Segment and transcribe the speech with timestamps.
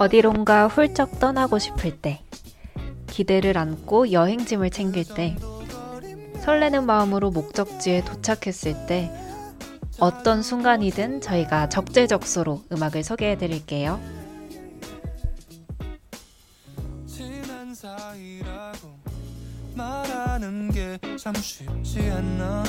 [0.00, 2.22] 어디론가 훌쩍 떠나고 싶을 때,
[3.10, 5.36] 기대를 안고 여행짐을 챙길 때,
[6.40, 9.10] 설레는 마음으로 목적지에 도착했을 때,
[9.98, 14.00] 어떤 순간이든 저희가 적재적소로 음악을 소개해 드릴게요.
[19.74, 22.64] 말하는 게 참 쉽지 않나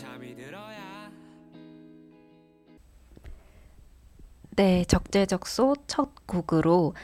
[0.00, 1.12] 잠이 들어야
[4.56, 6.94] 네, 적재적소 첫 곡으로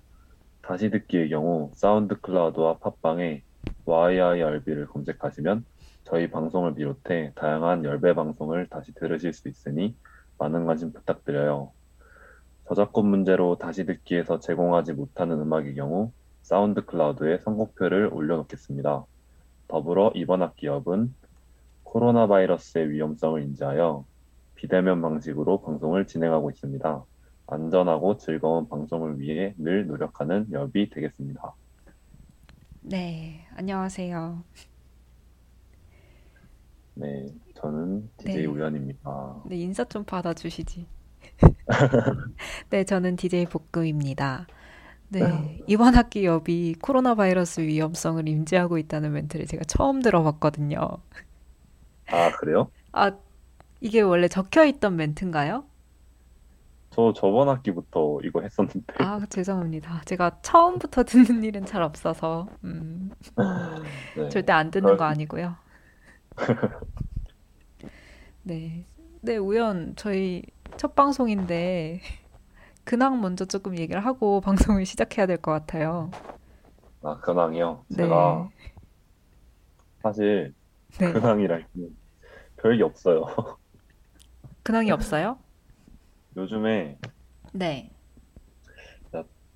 [0.73, 3.43] 다시 듣기의 경우 사운드 클라우드와 팟빵에
[3.87, 5.67] yirb를 검색하시면
[6.05, 9.95] 저희 방송을 비롯해 다양한 열배 방송을 다시 들으실 수 있으니
[10.39, 11.73] 많은 관심 부탁드려요.
[12.67, 19.05] 저작권 문제로 다시 듣기에서 제공하지 못하는 음악의 경우 사운드 클라우드에 선곡표를 올려놓겠습니다.
[19.69, 21.15] 더불어 이번 학기업은
[21.83, 24.07] 코로나 바이러스의 위험성을 인지하여
[24.55, 27.05] 비대면 방식으로 방송을 진행하고 있습니다.
[27.53, 31.55] 안전하고 즐거운 방송을 위해 늘 노력하는 엽이 되겠습니다.
[32.81, 34.43] 네, 안녕하세요.
[36.95, 38.47] 네, 저는 DJ 네.
[38.47, 39.43] 우연입니다.
[39.45, 40.87] 네, 인사 좀 받아주시지.
[42.71, 44.47] 네, 저는 DJ 복금입니다.
[45.11, 50.79] 네, 이번 학기 엽이 코로나 바이러스 위험성을 인지하고 있다는 멘트를 제가 처음 들어봤거든요.
[52.07, 52.71] 아, 그래요?
[52.93, 53.13] 아,
[53.83, 55.65] 이게 원래 적혀 있던 멘트인가요?
[56.93, 58.95] 저 저번 학기부터 이거 했었는데.
[58.99, 60.03] 아, 죄송합니다.
[60.05, 63.11] 제가 처음부터 듣는 일은 잘 없어서, 음,
[64.15, 65.57] 네, 절대 안 듣는 거 아니고요.
[68.43, 68.87] 네.
[69.21, 70.43] 네, 우연 저희
[70.77, 72.01] 첫 방송인데
[72.85, 76.11] 근황 먼저 조금 얘기를 하고 방송을 시작해야 될 것 같아요.
[77.03, 77.85] 아, 근황이요?
[77.89, 77.97] 네.
[77.97, 78.49] 제가
[80.03, 80.55] 사실
[80.99, 81.13] 네.
[81.13, 81.67] 근황이랄
[82.57, 83.27] 별게 없어요.
[84.63, 85.39] 근황이 없어요?
[86.37, 86.99] 요즘에
[87.53, 87.91] 네.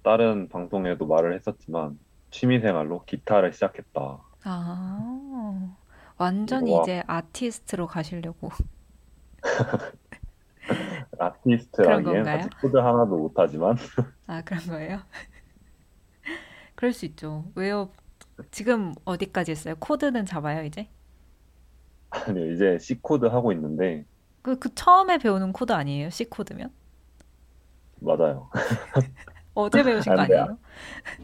[0.07, 1.99] 다른 방송에도 말을 했었지만
[2.31, 4.19] 취미생활로 기타를 시작했다.
[4.45, 5.77] 아.
[6.17, 6.83] 완전히 와.
[6.83, 8.51] 이제 아티스트로 가시려고.
[11.19, 13.77] 아티스트라기엔 아직 코드 하나도 못하지만.
[14.29, 15.01] 아, 그런 거예요?
[16.77, 17.45] 그럴 수 있죠.
[17.57, 17.91] 왜요?
[18.53, 19.75] 지금 어디까지 했어요?
[19.81, 20.89] 코드는 잡아요, 이제?
[22.11, 24.05] 아니요, 이제 C 코드 하고 있는데.
[24.47, 26.09] 그, 그 처음에 배우는 코드 아니에요?
[26.11, 26.71] C 코드면?
[28.01, 28.49] 맞아요.
[29.55, 30.59] 어제 배우신 거 아니에요?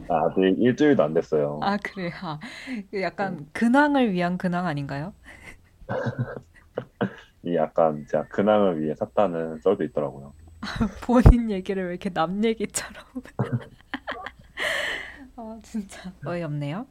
[0.09, 1.61] 아, 네, 일주일도 안 됐어요.
[1.63, 2.11] 아, 그래요.
[2.23, 2.39] 아,
[2.91, 3.47] 그 약간 네.
[3.53, 5.15] 근황을 위한 근황 아닌가요?
[7.45, 10.35] 이 약간 제가 근황을 위해 샀다는 썰도 있더라고요.
[11.03, 13.05] 본인 얘기를 왜 이렇게 남 얘기처럼.
[15.37, 16.87] 아, 진짜 어이없네요.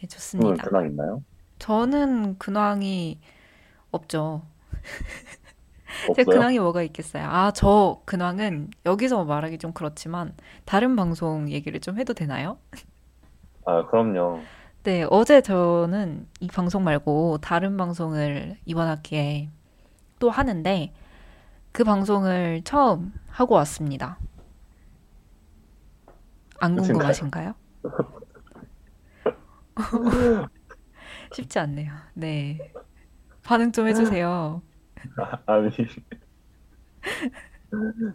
[0.00, 0.64] 네, 좋습니다.
[0.64, 1.22] 근황 있나요?
[1.58, 3.20] 저는 근황이
[3.90, 4.42] 없죠.
[6.14, 7.24] 제 근황이 뭐가 있겠어요?
[7.24, 12.58] 아, 저 근황은 여기서 말하기 좀 그렇지만 다른 방송 얘기를 좀 해도 되나요?
[13.64, 14.40] 아, 그럼요.
[14.84, 19.48] 네, 어제 저는 이 방송 말고 다른 방송을 이번 학기에
[20.18, 20.92] 또 하는데
[21.70, 24.18] 그 방송을 처음 하고 왔습니다.
[26.60, 27.54] 안 궁금하신가요?
[31.32, 31.92] 쉽지 않네요.
[32.14, 32.58] 네.
[33.42, 34.62] 반응 좀 해주세요.
[35.46, 35.70] 아니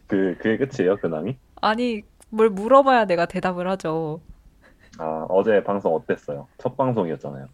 [0.08, 1.38] 그 그게 끝이에요 근황이?
[1.62, 4.22] 아니 뭘 물어봐야 내가 대답을 하죠.
[5.00, 6.48] 아 어제 방송 어땠어요?
[6.58, 7.48] 첫 방송이었잖아요.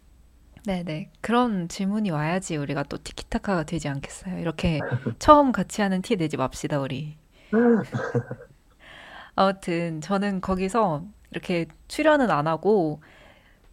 [0.66, 4.38] 네네 그런 질문이 와야지 우리가 또 티키타카가 되지 않겠어요.
[4.38, 4.80] 이렇게
[5.18, 7.16] 처음 같이 하는 티 내지 맙시다 우리.
[9.36, 13.00] 아무튼 저는 거기서 이렇게 출연은 안 하고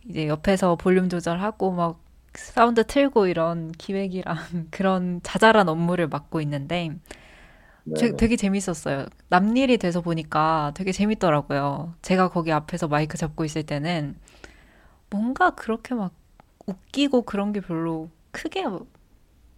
[0.05, 2.00] 이제 옆에서 볼륨 조절하고 막
[2.33, 4.35] 사운드 틀고 이런 기획이랑
[4.71, 6.91] 그런 자잘한 업무를 맡고 있는데
[7.93, 8.17] 제- 네네.
[8.17, 9.07] 되게 재밌었어요.
[9.29, 11.95] 남일이 돼서 보니까 되게 재밌더라고요.
[12.01, 14.15] 제가 거기 앞에서 마이크 잡고 있을 때는
[15.09, 16.13] 뭔가 그렇게 막
[16.67, 18.65] 웃기고 그런 게 별로 크게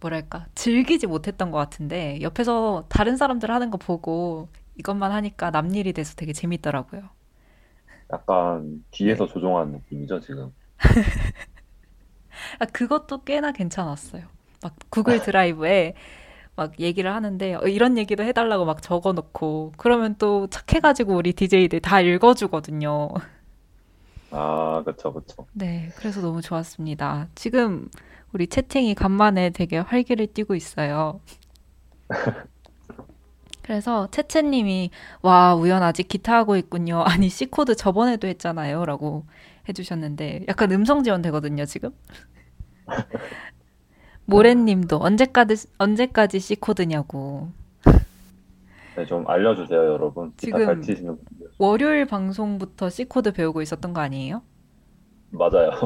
[0.00, 4.48] 뭐랄까 즐기지 못했던 것 같은데 옆에서 다른 사람들 하는 거 보고
[4.78, 7.02] 이것만 하니까 남일이 돼서 되게 재밌더라고요.
[8.12, 9.26] 약간 뒤에서 네.
[9.26, 10.54] 조종하는 느낌이죠, 지금.
[12.58, 14.24] 아, 그것도 꽤나 괜찮았어요.
[14.62, 15.94] 막 구글 드라이브에
[16.56, 22.00] 막 얘기를 하는데 어, 이런 얘기도 해달라고 막 적어놓고 그러면 또 착해가지고 우리 DJ들 다
[22.00, 23.10] 읽어주거든요.
[24.30, 25.46] 아, 그쵸, 그쵸.
[25.52, 27.28] 네, 그래서 너무 좋았습니다.
[27.34, 27.88] 지금
[28.32, 31.20] 우리 채팅이 간만에 되게 활기를 띠고 있어요.
[33.62, 34.90] 그래서 채채님이
[35.22, 37.02] 와, 우연 아직 기타 하고 있군요.
[37.06, 38.84] 아니, C코드 저번에도 했잖아요.
[38.84, 39.24] 라고
[39.68, 41.90] 해주셨는데 약간 음성 지원 되거든요, 지금.
[44.26, 47.50] 모래님도 언제까지, 언제까지 C코드냐고.
[48.96, 50.32] 네, 좀 알려주세요, 여러분.
[50.36, 51.18] 지금.
[51.58, 54.42] 월요일 방송부터 C코드 배우고 있었던 거 아니에요?
[55.30, 55.70] 맞아요.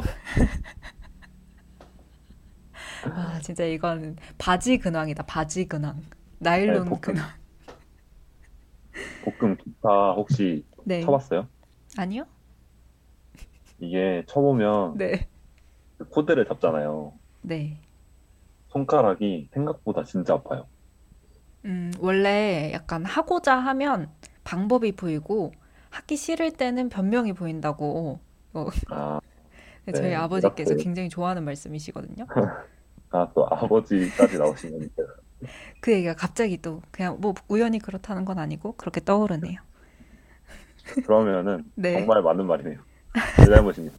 [3.15, 5.25] 아, 진짜 이거는 바지 근황이다.
[5.25, 5.97] 바지 근황.
[5.97, 6.05] 네,
[6.51, 7.27] 나일론 볶음, 근황.
[9.39, 11.01] 볶음 기타 혹시 네.
[11.01, 11.49] 쳐봤어요?
[11.97, 12.27] 아니요?
[13.81, 15.29] 이게 쳐보면 네.
[15.99, 17.19] 그 코드를 잡잖아요.
[17.43, 17.79] 네.
[18.69, 20.71] 손가락이 생각보다 진짜 아파요.
[21.65, 24.11] 음, 원래 약간 하고자 하면
[24.45, 25.53] 방법이 보이고
[25.91, 28.21] 하기 싫을 때는 변명이 보인다고
[28.55, 29.21] 어, 아,
[29.95, 30.77] 저희 네, 아버지께서 이렇게.
[30.77, 32.27] 굉장히 좋아하는 말씀이시거든요.
[33.11, 34.91] 아, 또 아버지까지 나오시면
[35.81, 39.61] 그 얘기가 갑자기 또 그냥 뭐 우연히 그렇다는 건 아니고 그렇게 떠오르네요.
[41.03, 41.89] 그러면은 네.
[41.93, 42.85] 정말 맞는 말이네요.
[43.41, 43.99] 제 잘못입니다.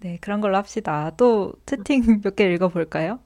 [0.00, 1.10] 네, 그런 걸로 합시다.
[1.16, 3.20] 또 채팅 몇 개 읽어볼까요?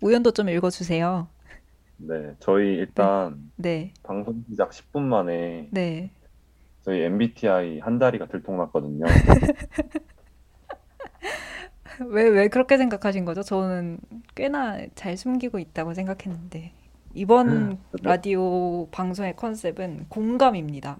[0.00, 1.28] 우연도 좀 읽어주세요.
[1.96, 6.10] 네, 저희 일단 네, 방송 시작 10분 만에 네.
[6.82, 9.06] 저희 MBTI 한 자리가 들통났거든요.
[12.08, 13.42] 왜, 왜 그렇게 생각하신 거죠?
[13.42, 13.98] 저는
[14.34, 16.72] 꽤나 잘 숨기고 있다고 생각했는데.
[17.14, 20.98] 이번 근데 라디오 방송의 컨셉은 공감입니다.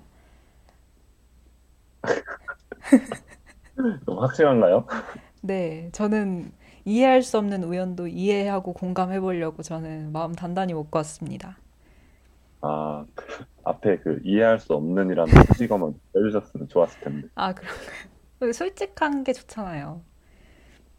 [4.07, 4.87] 좀 확실한가요?
[5.43, 6.53] 네, 저는
[6.85, 11.59] 이해할 수 없는 우연도 이해하고 공감해 보려고 저는 마음 단단히 먹고 왔습니다.
[12.63, 17.29] 아, 그 앞에 그 이해할 수 없는이라는 수식어만 해주셨으면 좋았을 텐데.
[17.35, 18.53] 아, 그런가요?
[18.53, 20.03] 솔직한 게 좋잖아요.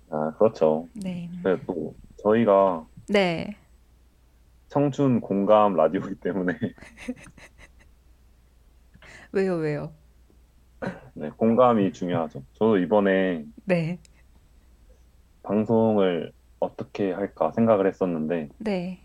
[0.09, 0.87] 아, 그렇죠.
[0.93, 1.29] 네.
[1.41, 3.55] 근데 또 저희가 네.
[4.69, 6.57] 청춘 공감 라디오이기 때문에
[9.31, 9.93] 왜요, 왜요?
[11.15, 12.43] 네, 공감이 중요하죠.
[12.53, 13.99] 저도 이번에 네.
[15.43, 19.01] 방송을 어떻게 할까 생각을 했었는데 네.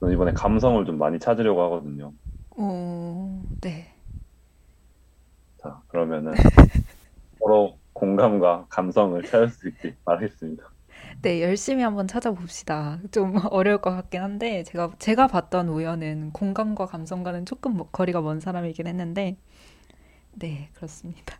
[0.00, 2.12] 저는 이번에 감성을 좀 많이 찾으려고 하거든요.
[2.56, 3.92] 오, 네.
[5.62, 6.32] 자, 그러면은
[7.38, 10.74] 서로 공감과 감성을 찾을 수 있길 바라겠습니다.
[11.22, 13.00] 네, 열심히 한번 찾아봅시다.
[13.10, 18.40] 좀 어려울 것 같긴 한데, 제가, 제가 봤던 우연은 공감과 감성과는 조금 뭐- 거리가 먼
[18.40, 19.36] 사람이긴 했는데,
[20.36, 21.38] 네, 그렇습니다.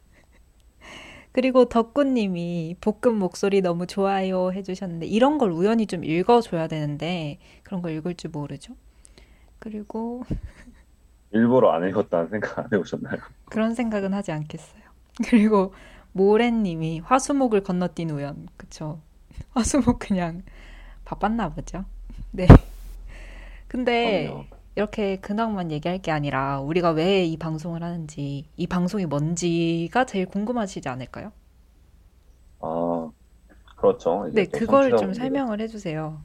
[1.33, 7.93] 그리고 덕구님이 볶음 목소리 너무 좋아요 해주셨는데, 이런 걸 우연히 좀 읽어줘야 되는데, 그런 걸
[7.93, 8.75] 읽을 줄 모르죠.
[9.59, 10.23] 그리고
[11.33, 13.17] 일부러 안 읽었다는 생각 안 해보셨나요?
[13.47, 14.83] 그런 생각은 하지 않겠어요.
[15.29, 15.75] 그리고
[16.13, 19.01] 모래님이 화수목을 건너뛴 우연, 그쵸?
[19.51, 20.43] 화수목 그냥
[21.05, 21.85] 바빴나 보죠.
[22.31, 22.47] 네.
[23.67, 24.45] 근데 그럼요.
[24.77, 30.89] 이렇게 근황만 얘기할 게 아니라 우리가 왜 이 방송을 하는지, 이 방송이 뭔지가 제일 궁금하시지
[30.89, 31.33] 않을까요?
[32.61, 33.11] 아,
[33.77, 34.29] 그렇죠.
[34.33, 36.25] 네, 또 그걸 좀 설명을 해주세요.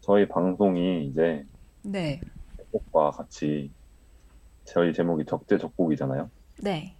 [0.00, 1.44] 저희 방송이 이제
[1.82, 2.20] 네,
[2.56, 3.72] 제목과 같이
[4.64, 6.30] 저희 제목이 적재적곡이잖아요.
[6.62, 6.98] 네.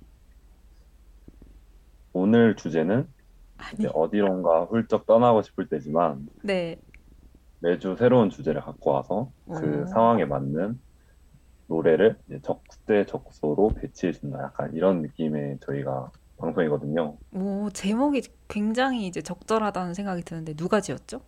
[2.13, 3.13] 오늘 주제는
[3.73, 6.77] 이제 어디론가 훌쩍 떠나고 싶을 때지만 네.
[7.61, 10.81] 매주 새로운 주제를 갖고 와서 그 오, 상황에 맞는
[11.67, 14.43] 노래를 이제 적재적소로 배치해 준다.
[14.43, 17.17] 약간 이런 느낌의 저희가 방송이거든요.
[17.33, 21.21] 오, 제목이 굉장히 이제 적절하다는 생각이 드는데 누가 지었죠?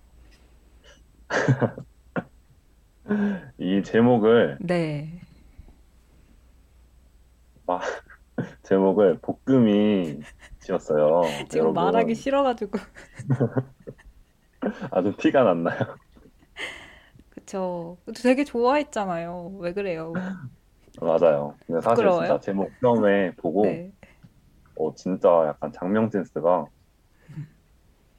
[3.58, 5.20] 이 제목을 네.
[7.66, 7.80] 막
[8.62, 10.20] 제목을 볶음이
[10.60, 11.22] 지었어요.
[11.48, 12.78] 지금 말하기 여러분 싫어가지고.
[14.92, 15.78] 아주 티가 났나요?
[17.50, 17.98] 그쵸.
[18.14, 19.56] 되게 좋아했잖아요.
[19.58, 20.12] 왜 그래요?
[21.00, 21.56] 맞아요.
[21.66, 22.28] 근데 사실 부끄러워요?
[22.28, 23.92] 진짜 제목 처음에 보고 네.
[24.76, 26.66] 어 진짜 약간 장명 센스가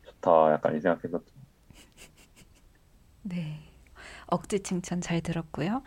[0.06, 0.52] 좋다.
[0.54, 1.26] 약간 이 생각했었죠.
[3.24, 3.60] 네.
[4.28, 5.82] 억지 칭찬 잘 들었고요.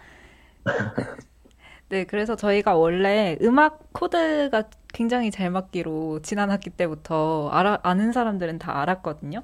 [1.91, 8.59] 네, 그래서 저희가 원래 음악 코드가 굉장히 잘 맞기로 지난 학기 때부터 알아, 아는 사람들은
[8.59, 9.43] 다 알았거든요.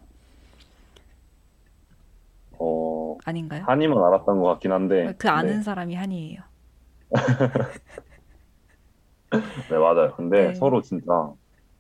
[2.59, 2.90] 어,
[3.25, 3.69] 아닌가요?
[3.69, 6.41] 한이만 알았던 것 같긴 한데, 그 아는 네, 사람이 한이에요.
[9.69, 10.15] 네, 맞아요.
[10.17, 10.55] 근데 네.
[10.55, 11.35] 서로 진짜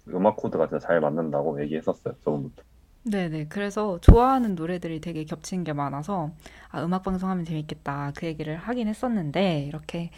[0.09, 2.62] 음악 코드가 진짜 잘 맞는다고 얘기했었어요, 저번부터.
[3.02, 3.47] 네네.
[3.49, 6.32] 그래서 좋아하는 노래들이 되게 겹치는 게 많아서,
[6.68, 8.12] 아, 음악 방송하면 재밌겠다.
[8.14, 10.11] 그 얘기를 하긴 했었는데, 이렇게,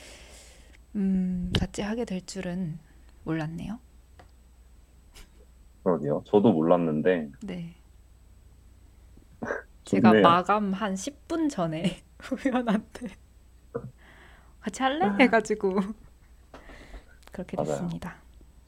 [0.95, 2.79] 음, 같이 하게 될 줄은
[3.25, 3.79] 몰랐네요.
[5.85, 6.23] 그러게요.
[6.27, 7.75] 저도 몰랐는데, 네.
[9.85, 10.23] 제가 좋네요.
[10.23, 12.03] 마감 한 10분 전에
[12.47, 13.09] 우연한테
[14.61, 15.07] 같이 할래?
[15.21, 15.81] 해가지고
[17.33, 17.69] 그렇게 맞아요.
[17.71, 18.17] 됐습니다.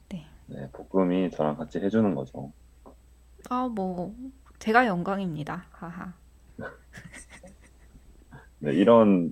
[0.09, 0.27] 네.
[0.47, 2.51] 네, 볶음이 저랑 같이 해주는 거죠.
[3.49, 4.13] 아, 뭐,
[4.59, 5.65] 제가 영광입니다.
[5.71, 6.13] 하하.
[8.59, 9.31] 네, 이런,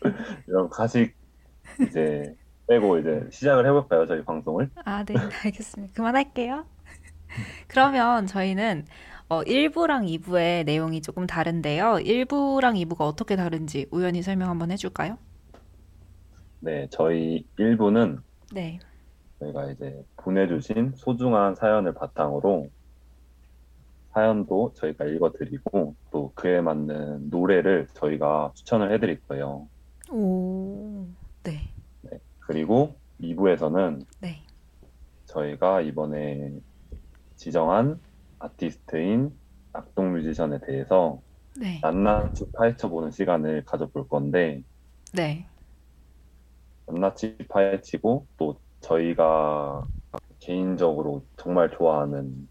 [0.46, 1.14] 이런 가식
[1.82, 2.36] 이제
[2.68, 4.70] 빼고 이제 시작을 해볼까요, 저희 방송을?
[4.84, 5.94] 아, 네, 알겠습니다.
[5.94, 6.64] 그만할게요.
[7.66, 8.86] 그러면 저희는
[9.28, 11.94] 어, 1부랑 2부의 내용이 조금 다른데요.
[11.94, 15.18] 1부랑 2부가 어떻게 다른지 우연히 설명 한번 해줄까요?
[16.60, 18.20] 네, 저희 1부는
[18.52, 18.78] 네.
[19.40, 22.68] 저희가 이제 보내주신 소중한 사연을 바탕으로
[24.14, 29.68] 사연도 저희가 읽어드리고 또 그에 맞는 노래를 저희가 추천을 해드릴 거예요.
[30.10, 31.04] 오,
[31.42, 31.68] 네,
[32.02, 34.42] 네, 그리고 2부에서는 네,
[35.26, 36.52] 저희가 이번에
[37.34, 38.00] 지정한
[38.38, 39.32] 아티스트인
[39.72, 41.20] 악동 뮤지션에 대해서
[41.58, 44.62] 네, 낱낱이 파헤쳐보는 시간을 가져볼 건데
[45.12, 45.46] 네,
[46.86, 49.86] 낱낱이 파헤치고 또 저희가
[50.38, 52.48] 개인적으로 정말 좋아하는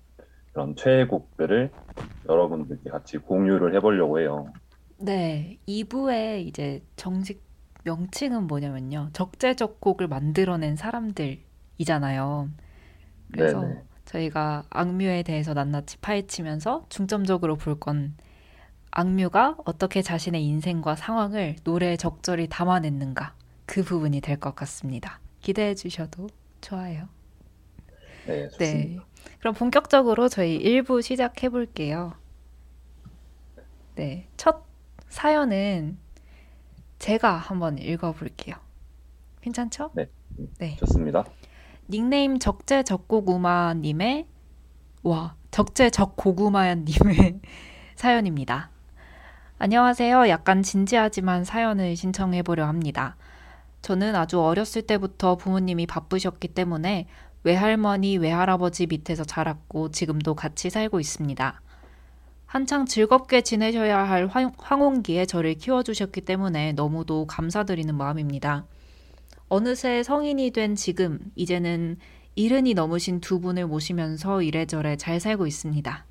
[0.52, 1.72] 그런 최애곡들을
[2.28, 4.52] 여러분들께 같이 공유를 해보려고 해요.
[4.98, 5.60] 네.
[5.68, 7.44] 2부의 이제 정식
[7.84, 9.10] 명칭은 뭐냐면요.
[9.14, 12.50] 적재적곡을 만들어낸 사람들이잖아요.
[13.32, 13.82] 그래서 네네.
[14.06, 18.16] 저희가 악뮤에 대해서 낱낱이 파헤치면서 중점적으로 볼 건
[18.92, 23.36] 악뮤가 어떻게 자신의 인생과 상황을 노래에 적절히 담아냈는가
[23.66, 25.20] 그 부분이 될 것 같습니다.
[25.42, 26.30] 기대해 주셔도
[26.62, 27.10] 좋아요.
[28.28, 28.68] 네, 네.
[28.78, 29.06] 좋습니다.
[29.40, 32.14] 그럼 본격적으로 저희 1부 시작해 볼게요.
[33.96, 34.28] 네.
[34.38, 34.64] 첫
[35.10, 35.98] 사연은
[37.00, 38.56] 제가 한번 읽어 볼게요.
[39.42, 39.92] 괜찮죠?
[39.94, 40.08] 네,
[40.58, 40.76] 네.
[40.78, 41.26] 좋습니다.
[41.90, 44.26] 닉네임 적재 적고구마님의
[45.04, 47.40] 와 적재 적고구마님의
[47.96, 48.70] 사연입니다.
[49.58, 50.28] 안녕하세요.
[50.30, 53.16] 약간 진지하지만 사연을 신청해 보려 합니다.
[53.82, 57.08] 저는 아주 어렸을 때부터 부모님이 바쁘셨기 때문에
[57.44, 61.62] 외할머니, 외할아버지 밑에서 자랐고 지금도 같이 살고 있습니다.
[62.48, 68.66] 한창 즐겁게 지내셔야 할 황- 황혼기에 저를 키워주셨기 때문에 너무도 감사드리는 마음입니다.
[69.48, 71.98] 어느새 성인이 된 지금, 이제는
[72.36, 76.06] 이른이 넘으신 두 분을 모시면서 이래저래 잘 살고 있습니다.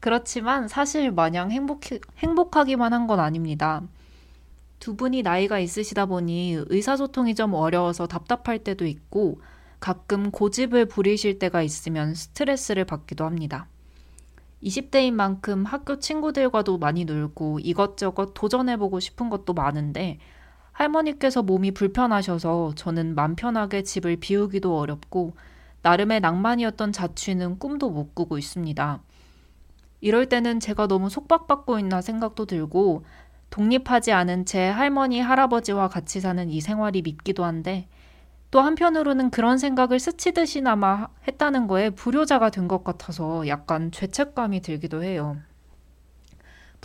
[0.00, 3.82] 그렇지만 사실 마냥 행복히, 행복하기만 한 건 아닙니다.
[4.78, 9.40] 두 분이 나이가 있으시다 보니 의사소통이 좀 어려워서 답답할 때도 있고
[9.80, 13.68] 가끔 고집을 부리실 때가 있으면 스트레스를 받기도 합니다.
[14.62, 20.18] 20대인 만큼 학교 친구들과도 많이 놀고 이것저것 도전해보고 싶은 것도 많은데
[20.76, 25.34] 할머니께서 몸이 불편하셔서 저는 맘 편하게 집을 비우기도 어렵고
[25.80, 29.00] 나름의 낭만이었던 자취는 꿈도 못 꾸고 있습니다.
[30.02, 33.04] 이럴 때는 제가 너무 속박받고 있나 생각도 들고
[33.48, 37.88] 독립하지 않은 채 할머니, 할아버지와 같이 사는 이 생활이 밉기도 한데
[38.50, 45.38] 또 한편으로는 그런 생각을 스치듯이나마 했다는 거에 불효자가 된 것 같아서 약간 죄책감이 들기도 해요.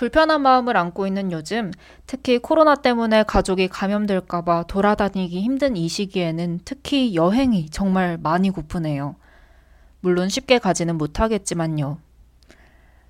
[0.01, 1.69] 불편한 마음을 안고 있는 요즘
[2.07, 9.15] 특히 코로나 때문에 가족이 감염될까봐 돌아다니기 힘든 이 시기에는 특히 여행이 정말 많이 고프네요.
[9.99, 11.99] 물론 쉽게 가지는 못하겠지만요.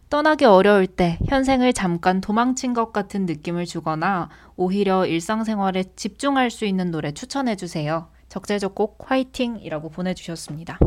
[0.10, 6.92] 떠나기 어려울 때 현생을 잠깐 도망친 것 같은 느낌을 주거나 오히려 일상생활에 집중할 수 있는
[6.92, 8.10] 노래 추천해 주세요.
[8.28, 10.78] 적재적 곡 화이팅이라고 보내주셨습니다.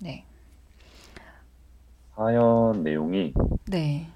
[0.00, 0.24] 네.
[2.16, 3.32] 사연 내용이
[3.66, 4.08] 네.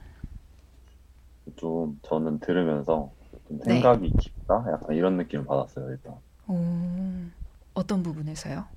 [1.58, 3.14] 좀 저는 들으면서
[3.48, 3.64] 좀 네.
[3.64, 4.64] 생각이 깊다?
[4.72, 6.20] 약간 이런 느낌을 받았어요, 일단.
[6.48, 7.30] 오,
[7.74, 8.68] 어떤 부분에서요?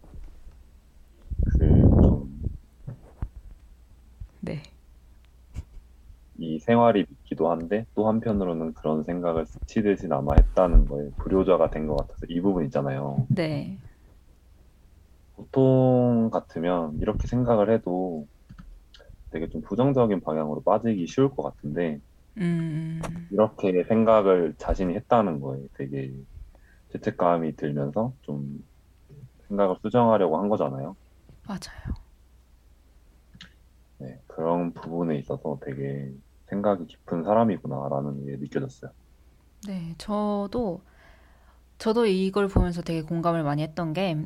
[1.43, 2.50] 그좀
[4.39, 4.61] 네.
[6.39, 11.95] 이 생활이 믿기도 한데 또 한편으로는 그런 생각을 스치듯이 남아 했다는 거에 불효자가 된 것
[11.95, 13.29] 같아서 이 부분 있잖아요.
[13.29, 13.79] 네.
[15.33, 18.27] 보통 같으면 이렇게 생각을 해도
[19.31, 22.00] 되게 좀 부정적인 방향으로 빠지기 쉬울 것 같은데
[22.38, 22.71] 음,
[23.41, 26.13] 이렇게 생각을 자신이 했다는 거에 되게
[26.91, 28.63] 죄책감이 들면서 좀
[29.48, 30.95] 생각을 수정하려고 한 거잖아요.
[31.48, 31.95] 맞아요.
[33.98, 36.12] 네, 그런 부분에 있어서 되게
[36.48, 38.91] 생각이 깊은 사람이구나라는 게 느껴졌어요.
[39.67, 40.81] 네, 저도,
[41.77, 44.17] 저도 이걸 보면서 되게 공감을 많이 했던 게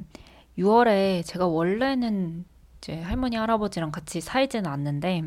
[0.58, 2.46] 6월에 제가 원래는
[2.78, 5.24] 이제 할머니, 할아버지랑 같이 살지는 않는데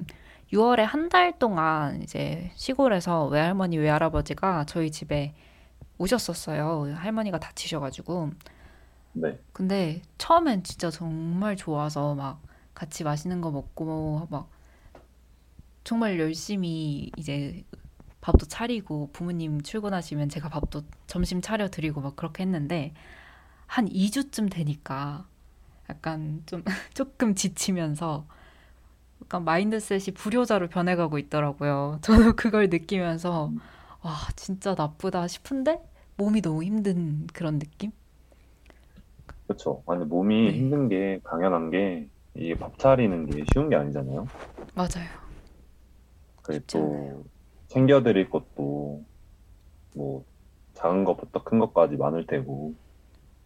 [0.52, 5.34] 6월에 한 달 동안 이제 시골에서 외할머니, 외할아버지가 저희 집에
[5.98, 6.94] 오셨었어요.
[6.94, 8.30] 할머니가 다치셔가지고.
[9.12, 12.42] 네, 근데 처음엔 진짜 정말 좋아서 막
[12.74, 14.48] 같이 맛있는 거 먹고 막
[15.84, 17.64] 정말 열심히 이제
[18.20, 22.92] 밥도 차리고 부모님 출근하시면 제가 밥도 점심 차려 드리고 막 그렇게 했는데
[23.66, 25.26] 한 2주쯤 되니까
[25.90, 26.62] 약간 좀
[26.94, 28.26] 조금 지치면서
[29.22, 31.98] 약간 마인드셋이 불효자로 변해가고 있더라고요.
[32.02, 33.52] 저도 그걸 느끼면서
[34.02, 35.80] 와, 진짜 나쁘다 싶은데
[36.16, 37.92] 몸이 너무 힘든 그런 느낌?
[39.46, 39.82] 그렇죠.
[39.86, 44.26] 아니 몸이 네, 힘든 게 당연한 게 이게 밥 차리는 게 쉬운 게 아니잖아요.
[44.74, 45.08] 맞아요.
[46.42, 46.66] 그리고.
[46.70, 47.24] 또
[47.68, 49.04] 챙겨드릴 것도
[49.94, 50.24] 뭐
[50.74, 52.74] 작은 것부터 큰 것까지 많을 테고,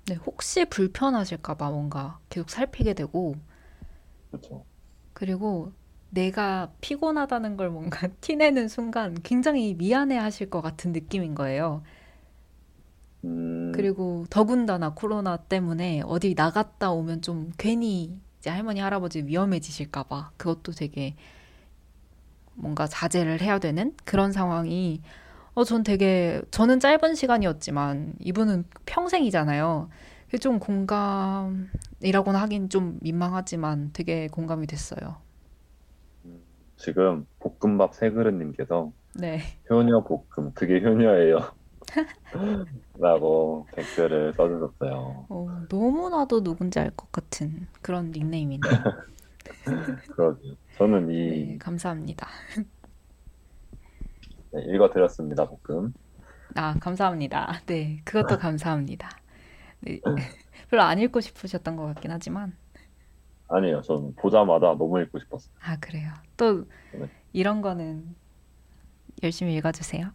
[0.07, 3.37] 네, 혹시 불편하실까 봐 뭔가 계속 살피게 되고,
[4.31, 4.64] 그렇죠.
[5.12, 5.73] 그리고
[6.11, 11.83] 내가 피곤하다는 걸 뭔가 티내는 순간 굉장히 미안해 하실 것 같은 느낌인 거예요.
[13.25, 20.33] 음, 그리고 더군다나 코로나 때문에 어디 나갔다 오면 좀 괜히 이제 할머니, 할아버지 위험해지실까 봐
[20.37, 21.14] 그것도 되게
[22.54, 25.00] 뭔가 자제를 해야 되는 그런 상황이
[25.54, 29.90] 어, 전 되게, 저는 짧은 시간이었지만 이분은 평생이잖아요.
[30.40, 31.69] 좀 공감
[32.02, 35.21] 이라고는 하긴 좀 민망하지만 되게 공감이 됐어요.
[36.76, 39.42] 지금 볶음밥 세 그릇님께서 네.
[39.71, 41.38] 효녀 볶음 그게 효녀예요
[42.99, 45.28] 라고 댓글을 써주셨어요.
[45.28, 48.86] 어, 너무나도 누군지 알 것 같은 그런 닉네임이네요.
[50.08, 50.54] 그러게요.
[50.78, 52.28] 저는 네, 이 감사합니다.
[54.50, 55.93] 네, 읽어드렸습니다, 볶음.
[56.54, 57.62] 아, 감사합니다.
[57.67, 59.10] 네, 그것도 감사합니다.
[59.80, 60.02] 네,
[60.73, 62.56] 별로 안 읽고 싶으셨던 것 같긴 하지만,
[63.49, 63.82] 아니에요.
[63.82, 65.52] 저는 보자마자 너무 읽고 싶었어요.
[65.61, 66.11] 아, 그래요.
[66.39, 67.11] 또 네.
[67.32, 68.17] 이런 거는
[69.23, 70.11] 열심히 읽어주세요.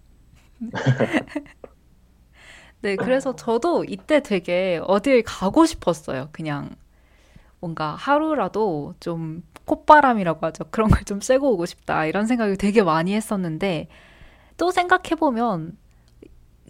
[2.82, 6.30] 네, 그래서 저도 이때 되게 어딜 가고 싶었어요.
[6.32, 6.76] 그냥
[7.60, 10.66] 뭔가 하루라도 좀 콧바람이라고 하죠.
[10.72, 12.06] 그런 걸 좀 쐬고 오고 싶다.
[12.06, 13.88] 이런 생각을 되게 많이 했었는데,
[14.58, 15.78] 또 생각해보면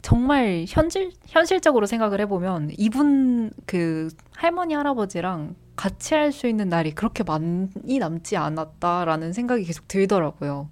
[0.02, 7.24] 정말 현실, 현실적으로 생각을 해보면 이분 그 할머니, 할아버지랑 같이 할 수 있는 날이 그렇게
[7.24, 10.70] 많이 남지 않았다라는 생각이 계속 들더라고요.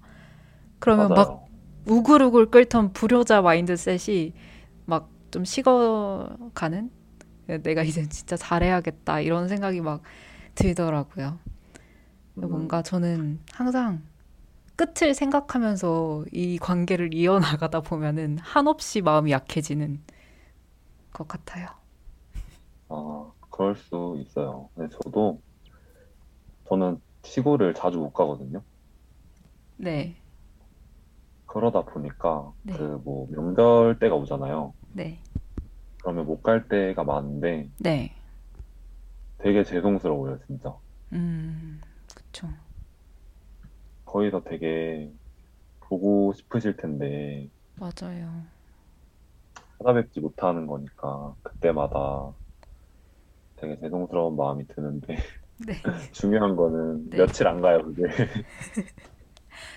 [0.78, 1.46] 그러면 막 맞아요.
[1.86, 4.32] 우글우글 끓던 불효자 마인드셋이
[4.86, 6.90] 막 좀 식어가는?
[7.62, 10.02] 내가 이제 진짜 잘해야겠다 이런 생각이 막
[10.54, 11.38] 들더라고요.
[12.38, 14.02] 음, 뭔가 저는 항상
[14.76, 20.02] 끝을 생각하면서 이 관계를 이어나가다 보면은 한없이 마음이 약해지는
[21.12, 21.68] 것 같아요.
[22.88, 24.70] 아, 그럴 수 있어요.
[24.74, 25.40] 근데 저도,
[26.68, 28.62] 저는 시골을 자주 못 가거든요.
[29.76, 30.16] 네,
[31.46, 34.74] 그러다 보니까 그 네, 뭐 명절 때가 오잖아요.
[34.92, 35.18] 네,
[36.02, 38.14] 그러면 못 갈 때가 많은데 네.
[39.38, 40.78] 되게 죄송스러워요, 진짜.
[41.12, 41.80] 음,
[42.14, 42.48] 그쵸.
[44.16, 45.12] 거기서 되게
[45.80, 48.44] 보고 싶으실 텐데 맞아요.
[49.78, 52.34] 찾아뵙지 못하는 거니까 그때마다
[53.56, 55.16] 되게 죄송스러운 마음이 드는데
[55.58, 55.74] 네,
[56.12, 57.18] 중요한 거는 네.
[57.18, 58.02] 며칠 안 가요, 그게.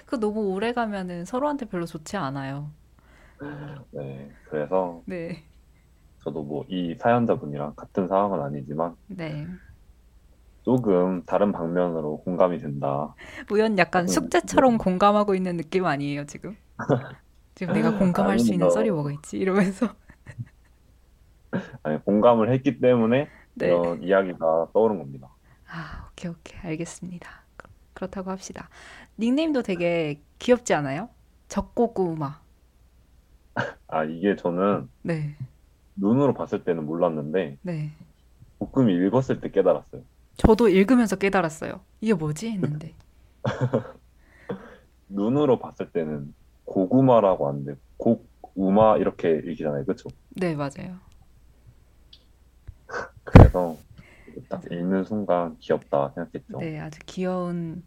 [0.05, 2.71] 그 너무 오래 가면은 서로한테 별로 좋지 않아요.
[3.91, 4.31] 네.
[4.49, 5.43] 그래서 네,
[6.23, 9.47] 저도 뭐 이 사연자분이랑 같은 상황은 아니지만 네.
[10.69, 13.15] 조금 다른 방면으로 공감이 된다.
[13.51, 16.55] 우연 약간 조금, 숙제처럼 공감하고 있는 느낌 아니에요, 지금?
[17.55, 18.91] 지금 내가 공감할 수 있는 썰이.
[18.91, 19.39] 뭐가 있지?
[19.39, 19.87] 이러면서.
[21.81, 23.65] 아니, 공감을 했기 때문에 네.
[23.67, 25.29] 이런 이야기가 떠오른 겁니다.
[25.67, 26.59] 아, 오케이, 오케이.
[26.61, 27.27] 알겠습니다.
[27.57, 28.69] 그- 그렇다고 합시다.
[29.17, 31.09] 닉네임도 되게 귀엽지 않아요?
[31.47, 32.39] 적고구마.
[33.87, 35.35] 아, 이게 저는 네,
[35.95, 37.91] 눈으로 봤을 때는 몰랐는데 네.
[38.59, 40.03] 볶음이 읽었을 때 깨달았어요.
[40.39, 41.81] 저도 읽으면서 깨달았어요.
[42.01, 42.49] 이게 뭐지?
[42.51, 42.95] 했는데.
[45.09, 46.33] 눈으로 봤을 때는
[46.65, 49.83] 고구마라고 하는데 곡우마 이렇게 읽히잖아요.
[49.83, 50.09] 그렇죠?
[50.29, 50.97] 네, 맞아요.
[53.23, 53.75] 그래서
[54.47, 54.63] 딱.
[54.71, 56.59] 읽는 순간 귀엽다 생각했죠.
[56.59, 57.83] 네, 아주 귀여운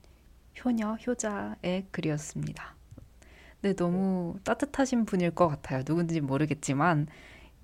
[0.62, 2.74] 효녀, 효자의 글이었습니다.
[3.62, 5.84] 네, 너무 따뜻하신 분일 것 같아요.
[5.84, 7.06] 누군지 모르겠지만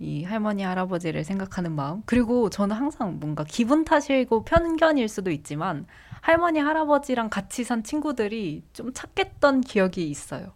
[0.01, 2.03] 이 할머니 할아버지를 생각하는 마음.
[2.07, 5.87] 그리고 저는 항상 뭔가 기분 탓이고 편견일 수도 있지만
[6.21, 10.53] 할머니 할아버지랑 같이 산 친구들이 좀 착했던 기억이 있어요.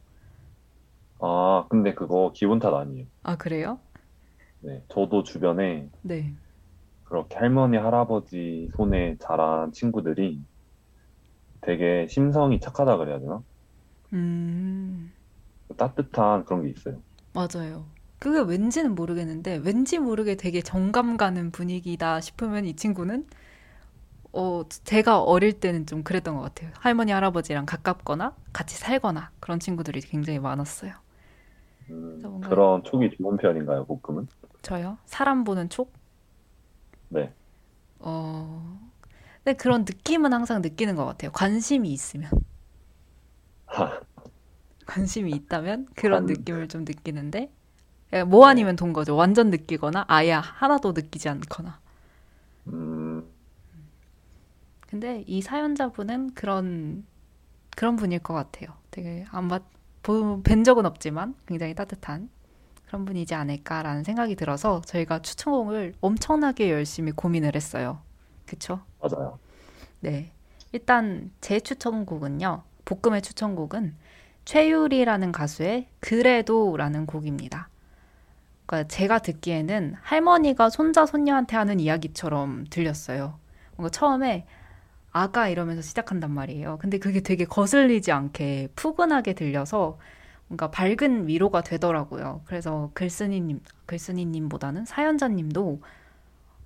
[1.21, 3.07] 아, 근데 그거 기분 탓 아니에요.
[3.23, 3.81] 아, 그래요?
[4.61, 6.35] 네, 저도 주변에 네.
[7.05, 10.45] 그렇게 할머니, 할아버지 손에 자란 친구들이
[11.63, 13.43] 되게 심성이 착하다 그래야 되나?
[14.13, 15.13] 음,
[15.77, 17.03] 따뜻한 그런 게 있어요.
[17.35, 17.92] 맞아요.
[18.23, 23.27] 그게 왠지는 모르겠는데 왠지 모르게 되게 정감 가는 분위기다 싶으면 이 친구는
[24.33, 26.71] 어, 제가 어릴 때는 좀 그랬던 것 같아요.
[26.79, 30.93] 할머니, 할아버지랑 가깝거나 같이 살거나 그런 친구들이 굉장히 많았어요.
[31.91, 34.29] 음, 그런 촉이 좋은 편인가요, 볶음은?
[34.63, 34.99] 저요?
[35.07, 35.93] 사람 보는 촉?
[37.09, 37.35] 네.
[37.99, 38.91] 어,
[39.45, 41.33] 근데 그런 느낌은 항상 느끼는 것 같아요.
[41.33, 42.31] 관심이 있으면.
[44.87, 47.51] 관심이 있다면 그런 관, 느낌을 좀 느끼는데, 예,
[48.27, 48.51] 뭐 네.
[48.51, 49.17] 아니면 돈 거죠.
[49.17, 51.81] 완전 느끼거나 아예 하나도 느끼지 않거나.
[52.69, 53.25] 음,
[54.89, 57.05] 근데 이 사연자분은 그런,
[57.77, 58.71] 그런 분일 것 같아요.
[58.91, 59.63] 되게 안 봤,
[60.03, 62.31] 보- 뵌 적은 없지만 굉장히 따뜻한
[62.87, 68.03] 그런 분이지 않을까라는 생각이 들어서 저희가 추천곡을 엄청나게 열심히 고민을 했어요.
[68.47, 68.83] 그쵸?
[69.01, 69.39] 맞아요.
[70.01, 70.33] 네.
[70.73, 72.63] 일단 제 추천곡은요.
[72.85, 73.97] 볶음의 추천곡은
[74.45, 77.69] 최유리라는 가수의 그래도라는 곡입니다.
[78.73, 83.39] 그러니까 제가 듣기에는 할머니가 손자 손녀한테 하는 이야기처럼 들렸어요.
[83.77, 84.47] 뭔가 처음에
[85.11, 86.79] 아가 이러면서 시작한단 말이에요.
[86.81, 89.99] 근데 그게 되게 거슬리지 않게 푸근하게 들려서
[90.49, 92.41] 뭔가 밝은 위로가 되더라고요.
[92.47, 95.83] 그래서 글쓴이님, 글쓴이님보다는 사연자님도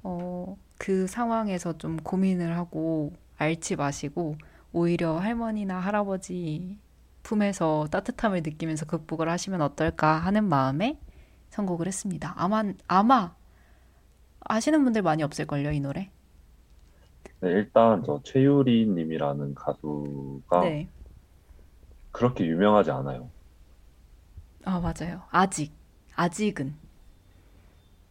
[0.05, 4.37] 어, 그 상황에서 좀 고민을 하고 앓지 마시고
[4.73, 6.79] 오히려 할머니나 할아버지
[7.25, 11.01] 품에서 따뜻함을 느끼면서 극복을 하시면 어떨까 하는 마음에
[11.57, 12.35] 선곡을 했습니다.
[12.37, 13.35] 아마 아마
[14.41, 16.11] 아시는 분들 많이 없을걸요, 이 노래.
[17.41, 20.91] 네, 일단 저 최유리 님이라는 가수가 네.
[22.11, 23.31] 그렇게 유명하지 않아요.
[24.65, 25.23] 아, 맞아요.
[25.31, 25.73] 아직
[26.15, 26.75] 아직은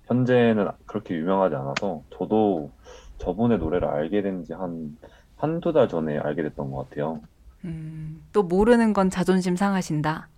[0.08, 2.72] 현재는 그렇게 유명하지 않아서 저도
[3.20, 4.98] 저분의 노래를 알게 된 지 한,
[5.36, 7.22] 한두 달 전에 알게 됐던 것 같아요.
[7.66, 10.30] 음, 또 모르는 건 자존심 상하신다.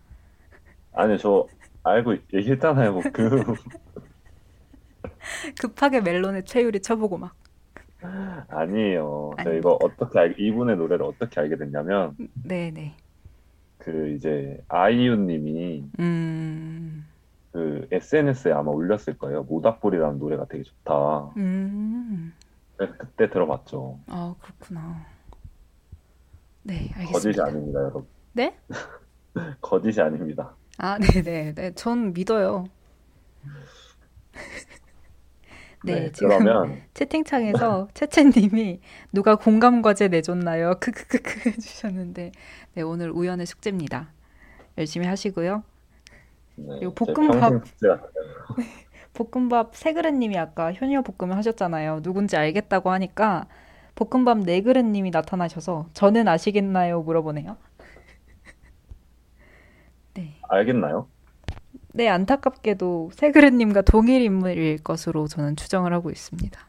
[0.94, 1.48] 아니, 저
[1.88, 2.94] 알고 얘기했잖아요.
[2.94, 3.44] 뭐 그,
[5.60, 7.36] 급하게 멜론에 최유리 쳐보고 막.
[8.48, 9.32] 아니에요.
[9.44, 12.96] 저 이거 어떻게 알, 이분의 노래를 어떻게 알게 됐냐면, 네네.
[13.80, 17.06] 그 이제 아이유 님이 음,
[17.52, 19.44] 그 SNS에 아마 올렸을 거예요.
[19.44, 21.32] 모닥불이라는 노래가 되게 좋다.
[21.38, 22.34] 음,
[22.76, 24.00] 그래서 그때 들어봤죠.
[24.08, 25.06] 아, 그렇구나.
[26.64, 27.46] 네, 거짓이 알겠습니다.
[27.46, 28.06] 아닙니다, 여러분.
[28.34, 28.58] 네?
[29.62, 30.54] 거짓이 아닙니다.
[30.78, 31.54] 아, 네네.
[31.56, 32.68] 네, 전 믿어요.
[35.84, 38.80] 네, 네, 지금 그러면, 채팅창에서 채채님이
[39.12, 40.76] 누가 공감 과제 내줬나요?
[40.80, 42.32] 크크크크 해주셨는데,
[42.74, 44.12] 네, 오늘 우연의 숙제입니다.
[44.78, 45.64] 열심히 하시고요.
[46.56, 47.64] 네, 그리고 제 볶음밥,
[49.14, 52.02] 볶음밥 세그릇님이 아까 현이어 볶음을 하셨잖아요.
[52.04, 53.48] 누군지 알겠다고 하니까
[53.96, 57.02] 볶음밥 네그릇님이 나타나셔서 저는 아시겠나요?
[57.02, 57.58] 물어보네요.
[60.52, 60.58] 네.
[60.58, 61.08] 알겠나요?
[61.94, 66.60] 네, 안타깝게도 세그릇님과 동일 인물일 것으로 저는 추정을 하고 있습니다.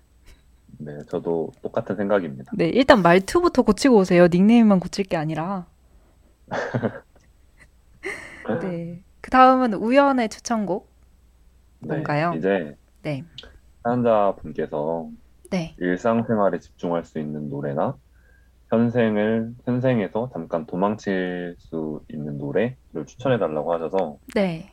[0.78, 2.52] 네, 저도 똑같은 생각입니다.
[2.54, 4.28] 네, 일단 말투부터 고치고 오세요.
[4.28, 5.66] 닉네임만 고칠 게 아니라.
[8.62, 9.02] 네.
[9.20, 10.88] 그 다음은 우연의 추천곡
[11.80, 12.32] 네, 뭔가요?
[12.36, 13.24] 이제 네.
[13.82, 15.10] 사연자 분께서
[15.50, 15.74] 네.
[15.78, 17.96] 일상생활에 집중할 수 있는 노래나
[18.70, 22.02] 현생을, 현생에서 잠깐 도망칠 수
[22.38, 24.72] 있는 노래를 추천해 달라고 하셔서 네.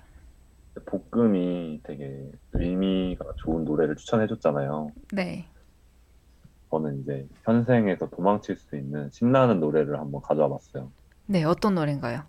[0.85, 4.91] 볶음이 되게 의미가 좋은 노래를 추천해 줬잖아요.
[5.11, 5.45] 네.
[6.69, 10.91] 저는 이제 현생에서 도망칠 수 있는 신나는 노래를 한번 가져와 봤어요.
[11.25, 12.23] 네, 어떤 노래인가요?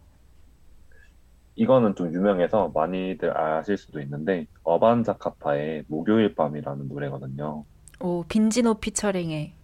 [1.56, 7.64] 이거는 좀 유명해서 많이들 아실 수도 있는데 어반자카파의 목요일 밤이라는 노래거든요.
[8.00, 9.54] 오, 빈지노 피처링의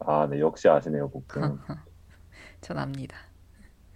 [0.00, 1.58] 아, 네, 역시 아시네요, 볶음.
[2.60, 3.27] 전 압니다.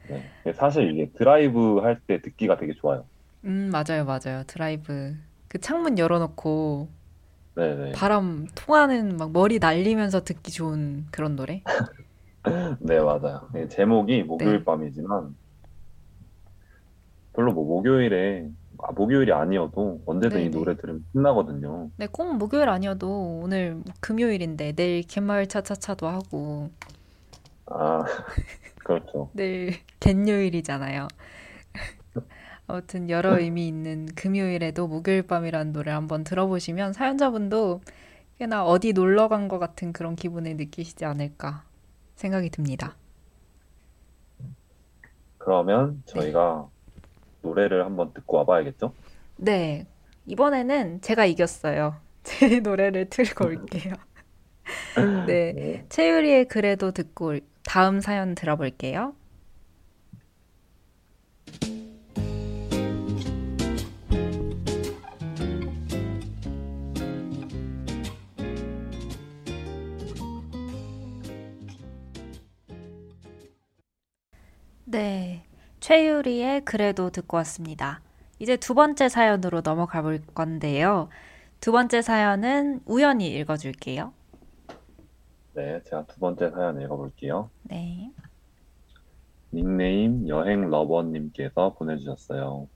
[0.09, 0.53] 네.
[0.55, 3.09] 사실 이게 드라이브 할 때 듣기가 되게 좋아요.
[3.45, 4.45] 음, 맞아요, 맞아요.
[4.47, 5.17] 드라이브.
[5.49, 6.89] 그 창문 열어놓고
[7.55, 7.93] 네네.
[7.93, 11.63] 바람 통하는 막 머리 날리면서 듣기 좋은 그런 노래?
[12.81, 13.49] 네, 맞아요.
[13.53, 14.65] 네, 제목이 목요일 네.
[14.65, 15.37] 밤이지만
[17.35, 20.51] 별로 뭐 목요일에 아, 목요일이 아니어도 언제든 이 네네.
[20.51, 21.91] 노래 들으면 신나거든요.
[21.97, 26.71] 네, 꼭 목요일 아니어도 오늘 뭐 금요일인데 내일 갯마을 차차차도 하고
[27.67, 28.05] 아,
[28.85, 29.31] 그렇죠.
[29.33, 31.09] 내일 갯요일이잖아요.
[32.67, 37.81] 아무튼 여러 의미 있는 금요일에도 목요일 밤이라는 노래 한번 들어보시면 사연자분도
[38.39, 41.65] 꽤나 어디 놀러 간 것 같은 그런 기분을 느끼시지 않을까
[42.17, 42.97] 생각이 듭니다.
[45.39, 46.69] 그러면 저희가
[47.43, 48.95] 노래를 한번 듣고 와봐야겠죠?
[49.37, 49.87] 네,
[50.27, 51.97] 이번에는 제가 이겼어요.
[52.23, 53.95] 제 노래를 틀고 올게요.
[55.27, 55.87] 네, 네.
[55.89, 59.15] 채유리의 그래도 듣고 올- 다음 사연 들어볼게요.
[74.85, 75.43] 네,
[75.81, 78.03] 최유리의 그래도 듣고 왔습니다.
[78.39, 81.09] 이제 두 번째 사연으로 넘어가 볼 건데요.
[81.61, 84.13] 두 번째 사연은 우연히 읽어줄게요.
[85.55, 87.51] 네, 제가 두 번째 사연 읽어볼게요.
[87.63, 88.13] 네.
[89.53, 92.69] 닉네임 여행 러버님께서 보내주셨어요.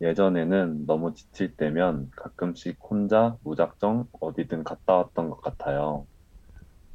[0.00, 6.06] 예전에는 너무 지칠 때면 가끔씩 혼자 무작정 어디든 갔다 왔던 것 같아요.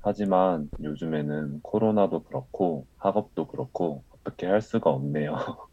[0.02, 5.36] 하지만 요즘에는 코로나도 그렇고 학업도 그렇고 어떻게 할 수가 없네요.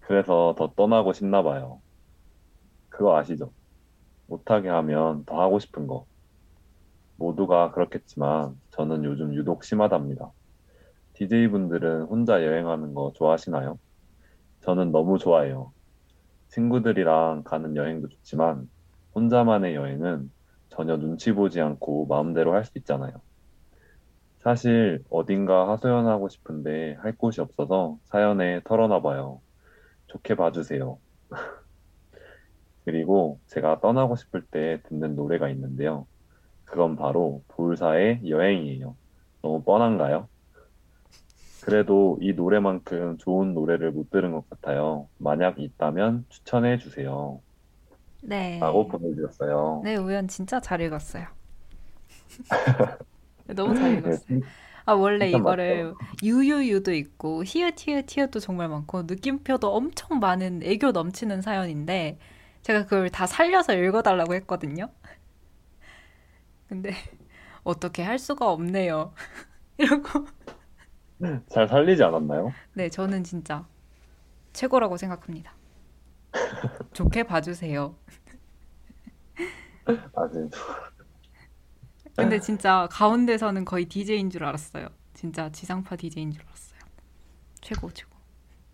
[0.00, 1.82] 그래서 더 떠나고 싶나 봐요.
[2.88, 3.52] 그거 아시죠?
[4.26, 6.06] 못하게 하면 더 하고 싶은 거.
[7.18, 10.32] 모두가 그렇겠지만 저는 요즘 유독 심하답니다.
[11.14, 13.78] DJ분들은 혼자 여행하는 거 좋아하시나요?
[14.60, 15.72] 저는 너무 좋아해요.
[16.48, 18.70] 친구들이랑 가는 여행도 좋지만
[19.14, 20.32] 혼자만의 여행은
[20.70, 23.12] 전혀 눈치 보지 않고 마음대로 할 수 있잖아요.
[24.38, 29.42] 사실 어딘가 하소연하고 싶은데 할 곳이 없어서 사연에 털어놔 봐요.
[30.08, 31.00] 좋게 봐주세요.
[32.84, 36.06] 그리고 제가 떠나고 싶을 때 듣는 노래가 있는데요.
[36.68, 38.94] 그건 바로 볼사의 여행이에요.
[39.42, 40.28] 너무 뻔한가요?
[41.60, 45.08] 그래도 이 노래만큼 좋은 노래를 못 들은 것 같아요.
[45.18, 47.40] 만약 있다면 추천해 주세요.
[48.22, 48.58] 네.
[48.58, 49.82] 라고 보내주셨어요.
[49.84, 51.26] 네, 우연 진짜 잘 읽었어요.
[53.46, 54.40] 너무 잘 네, 읽었어요.
[54.84, 62.18] 아, 원래 이거를 유유유도 있고 히읗히읗히읗도 정말 많고 느낌표도 엄청 많은 애교 넘치는 사연인데
[62.62, 64.88] 제가 그걸 다 살려서 읽어달라고 했거든요.
[66.68, 66.90] 근데
[67.64, 69.14] 어떻게 할 수가 없네요.
[69.78, 70.26] 이러고
[71.48, 72.52] 잘 살리지 않았나요?
[72.74, 73.66] 네, 저는 진짜
[74.52, 75.52] 최고라고 생각합니다.
[76.92, 77.96] 좋게 봐주세요.
[79.86, 80.28] 아.
[82.16, 84.88] 근데 진짜 가운데서는 거의 DJ인 줄 알았어요.
[85.14, 86.80] 진짜 지상파 DJ인 줄 알았어요.
[87.60, 88.16] 최고 최고.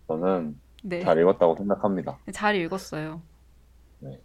[0.07, 2.17] 저는 네, 잘 읽었다고 생각합니다.
[2.33, 3.21] 잘 읽었어요.
[3.99, 4.19] 네.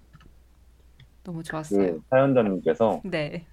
[1.22, 1.94] 너무 좋았어요.
[1.94, 3.46] 그 사연자님께서 네,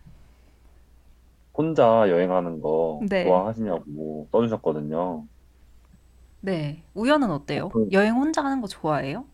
[1.58, 3.24] 혼자 여행하는 거 네.
[3.26, 5.26] 좋아하시냐고 써주셨거든요.
[6.42, 6.84] 네.
[6.94, 7.70] 우연은 어때요?
[7.70, 9.26] 그- 여행 혼자 하는 거 좋아해요?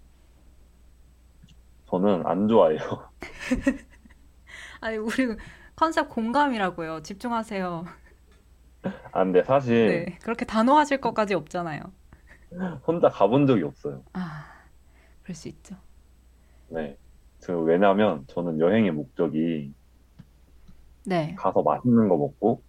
[1.90, 2.80] 저는 안 좋아해요.
[4.82, 5.36] 아니 우리
[5.76, 7.02] 컨셉 공감이라고요.
[7.04, 7.86] 집중하세요.
[9.12, 11.82] 아, 근데 사실 네, 그렇게 단호하실 것까지 없잖아요.
[12.86, 14.04] 혼자 가본 적이 없어요.
[14.14, 14.46] 아,
[15.24, 15.76] 그럴 수 있죠.
[16.70, 16.98] 네.
[17.44, 19.74] 그 왜냐면 저는 여행의 목적이
[21.06, 22.64] 네, 가서 맛있는 거 먹고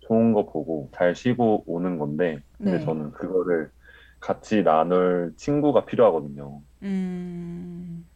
[0.00, 2.84] 좋은 거 보고 잘 쉬고 오는 건데 근데 네.
[2.84, 3.70] 저는 그거를
[4.20, 6.62] 같이 나눌 친구가 필요하거든요.
[6.82, 8.08] 음,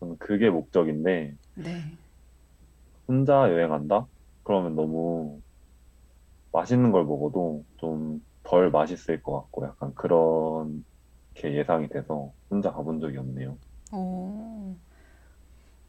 [0.00, 1.98] 저는 그게 목적인데 네,
[3.08, 4.06] 혼자 여행한다?
[4.44, 5.42] 그러면 너무
[6.52, 10.72] 맛있는 걸 먹어도 좀 덜 맛있을 것 같고 약간 그렇게
[11.56, 13.58] 예상이 돼서 혼자 가본 적이 없네요.
[13.92, 14.76] 오.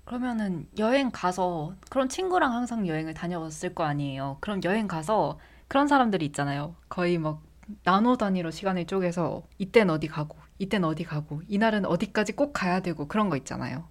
[0.07, 4.37] 그러면은 여행 가서 그런 친구랑 항상 여행을 다녀왔을 거 아니에요.
[4.41, 6.75] 그럼 여행 가서 그런 사람들이 있잖아요.
[6.89, 7.43] 거의 막
[7.83, 13.07] 나노 단위로 시간을 쪼개서 이땐 어디 가고, 이땐 어디 가고, 이날은 어디까지 꼭 가야 되고
[13.07, 13.89] 그런 거 있잖아요.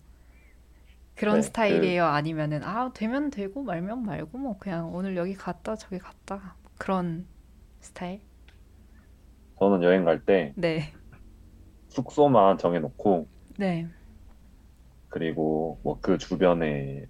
[1.16, 2.05] 그런 네, 스타일이에요?
[2.05, 7.26] 아니면은 아, 되면 되고 말면 말고 뭐 그냥 오늘 여기 갔다 저기 갔다 그런
[7.81, 8.20] 스타일?
[9.59, 10.92] 저는 여행 갈 때 네.
[11.88, 13.88] 숙소만 정해놓고 네.
[15.16, 17.07] 그리고 뭐 그 주변에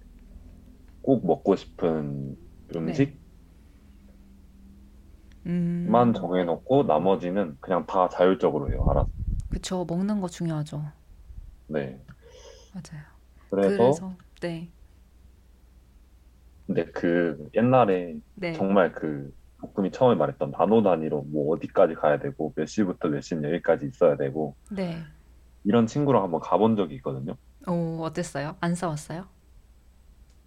[1.01, 2.37] 꼭 먹고 싶은
[2.75, 3.17] 음식만
[5.45, 6.13] 음.
[6.13, 8.87] 정해놓고 나머지는 그냥 다 자율적으로 해요.
[8.89, 9.09] 알아서.
[9.49, 9.85] 그쵸.
[9.85, 10.91] 먹는 거 중요하죠.
[11.67, 12.01] 네.
[12.73, 13.03] 맞아요.
[13.49, 14.71] 그래서 그래서 네.
[16.65, 18.53] 근데 그 옛날에 네.
[18.53, 23.43] 정말 그 복금이 처음에 말했던 나노 단위로 뭐 어디까지 가야 되고 몇 시부터 몇 시는
[23.51, 25.03] 여기까지 있어야 되고 네.
[25.63, 27.37] 이런 친구랑 한번 가본 적이 있거든요.
[27.67, 28.57] 오, 어땠어요?
[28.61, 29.27] 안 싸웠어요?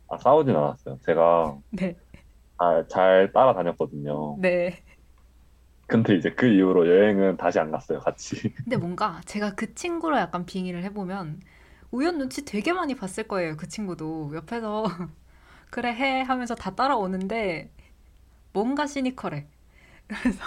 [0.09, 0.99] 아, 싸우진 않았어요.
[1.05, 1.97] 제가 네.
[2.59, 4.41] 잘, 잘 따라다녔거든요.
[4.41, 4.83] 네.
[5.87, 8.37] 근데 이제 그 이후로 여행은 다시 안 갔어요, 같이.
[8.65, 11.41] 근데 뭔가 제가 그 친구로 약간 빙의를 해보면
[11.91, 13.57] 우연 눈치 되게 많이 봤을 거예요.
[13.57, 14.85] 그 친구도 옆에서
[15.71, 17.73] 그래 해 하면서 다 따라오는데
[18.55, 19.49] 뭔가 시니컬해.
[20.09, 20.45] 그래서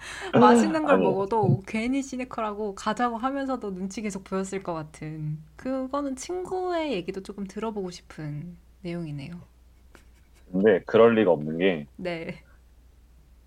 [0.36, 6.92] 맛있는 걸 아니, 먹어도 괜히 시니컬하고 가자고 하면서도 눈치 계속 보였을 것 같은 그거는 친구의
[6.92, 9.40] 얘기도 조금 들어보고 싶은 내용이네요.
[10.50, 12.42] 근데 그럴 리가 없는 게 네,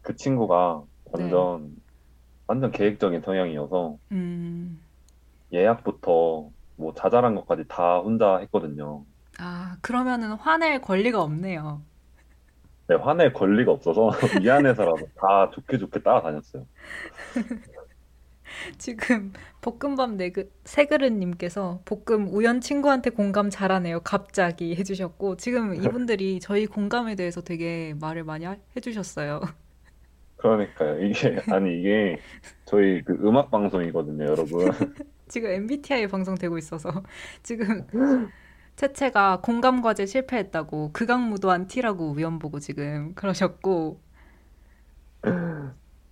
[0.02, 1.46] 그 친구가 네.
[1.46, 1.76] 완전,
[2.48, 4.80] 완전 계획적인 성향이어서 음,
[5.54, 9.06] 예약부터 뭐 자잘한 것까지 다 혼자 했거든요.
[9.40, 11.84] 아, 그러면은 화낼 권리가 없네요.
[12.88, 16.68] 네, 화낼 권리가 없어서 미안해서라도 다 좋게 좋게 따라다녔어요.
[18.78, 24.02] 지금 볶음밥 네 그, 세그릇님께서 볶음 우연 친구한테 공감 잘하네요.
[24.02, 29.42] 갑자기 해주셨고 지금 이분들이 저희 공감에 대해서 되게 말을 많이 하- 해주셨어요.
[30.38, 31.00] 그러니까요.
[31.02, 32.20] 이게, 아니, 이게
[32.66, 34.70] 저희 그 음악 방송이거든요, 여러분.
[35.28, 37.04] 지금 MBTI 방송 되고 있어서
[37.44, 37.88] 지금
[38.76, 44.00] 채채가 공감 과제 실패했다고 극악무도한 T라고 우연 보고 지금 그러셨고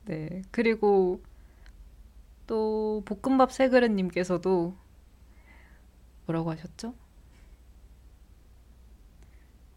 [0.05, 1.21] 네 그리고
[2.47, 4.75] 또 볶음밥 세 그릇님께서도
[6.25, 6.93] 뭐라고 하셨죠?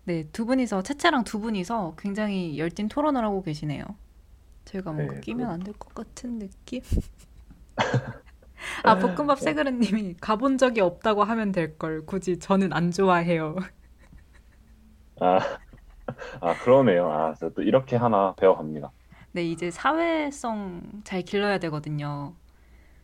[0.05, 3.85] 네, 두 분이서 채채랑 두 분이서 굉장히 열띤 토론을 하고 계시네요.
[4.65, 6.83] 저희가 뭔가 네, 끼면 그, 안될 것 같은 느낌?
[8.85, 12.05] 아, 볶음밥 세그릇님이 가본 적이 없다고 하면 될 걸.
[12.07, 13.57] 굳이 저는 안 좋아해요.
[15.21, 15.39] 아,
[16.41, 17.11] 아, 그러네요.
[17.13, 18.93] 아, 저또 이렇게 하나 배워갑니다.
[19.33, 22.37] 네, 이제 사회성 잘 길러야 되거든요.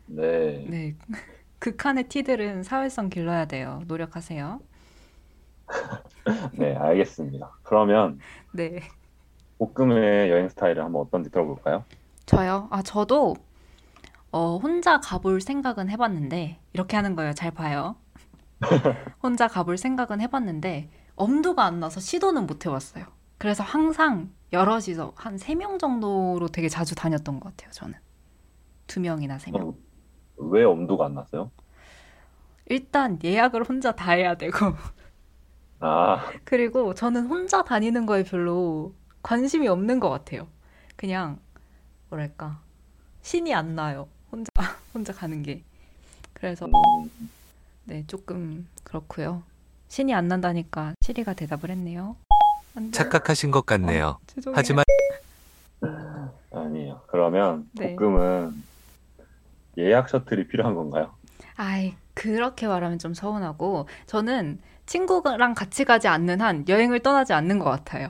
[0.06, 0.70] 네.
[0.70, 0.96] 네,
[1.58, 3.82] 극한의 티들은 사회성 길러야 돼요.
[3.86, 4.60] 노력하세요.
[6.58, 7.58] 네, 알겠습니다.
[7.62, 8.80] 그러면 네,
[9.58, 11.86] 볶음의 여행 스타일을 한번 어떤지 들어볼까요?
[12.26, 12.68] 저요?
[12.70, 13.34] 아, 저도
[14.32, 17.32] 어, 혼자 가볼 생각은 해봤는데 이렇게 하는 거예요.
[17.34, 17.96] 잘 봐요.
[19.22, 23.06] 혼자 가볼 생각은 해봤는데 엄두가 안 나서 시도는 못 해봤어요.
[23.38, 27.72] 그래서 항상 여럿이서 한 세 명 정도로 되게 자주 다녔던 것 같아요.
[27.72, 27.94] 저는
[28.86, 29.68] 두 명이나 세 명.
[29.68, 29.74] 어,
[30.38, 31.50] 왜 엄두가 안 났어요?
[32.66, 34.56] 일단 예약을 혼자 다 해야 되고
[35.80, 40.48] 아, 그리고 저는 혼자 다니는 거에 별로 관심이 없는 것 같아요.
[40.96, 41.40] 그냥
[42.10, 42.60] 뭐랄까
[43.22, 44.08] 신이 안 나요.
[44.32, 44.50] 혼자
[44.94, 45.62] 혼자 가는 게.
[46.32, 47.10] 그래서 음,
[47.84, 49.42] 네 조금 그렇고요.
[49.88, 52.16] 신이 안 난다니까 시리가 대답을 했네요.
[52.92, 54.18] 착각하신 것 어, 같네요.
[54.26, 54.56] 죄송해요.
[54.56, 54.84] 하지만
[56.50, 57.02] 아니에요.
[57.08, 57.94] 그러면 네.
[57.96, 58.62] 볶음은
[59.78, 61.14] 예약 셔틀이 필요한 건가요?
[61.56, 67.66] 아이 그렇게 말하면 좀 서운하고 저는 친구랑 같이 가지 않는 한 여행을 떠나지 않는 것
[67.66, 68.08] 같아요.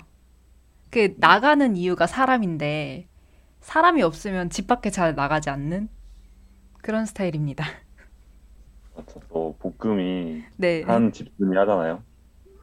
[0.90, 3.08] 그 나가는 이유가 사람인데
[3.60, 5.88] 사람이 없으면 집 밖에 잘 나가지 않는
[6.82, 7.64] 그런 스타일입니다.
[9.28, 10.82] 또 볶음이 네.
[10.82, 12.04] 한 집순이 하잖아요.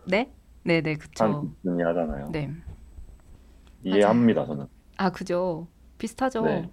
[0.05, 0.31] 네?
[0.63, 1.41] 네네, 한 그쵸.
[1.41, 2.29] 집순이 하잖아요.
[2.31, 2.49] 네.
[3.89, 3.99] 맞아요.
[3.99, 4.67] 이해합니다, 저는.
[4.97, 5.67] 아, 그죠.
[5.97, 6.43] 비슷하죠.
[6.43, 6.69] 네.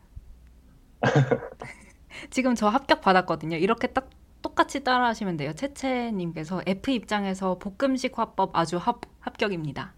[2.30, 3.56] 지금 저 합격 받았거든요.
[3.56, 4.10] 이렇게 딱
[4.42, 5.52] 똑같이 따라 하시면 돼요.
[5.54, 9.94] 채채님께서 F 입장에서 볶음식 화법 아주 합, 합격입니다.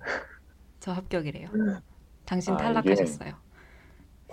[0.80, 1.48] 저 합격이래요.
[2.24, 3.43] 당신 아, 탈락하셨어요.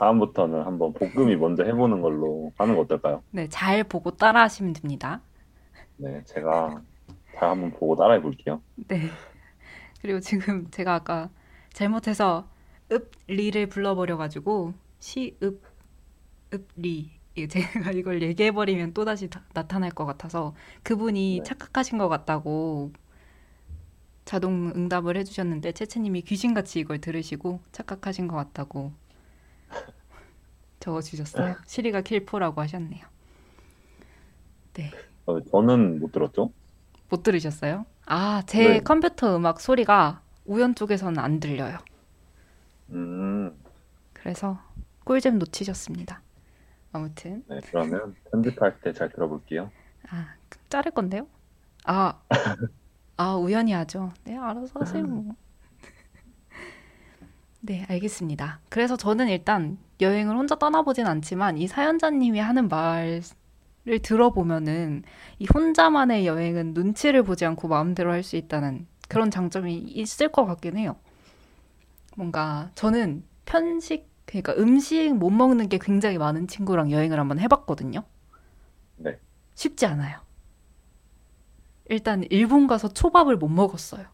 [0.01, 3.23] 다음부터는 한번 볶음이 먼저 해보는 걸로 하는 거 어떨까요?
[3.31, 5.21] 네, 잘 보고 따라 하시면 됩니다.
[5.97, 6.83] 네, 제가
[7.33, 8.61] 잘 한번 보고 따라해 볼게요.
[8.75, 9.09] 네.
[10.01, 11.29] 그리고 지금 제가 아까
[11.73, 12.49] 잘못해서
[12.91, 15.61] 읍, 리를 불러버려가지고 시, 읍,
[16.53, 17.11] 읍, 리.
[17.35, 21.43] 이게 제가 이걸 얘기해버리면 또 다시 다- 나타날 것 같아서 그분이 네.
[21.45, 22.91] 착각하신 것 같다고
[24.25, 28.93] 자동 응답을 해주셨는데 채채님이 귀신같이 이걸 들으시고 착각하신 것 같다고
[30.81, 31.55] 적어주셨어요.
[31.65, 33.05] 시리가 킬포라고 하셨네요.
[34.73, 34.91] 네.
[35.25, 36.51] 어, 저는 못 들었죠?
[37.09, 37.85] 못 들으셨어요?
[38.05, 38.79] 아, 제 네.
[38.81, 41.77] 컴퓨터 음악 소리가 우연 쪽에서는 안 들려요.
[42.89, 43.55] 음,
[44.13, 44.59] 그래서
[45.05, 46.21] 꿀잼 놓치셨습니다.
[46.91, 49.71] 아무튼 네, 그러면 편집할 때 잘 들어볼게요.
[50.09, 50.35] 아
[50.67, 51.27] 자를 건데요?
[51.85, 52.21] 아,
[53.17, 54.11] 아 우연히 하죠.
[54.25, 55.03] 네, 알아서 하세요.
[55.05, 55.33] 뭐.
[57.61, 58.59] 네, 알겠습니다.
[58.69, 63.21] 그래서 저는 일단 여행을 혼자 떠나보진 않지만 이 사연자님이 하는 말을
[64.01, 65.03] 들어보면은
[65.39, 70.77] 이 혼자만의 여행은 눈치를 보지 않고 마음대로 할 수 있다는 그런 장점이 있을 것 같긴
[70.77, 70.95] 해요.
[72.15, 78.03] 뭔가 저는 편식 그러니까 음식 못 먹는 게 굉장히 많은 친구랑 여행을 한번 해봤거든요.
[78.97, 79.19] 네.
[79.55, 80.19] 쉽지 않아요.
[81.89, 84.05] 일단 일본 가서 초밥을 못 먹었어요.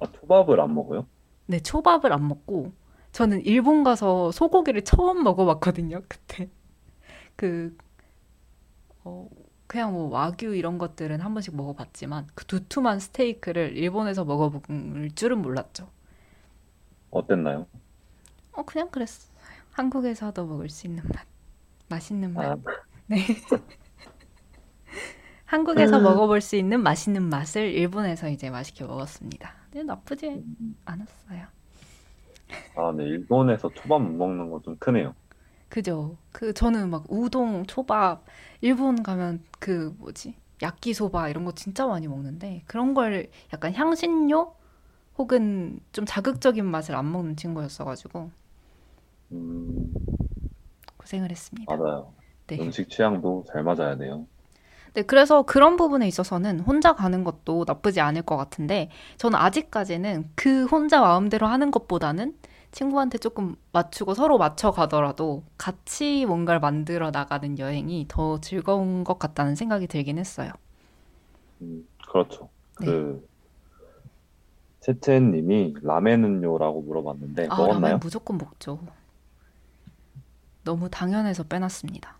[0.00, 1.06] 아, 초밥을 안 먹어요?
[1.46, 2.72] 네, 초밥을 안 먹고
[3.12, 6.02] 저는 일본 가서 소고기를 처음 먹어봤거든요.
[6.08, 6.50] 그때
[7.36, 7.76] 그
[9.04, 9.28] 어,
[9.66, 15.90] 그냥 뭐 와규 이런 것들은 한 번씩 먹어봤지만 그 두툼한 스테이크를 일본에서 먹어볼 줄은 몰랐죠.
[17.10, 17.66] 어땠나요?
[18.52, 19.32] 어 그냥 그랬어요.
[19.72, 21.26] 한국에서도 먹을 수 있는 맛,
[21.88, 22.52] 맛있는 맛.
[22.52, 22.56] 아,
[23.06, 23.16] 네.
[25.44, 29.54] 한국에서 먹어볼 수 있는 맛있는 맛을 일본에서 이제 맛있게 먹었습니다.
[29.70, 30.42] 근데 나쁘지
[30.84, 31.46] 않았어요.
[32.74, 33.04] 아, 네.
[33.04, 35.14] 일본에서 초밥 못 먹는 거 좀 크네요.
[35.68, 36.18] 그죠?
[36.32, 38.24] 그 저는 막 우동, 초밥,
[38.60, 40.34] 일본 가면 그 뭐지?
[40.62, 44.54] 야끼소바 이런 거 진짜 많이 먹는데 그런 걸 약간 향신료
[45.18, 48.30] 혹은 좀 자극적인 맛을 안 먹는 친구였어가지고
[49.32, 49.92] 음,
[50.96, 51.76] 고생을 했습니다.
[51.76, 52.14] 맞아요.
[52.48, 52.60] 네.
[52.60, 54.28] 음식 취향도 잘 맞아야 돼요.
[54.94, 60.66] 네, 그래서 그런 부분에 있어서는 혼자 가는 것도 나쁘지 않을 것 같은데, 저는 아직까지는 그
[60.66, 62.36] 혼자 마음대로 하는 것보다는
[62.72, 69.54] 친구한테 조금 맞추고 서로 맞춰 가더라도 같이 뭔가를 만들어 나가는 여행이 더 즐거운 것 같다는
[69.54, 70.52] 생각이 들긴 했어요.
[71.62, 72.48] 음, 그렇죠.
[72.80, 72.86] 네.
[72.86, 73.28] 그,
[74.80, 77.82] 채채님이 라멘은요라고 물어봤는데, 아, 먹었나요?
[77.82, 78.80] 라면 무조건 먹죠.
[80.64, 82.16] 너무 당연해서 빼놨습니다.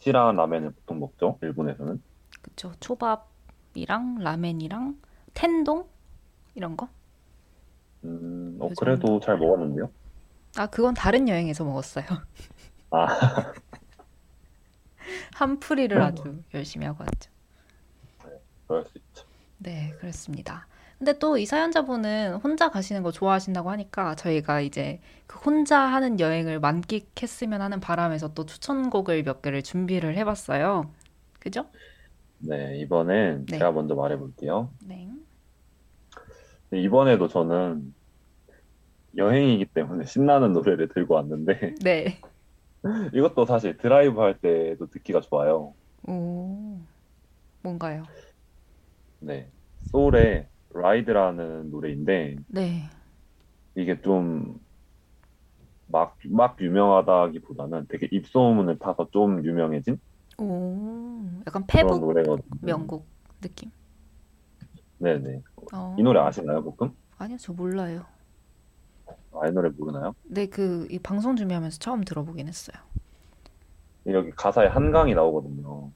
[0.00, 2.02] 시라 라멘을 보통 먹죠, 일본에서는.
[2.42, 2.72] 그쵸?
[2.80, 5.00] 초밥이랑 라멘이랑
[5.34, 5.88] 텐동?
[6.54, 6.88] 이런 거?
[8.04, 9.90] 음, 어, 그 그래도 잘 먹었는데요?
[10.56, 12.04] 아, 그건 다른 여행에서 먹었어요.
[12.90, 13.06] 아,
[15.34, 17.30] 한풀이를 아주 열심히 하고 왔죠.
[18.66, 19.26] 그럴 수 있죠.
[19.58, 20.66] 네, 그렇습니다.
[21.00, 26.60] 근데 또 이 사연자분은 혼자 가시는 거 좋아하신다고 하니까 저희가 이제 그 혼자 하는 여행을
[26.60, 30.94] 만끽했으면 하는 바람에서 또 추천곡을 몇 개를 준비를 해봤어요.
[31.40, 31.66] 그죠?
[32.38, 33.58] 네, 이번엔 네.
[33.58, 34.76] 제가 먼저 말해볼게요.
[34.80, 35.08] 네.
[36.70, 37.94] 네, 이번에도 저는
[39.16, 42.20] 여행이기 때문에 신나는 노래를 들고 왔는데, 네.
[43.14, 45.74] 이것도 사실 드라이브 할 때도 듣기가 좋아요.
[46.06, 46.86] 오,
[47.62, 48.10] 뭔가요?
[49.18, 49.52] 네.
[49.92, 52.82] 소울의 라이드라는 노래인데, 네.
[53.74, 54.58] 이게 좀
[55.86, 59.98] 막, 막 유명하다기보다는 되게 입소문을 타서 좀 유명해진
[60.38, 62.48] 오, 약간 페북 노래거든요.
[62.60, 63.06] 명곡
[63.40, 63.70] 느낌.
[64.98, 65.42] 네네.
[65.72, 66.92] 어, 이 노래 아시나요, 볶음?
[67.18, 68.04] 아니요, 저 몰라요.
[69.32, 70.14] 아, 이 노래 모르나요?
[70.24, 72.76] 네, 그, 이 방송 준비하면서 처음 들어보긴 했어요.
[74.06, 75.90] 여기 가사에 한강이 나오거든요.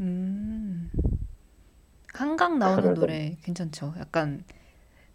[0.00, 0.90] 음,
[2.16, 3.94] 한강 나오는 노래 괜찮죠?
[3.98, 4.44] 약간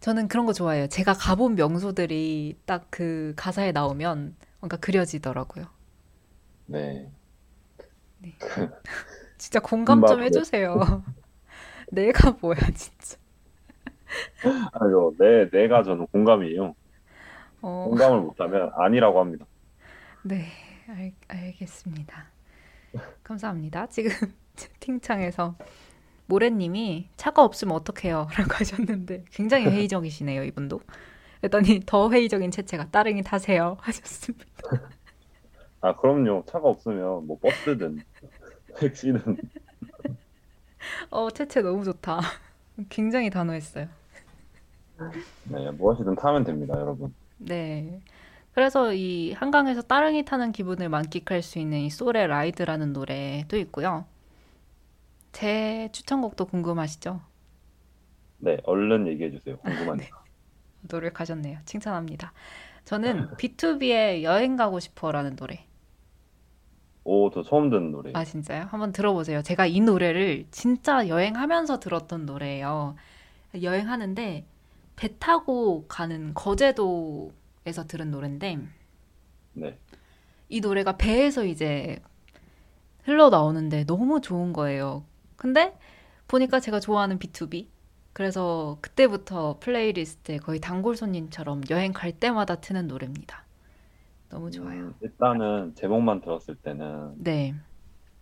[0.02, 0.88] 저는 그런 거 좋아해요.
[0.88, 5.66] 제가 가본 명소들이 딱 그 가사에 나오면 뭔가 그려지더라고요.
[6.66, 7.12] 네.
[9.38, 11.04] 진짜 공감 좀 해주세요.
[11.92, 13.18] 내가 뭐야, 진짜.
[14.74, 16.74] 아니요, 네, 네가 저는 공감이에요.
[17.62, 19.46] 어, 공감을 못하면 아니라고 합니다.
[20.22, 20.48] 네,
[20.88, 22.32] 알, 알겠습니다.
[23.24, 23.88] 감사합니다.
[23.88, 24.12] 지금
[24.56, 25.58] 채팅창에서
[26.32, 28.28] 모래님이 차가 없으면 어떡해요?
[28.40, 30.80] 라고 하셨는데 굉장히 회의적이시네요, 이분도.
[31.42, 34.46] 그랬더니 더 회의적인 채채가 따릉이 타세요 하셨습니다.
[35.82, 36.46] 아, 그럼요.
[36.48, 38.02] 차가 없으면 뭐 버스든
[38.78, 39.38] 택시든
[41.10, 42.22] 어, 채채 너무 좋다.
[42.90, 43.88] 굉장히 단호했어요.
[45.46, 47.14] 네, 무엇이든 타면 됩니다, 여러분.
[47.38, 48.00] 네.
[48.54, 54.06] 그래서 이 한강에서 따릉이 타는 기분을 만끽할 수 있는 이 소레 라이드라는 노래도 있고요.
[55.32, 57.22] 제 추천곡도 궁금하시죠?
[58.38, 59.58] 네, 얼른 얘기해 주세요.
[59.60, 60.24] 궁금하니까.
[60.90, 61.60] 노력하셨네요.
[61.66, 62.34] 칭찬합니다.
[62.86, 65.66] 저는 B2B의 여행 가고 싶어라는 노래.
[67.04, 68.12] 오, 저 처음 듣는 노래.
[68.14, 68.68] 아, 진짜요?
[68.70, 69.42] 한번 들어보세요.
[69.42, 72.96] 제가 이 노래를 진짜 여행하면서 들었던 노래예요.
[73.62, 74.46] 여행하는데
[74.96, 78.60] 배 타고 가는 거제도에서 들은 노래인데
[79.54, 79.78] 네.
[80.50, 82.00] 이 노래가 배에서 이제
[83.04, 85.04] 흘러 나오는데 너무 좋은 거예요.
[85.42, 85.76] 근데
[86.28, 87.66] 보니까 제가 좋아하는 BTOB.
[88.14, 93.44] 그래서 그때부터 플레이리스트에 거의 단골 손님처럼 여행 갈 때마다 트는 노래입니다.
[94.30, 94.80] 너무 좋아요.
[94.82, 97.56] 음, 일단은 제목만 들었을 때는 네.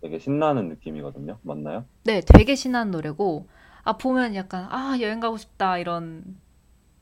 [0.00, 1.38] 되게 신나는 느낌이거든요.
[1.42, 1.84] 맞나요?
[2.04, 3.48] 네, 되게 신나는 노래고,
[3.82, 6.38] 아, 보면 약간, 아, 여행 가고 싶다, 이런,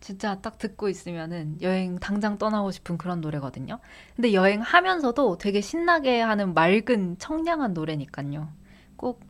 [0.00, 3.78] 진짜 딱 듣고 있으면은 여행 당장 떠나고 싶은 그런 노래거든요.
[4.16, 8.48] 근데 여행하면서도 되게 신나게 하는 맑은, 청량한 노래니까요.
[8.96, 9.27] 꼭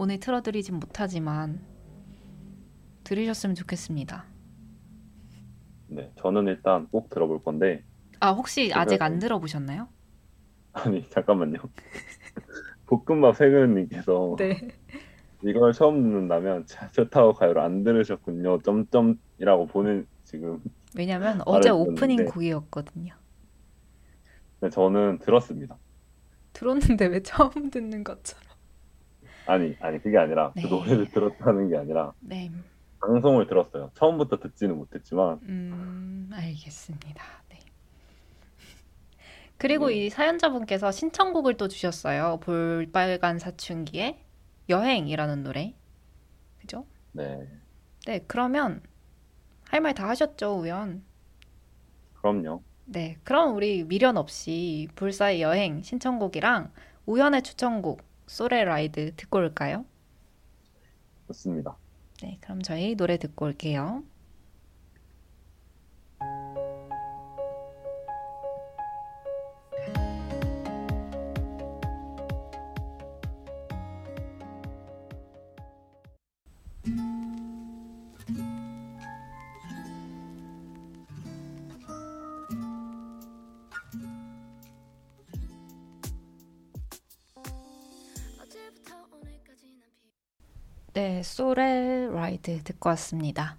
[0.00, 1.60] 오늘 틀어드리진 못하지만,
[3.02, 4.26] 들으셨으면 좋겠습니다.
[5.88, 7.82] 네, 저는 일단 꼭 들어볼 건데,
[8.20, 9.18] 아, 혹시 아직 안?
[9.18, 9.88] 들어보셨나요?
[10.72, 11.56] 아니, 잠깐만요.
[12.86, 14.68] 볶음밥 세근님께서 네.
[15.42, 18.60] 이걸 처음 듣는다면 자, 좋다고 가요를 안 들으셨군요.
[18.62, 20.62] 점점이라고 보내 지금
[20.96, 23.14] 왜냐면 어제 오프닝 곡이었거든요.
[24.60, 25.76] 네, 저는 들었습니다.
[26.52, 28.47] 들었는데 왜 처음 듣는 것처럼.
[29.48, 30.68] 아니, 아니 그게 아니라 그 네.
[30.68, 32.50] 노래를 들었다는 게 아니라 네.
[33.00, 33.90] 방송을 들었어요.
[33.94, 37.24] 처음부터 듣지는 못했지만 음, 알겠습니다.
[37.48, 37.58] 네.
[39.56, 42.38] 그리고 네, 이 사연자분께서 신청곡을 또 주셨어요.
[42.42, 44.18] 볼빨간 사춘기의
[44.68, 45.74] 여행이라는 노래.
[46.60, 46.84] 그죠?
[47.12, 47.48] 네,
[48.06, 48.82] 네, 그러면
[49.70, 51.02] 할 말 다 하셨죠, 우연?
[52.14, 52.62] 그럼요.
[52.84, 56.72] 네, 그럼 우리 미련 없이 불사의 여행 신청곡이랑
[57.06, 59.84] 우연의 추천곡 소레 라이드 듣고 올까요?
[61.26, 61.76] 좋습니다.
[62.22, 64.04] 네, 그럼 저희 노래 듣고 올게요.
[90.98, 93.56] 네, 소레 라이드 듣고 왔습니다.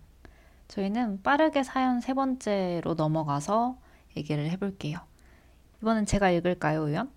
[0.68, 3.78] 저희는 빠르게 사연 세 번째로 넘어가서
[4.18, 5.00] 얘기를 해볼게요.
[5.82, 7.10] 이번엔 제가 읽을까요, 우연?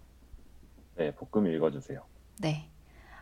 [0.95, 2.05] 네, 볶음 읽어주세요.
[2.39, 2.71] 네.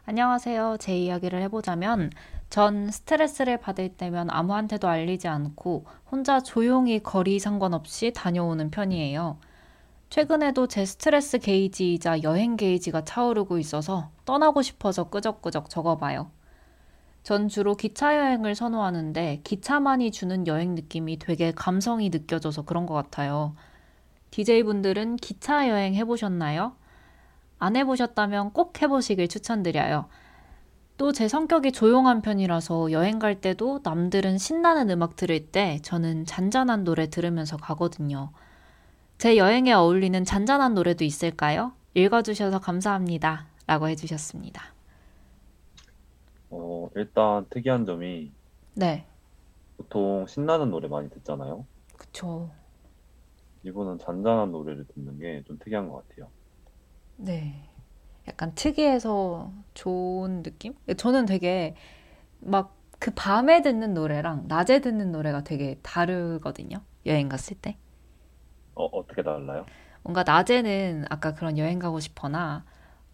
[0.04, 0.76] 안녕하세요.
[0.78, 2.10] 제 이야기를 해보자면,
[2.50, 9.38] 전 스트레스를 받을 때면 아무한테도 알리지 않고 혼자 조용히 거리 상관없이 다녀오는 편이에요.
[10.10, 16.30] 최근에도 제 스트레스 게이지이자 여행 게이지가 차오르고 있어서 떠나고 싶어서 끄적끄적 적어봐요.
[17.22, 23.54] 전 주로 기차 여행을 선호하는데 기차만이 주는 여행 느낌이 되게 감성이 느껴져서 그런 것 같아요.
[24.30, 26.72] DJ분들은 기차 여행 해보셨나요?
[27.58, 30.06] 안 해보셨다면 꼭 해보시길 추천드려요.
[30.96, 36.84] 또 제 성격이 조용한 편이라서 여행 갈 때도 남들은 신나는 음악 들을 때 저는 잔잔한
[36.84, 38.32] 노래 들으면서 가거든요.
[39.16, 41.72] 제 여행에 어울리는 잔잔한 노래도 있을까요?
[41.94, 43.46] 읽어주셔서 감사합니다.
[43.66, 44.79] 라고 해주셨습니다.
[46.50, 48.32] 어, 일단 특이한 점이
[48.74, 49.06] 네,
[49.76, 51.66] 보통 신나는 노래 많이 듣잖아요.
[51.96, 52.50] 그쵸.
[53.62, 56.30] 이분은 잔잔한 노래를 듣는 게 좀 특이한 것 같아요.
[57.16, 57.68] 네.
[58.28, 60.74] 약간 특이해서 좋은 느낌?
[60.96, 61.74] 저는 되게
[62.40, 66.84] 막 그 밤에 듣는 노래랑 낮에 듣는 노래가 되게 다르거든요.
[67.06, 67.78] 여행 갔을 때.
[68.74, 69.70] 어, 어떻게 달라요?
[70.02, 72.64] 뭔가 낮에는 아까 그런 여행 가고 싶거나,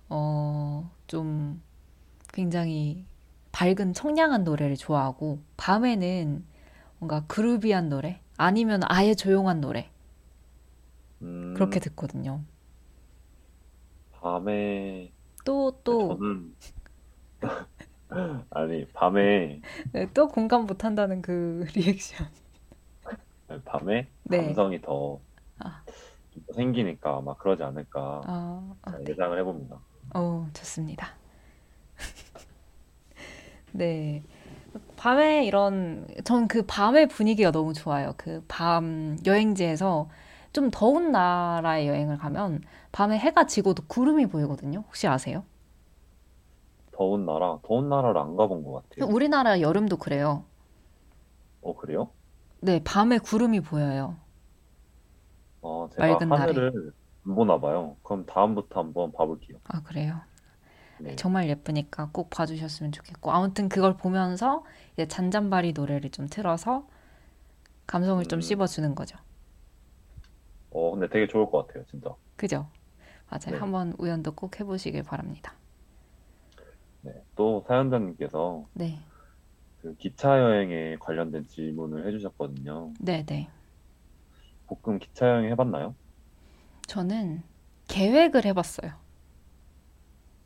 [0.08, 1.62] 어, 좀
[2.32, 3.06] 굉장히
[3.56, 6.44] 밝은 청량한 노래를 좋아하고, 밤에는
[6.98, 8.20] 뭔가 그루비한 노래?
[8.36, 9.90] 아니면 아예 조용한 노래?
[11.52, 12.44] 그렇게 음, 듣거든요.
[14.10, 15.12] 밤에
[15.44, 16.56] 또, 또, 저는
[18.50, 22.28] 아니 밤에 네, 또 공감 못 한다는 그 리액션.
[23.64, 24.56] 밤에 네.
[24.56, 25.20] 감성이 더
[25.60, 25.84] 아,
[26.54, 29.08] 생기니까 막 그러지 않을까 아, 아, 네.
[29.08, 29.80] 예상을 해봅니다.
[30.14, 31.16] 어, 좋습니다.
[33.76, 34.22] 네.
[34.96, 38.14] 밤에 이런, 전 그 밤의 분위기가 너무 좋아요.
[38.18, 40.08] 그 밤 여행지에서
[40.52, 42.62] 좀 더운 나라에 여행을 가면
[42.92, 44.80] 밤에 해가 지고도 구름이 보이거든요.
[44.88, 45.44] 혹시 아세요?
[46.90, 49.06] 더운 나라, 더운 나라를 안 가본 것 같아요.
[49.08, 50.44] 우리나라 여름도 그래요.
[51.60, 52.14] 어, 그래요?
[52.60, 54.18] 네, 밤에 구름이 보여요.
[55.62, 56.54] 아, 제가 맑은 날에.
[56.54, 56.92] 하늘을
[57.26, 57.98] 안 보나 봐요.
[58.02, 59.58] 그럼 다음부터 한번 봐볼게요.
[59.64, 60.22] 아, 그래요?
[60.98, 61.14] 네.
[61.16, 63.30] 정말 예쁘니까 꼭 봐주셨으면 좋겠고.
[63.30, 66.86] 아무튼 그걸 보면서 이제 잔잔바리 노래를 좀 틀어서
[67.86, 69.18] 감성을 좀 음, 씹어주는 거죠.
[70.70, 72.14] 어, 근데 되게 좋을 것 같아요, 진짜.
[72.36, 72.68] 그죠?
[73.30, 73.52] 맞아요.
[73.52, 73.56] 네.
[73.58, 75.54] 한번 우연도 꼭 해보시길 바랍니다.
[77.02, 77.12] 네.
[77.36, 78.98] 또 사연자님께서 네,
[79.80, 82.92] 그 기차 여행에 관련된 질문을 해주셨거든요.
[83.00, 83.48] 네, 네.
[84.66, 85.94] 볶음 기차 여행 해봤나요?
[86.86, 87.42] 저는
[87.88, 88.92] 계획을 해봤어요.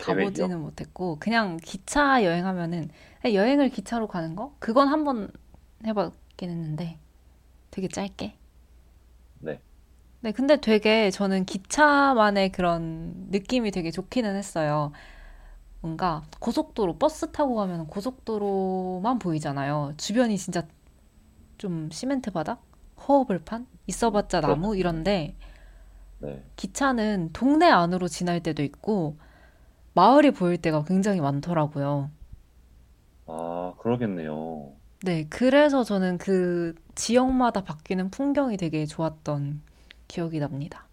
[0.01, 2.91] 가보지는 못했고, 그냥 기차 여행하면은,
[3.25, 4.55] 여행을 기차로 가는 거?
[4.59, 5.31] 그건 한번
[5.87, 6.99] 해봤긴 했는데,
[7.71, 8.37] 되게 짧게.
[9.41, 9.61] 네.
[10.21, 14.93] 네, 근데 되게 저는 기차만의 그런 느낌이 되게 좋기는 했어요.
[15.81, 19.95] 뭔가 고속도로, 버스 타고 가면 고속도로만 보이잖아요.
[19.97, 20.67] 주변이 진짜
[21.59, 22.63] 좀 시멘트 바닥?
[23.09, 23.67] 허허벌판?
[23.87, 24.69] 있어봤자 나무?
[24.69, 24.75] 그렇죠.
[24.75, 25.37] 이런데,
[26.19, 26.43] 네.
[26.57, 29.19] 기차는 동네 안으로 지날 때도 있고,
[29.95, 32.11] 마을이 보일 때가 굉장히 많더라고요.
[33.27, 34.77] 아, 그러겠네요.
[35.03, 39.63] 네, 그래서 저는 그 지역마다 바뀌는 풍경이 되게 좋았던
[40.09, 40.87] 기억이 납니다.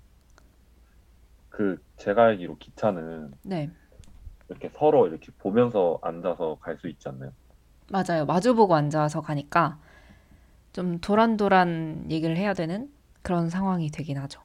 [1.50, 3.72] 그 제가 알기로 기차는 네,
[4.50, 7.32] 이렇게 서로 이렇게 보면서 앉아서 갈 수 있지 않나요?
[7.90, 8.26] 맞아요.
[8.26, 9.80] 마주보고 앉아서 가니까
[10.74, 12.92] 좀 도란도란 얘기를 해야 되는
[13.24, 14.42] 그런 상황이 되긴 하죠.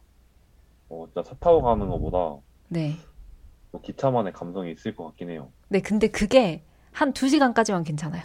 [0.88, 2.96] 어, 진짜 차 타고 가는 것보다 네.
[3.73, 5.51] 뭐 기차만의 감성이 있을 것 같긴 해요.
[5.68, 6.62] 네, 근데 그게
[6.93, 8.23] 한 두 시간까지만 괜찮아요.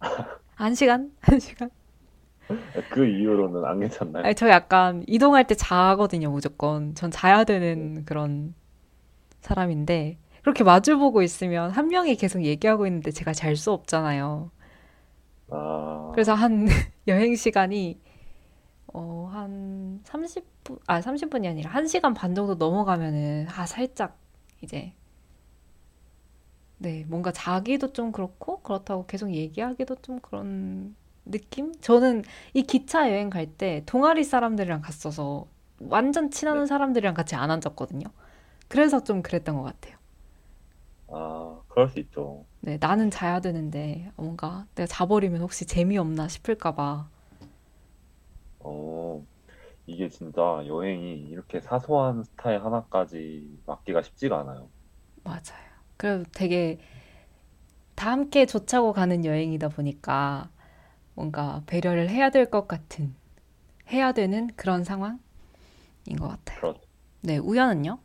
[0.54, 1.12] 한 시간?
[1.20, 1.70] 한 시간?
[2.90, 4.24] 그 이후로는 안 괜찮나요?
[4.24, 6.94] 아니, 저 약간 이동할 때 자거든요, 무조건.
[6.94, 8.54] 전 자야 되는 그런
[9.40, 14.50] 사람인데, 그렇게 마주보고 있으면 한 명이 계속 얘기하고 있는데 제가 잘 수 없잖아요.
[15.50, 16.66] 아, 그래서 한
[17.08, 18.00] 여행 시간이,
[18.92, 24.18] 어, 한 30분, 아, 30분이 아니라 1시간 반 정도 넘어가면은, 아, 살짝
[24.62, 24.94] 이제,
[26.78, 30.94] 네, 뭔가 자기도 좀 그렇고, 그렇다고 계속 얘기하기도 좀 그런
[31.26, 31.72] 느낌?
[31.80, 32.22] 저는
[32.54, 35.46] 이 기차 여행 갈 때 동아리 사람들이랑 갔어서
[35.80, 36.66] 완전 친한 네.
[36.66, 38.06] 사람들이랑 같이 안 앉았거든요.
[38.68, 39.96] 그래서 좀 그랬던 것 같아요.
[41.08, 42.46] 아, 그럴 수 있죠.
[42.60, 47.08] 네, 나는 자야 되는데 뭔가 내가 자버리면 혹시 재미없나 싶을까 봐.
[48.60, 49.24] 어,
[49.86, 54.72] 이게 진짜 여행이 이렇게 사소한 스타일 하나까지 맡기가 쉽지가 않아요.
[55.24, 55.70] 맞아요.
[55.96, 56.78] 그래도 되게
[57.94, 60.50] 다 함께 조차고 가는 여행이다 보니까
[61.14, 63.14] 뭔가 배려를 해야 될 것 같은,
[63.92, 65.20] 해야 되는 그런 상황인
[66.18, 66.60] 것 같아요.
[66.60, 66.80] 그렇죠.
[67.22, 68.00] 네, 우연은요?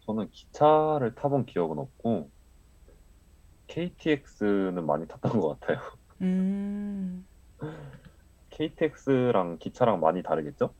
[0.00, 2.30] 저는 기차를 타본 기억은 없고,
[3.68, 5.80] KTX는 많이 탔던 것 같아요.
[6.20, 7.26] 음,
[8.52, 10.74] KTX랑 기차랑 많이 다르겠죠?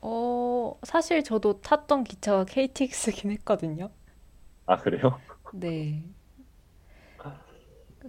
[0.00, 3.90] 어, 사실 저도 탔던 기차가 KTX긴 했거든요.
[4.66, 5.24] 아, 그래요?
[5.50, 6.02] 네.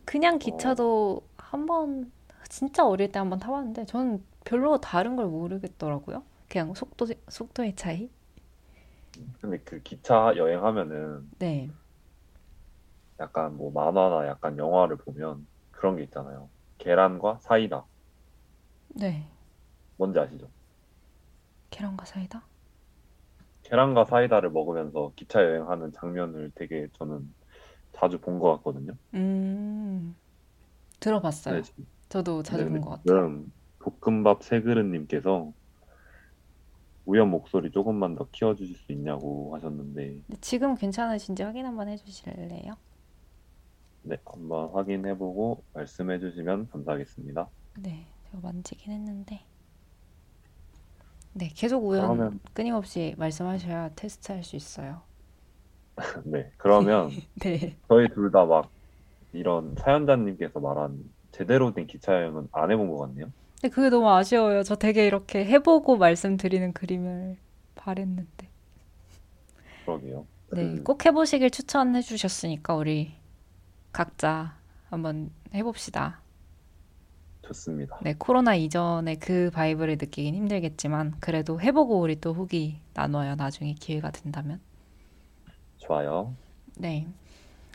[0.05, 2.11] 그냥 기차도 한 번,
[2.49, 6.23] 진짜 어릴 때 한번 타봤는데, 저는 별로 다른 걸 모르겠더라고요.
[6.49, 8.09] 그냥 속도, 속도의 차이?
[9.41, 11.69] 근데 그 기차 여행하면은 네.
[13.19, 16.49] 약간 뭐 만화나 약간 영화를 보면 그런 게 있잖아요.
[16.79, 17.85] 계란과 사이다.
[18.99, 19.27] 네.
[19.97, 20.51] 뭔지 아시죠?
[21.69, 22.45] 계란과 사이다?
[23.63, 27.35] 계란과 사이다를 먹으면서 기차 여행하는 장면을 되게 저는
[27.93, 28.93] 자주 본 것 같거든요.
[29.13, 30.15] 음,
[30.99, 31.61] 들어봤어요.
[31.61, 31.61] 네,
[32.09, 33.27] 저도 자주 근데 본것 같아요.
[33.79, 35.53] 볶음밥 세 그릇님께서
[37.05, 42.77] 우연 목소리 조금만 더 키워주실 수 있냐고 하셨는데, 지금 괜찮으신지 확인 한번 해주실래요?
[44.01, 47.51] 네, 한번 확인해보고 말씀해주시면 감사하겠습니다.
[47.75, 49.45] 네, 제가 만지긴 했는데.
[51.33, 55.03] 네, 계속 우연 그러면, 끊임없이 말씀하셔야 테스트할 수 있어요.
[56.25, 57.09] 네, 그러면
[57.41, 57.77] 네.
[57.89, 58.71] 저희 둘 다 막
[59.33, 63.31] 이런 사연자님께서 말한 제대로 된 기차 여행은 안 해본 것 같네요.
[63.61, 64.63] 근데 그게 너무 아쉬워요.
[64.63, 67.37] 저 되게 이렇게 해보고 말씀드리는 그림을
[67.75, 68.49] 바랬는데.
[69.85, 70.27] 그러게요.
[70.51, 73.13] 네, 그, 꼭 해보시길 추천해 주셨으니까 우리
[73.93, 74.57] 각자
[74.89, 76.21] 한번 해봅시다.
[77.47, 77.97] 좋습니다.
[78.01, 83.35] 네, 코로나 이전에 그 바이브를 느끼긴 힘들겠지만 그래도 해보고 우리 또 후기 나눠요.
[83.35, 84.59] 나중에 기회가 된다면.
[85.77, 86.33] 좋아요.
[86.75, 87.07] 네.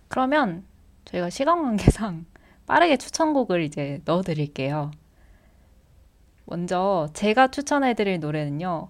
[0.09, 0.65] 그러면
[1.05, 2.27] 저희가 시간 관계상
[2.67, 4.91] 빠르게 추천곡을 이제 넣어드릴게요.
[6.45, 8.89] 먼저 제가 추천해드릴 노래는요.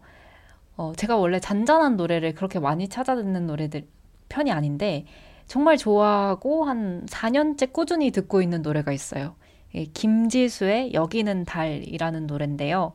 [0.76, 3.87] 어, 제가 원래 잔잔한 노래를 그렇게 많이 찾아 듣는 노래들
[4.28, 5.05] 편이 아닌데
[5.47, 9.37] 정말 좋아하고 한 4년째 꾸준히 듣고 있는 노래가 있어요.
[9.75, 12.93] 예, 김지수의 여기는 달이라는 노래인데요.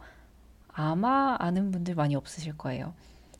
[0.70, 2.94] 아마 아는 분들 많이 없으실 거예요.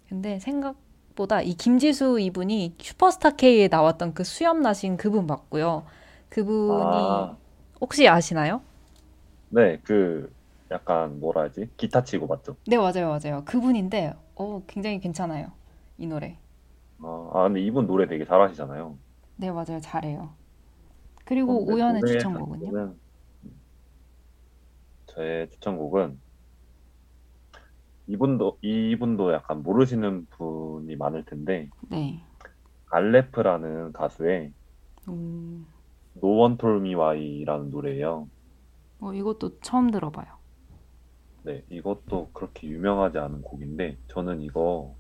[0.10, 5.86] 근데 생각보다 이 김지수 이분이 슈퍼스타 K에 나왔던 그 수염 나신 그분 맞고요.
[6.30, 7.38] 그분이 아,
[7.82, 8.62] 혹시 아시나요?
[9.50, 10.34] 네, 그
[10.72, 11.70] 약간 뭐라 하지?
[11.78, 12.58] 기타 치고 맞죠?
[12.68, 13.44] 네, 맞아요, 맞아요.
[13.46, 15.52] 그분인데 어, 굉장히 괜찮아요.
[15.98, 16.38] 이 노래.
[17.04, 19.00] 아, 아, 근데 이분 노래 되게 잘하시잖아요.
[19.36, 19.80] 네, 맞아요.
[19.82, 20.36] 잘해요.
[21.26, 22.74] 그리고 우연의 노래 추천곡은요?
[25.18, 26.22] 자체는 저의 추천곡은
[28.08, 32.24] 이분도 이분도 약간 모르시는 분이 많을 텐데 네.
[32.92, 34.54] 알레프라는 가수의
[35.10, 35.74] 음,
[36.18, 38.30] No One Told Me Why라는 노래예요.
[39.00, 40.38] 어, 이것도 처음 들어봐요.
[41.44, 44.98] 네, 이것도 그렇게 유명하지 않은 곡인데 저는 이거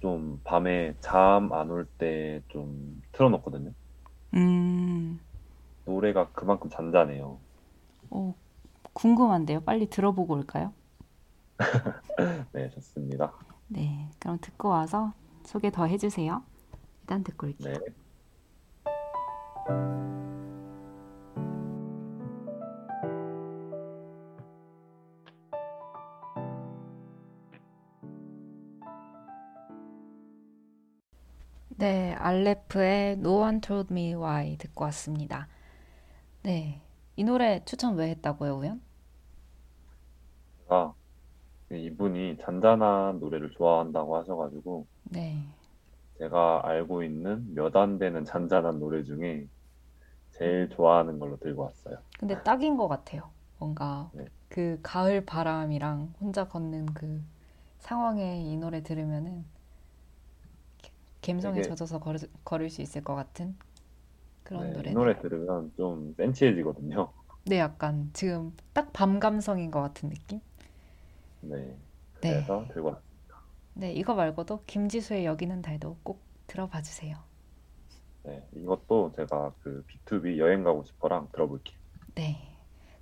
[0.00, 3.74] 좀 밤에 잠 안 올 때 좀 틀어놓거든요.
[4.34, 5.20] 음,
[5.84, 7.42] 노래가 그만큼 잔잔해요.
[8.10, 8.34] 어,
[9.00, 9.60] 궁금한데요.
[9.62, 10.74] 빨리 들어보고 올까요?
[12.52, 13.32] 네, 좋습니다.
[13.68, 16.42] 네, 그럼 듣고 와서 소개 더 해주세요.
[17.00, 17.72] 일단 듣고 올게요.
[17.72, 17.80] 네.
[31.78, 35.48] 네, 알레프의 No One Told Me Why 듣고 왔습니다.
[36.42, 36.82] 네,
[37.16, 38.89] 이 노래 추천 왜 했다고요, 우연?
[40.70, 40.94] 제가
[41.72, 45.36] 이분이 잔잔한 노래를 좋아한다고 하셔가지고 네.
[46.18, 49.48] 제가 알고 있는 몇 안 되는 잔잔한 노래 중에
[50.32, 51.98] 제일 좋아하는 걸로 들고 왔어요.
[52.18, 53.30] 근데 딱인 것 같아요.
[53.58, 54.24] 뭔가 네.
[54.48, 57.22] 그 가을 바람이랑 혼자 걷는 그
[57.78, 59.44] 상황에 이 노래 들으면은
[61.22, 63.56] 감성에 되게- 젖어서 걸을, 걸을 수 있을 것 같은
[64.44, 64.90] 그런 네, 노래.
[64.90, 67.12] 이 노래 들으면 좀 센치해지거든요.
[67.44, 70.40] 네, 약간 지금 딱 밤 감성인 것 같은 느낌?
[71.40, 71.56] 네.
[71.56, 71.76] 네.
[72.20, 73.10] 그래서 들고 왔어요.
[73.74, 77.16] 네, 이거 말고도 김지수의 여기는 달도 꼭 들어봐 주세요.
[78.24, 78.46] 네.
[78.52, 81.78] 이것도 제가 그 B2B 여행 가고 싶어랑 들어볼게요.
[82.14, 82.36] 네.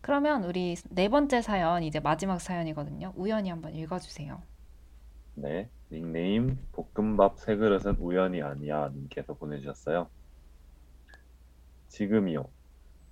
[0.00, 3.12] 그러면 우리 네 번째 사연, 이제 마지막 사연이거든요.
[3.16, 4.40] 우연히 한번 읽어주세요.
[5.34, 5.68] 네.
[5.90, 10.08] 닉네임 볶음밥 세 그릇은 우연이 아니야 님께서 보내주셨어요.
[11.88, 12.48] 지금이요.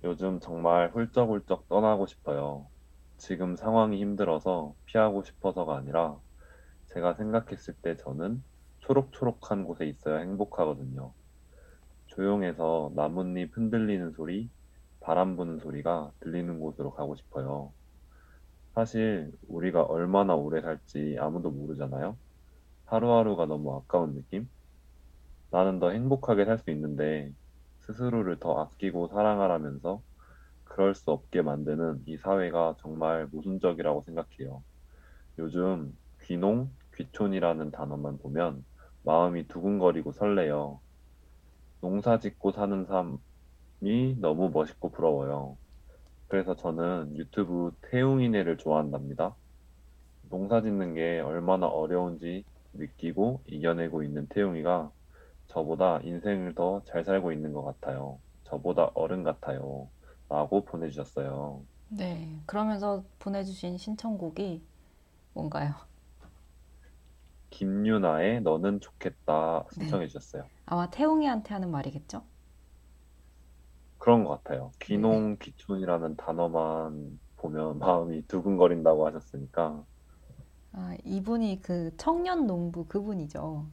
[0.03, 2.67] 요즘 정말 훌쩍훌쩍 떠나고 싶어요.
[3.17, 6.19] 지금 상황이 힘들어서 피하고 싶어서가 아니라
[6.87, 8.43] 제가 생각했을 때 저는
[8.79, 11.13] 초록초록한 곳에 있어야 행복하거든요.
[12.07, 14.51] 조용해서 나뭇잎 흔들리는 소리,
[15.01, 17.73] 바람 부는 소리가 들리는 곳으로 가고 싶어요.
[18.75, 22.17] 사실 우리가 얼마나 오래 살지 아무도 모르잖아요.
[22.85, 24.49] 하루하루가 너무 아까운 느낌?
[25.51, 27.33] 나는 더 행복하게 살 수 있는데
[27.81, 30.01] 스스로를 더 아끼고 사랑하라면서
[30.77, 34.63] 그럴 수 없게 만드는 이 사회가 정말 모순적이라고 생각해요.
[35.39, 38.65] 요즘 귀농, 귀촌이라는 단어만 보면
[39.03, 40.81] 마음이 두근거리고 설레요.
[41.81, 45.57] 농사 짓고 사는 삶이 너무 멋있고 부러워요.
[46.27, 49.37] 그래서 저는 유튜브 태웅이네를 좋아한답니다.
[50.23, 54.91] 농사 짓는 게 얼마나 어려운지 느끼고 이겨내고 있는 태웅이가
[55.47, 58.21] 저보다 인생을 더 잘 살고 있는 것 같아요.
[58.45, 59.91] 저보다 어른 같아요.
[60.29, 61.65] 라고 보내주셨어요.
[61.89, 62.41] 네.
[62.45, 64.63] 그러면서 보내주신 신청곡이
[65.33, 65.75] 뭔가요?
[67.49, 70.49] 김유나의 너는 좋겠다 신청해 주셨어요.
[70.65, 72.23] 아마 태웅이한테 하는 말이겠죠?
[73.99, 74.71] 그런 것 같아요.
[74.79, 79.85] 귀농, 귀촌이라는 단어만 보면 마음이 두근거린다고 하셨으니까
[80.71, 83.65] 아, 이분이 그 청년 농부 그분이죠.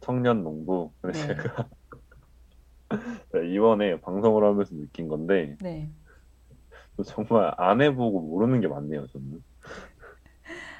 [0.00, 0.92] 청년 농부.
[1.00, 1.34] 그래서 네.
[1.34, 1.68] 제가
[3.54, 5.90] 이번에 방송을 하면서 느낀 건데 네.
[7.04, 9.42] 정말 안 해보고 모르는 게 많네요, 저는.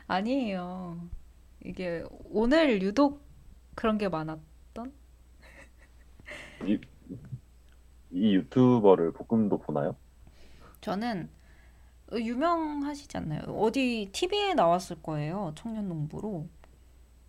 [0.06, 1.08] 아니에요.
[1.64, 3.22] 이게 오늘 유독
[3.74, 4.92] 그런 게 많았던?
[6.66, 6.78] 이,
[8.10, 9.96] 이 유튜버를 볶음도 보나요?
[10.80, 11.30] 저는
[12.12, 13.42] 유명하시지 않나요?
[13.42, 15.52] 어디 TV에 나왔을 거예요.
[15.54, 16.48] 청년 농부로.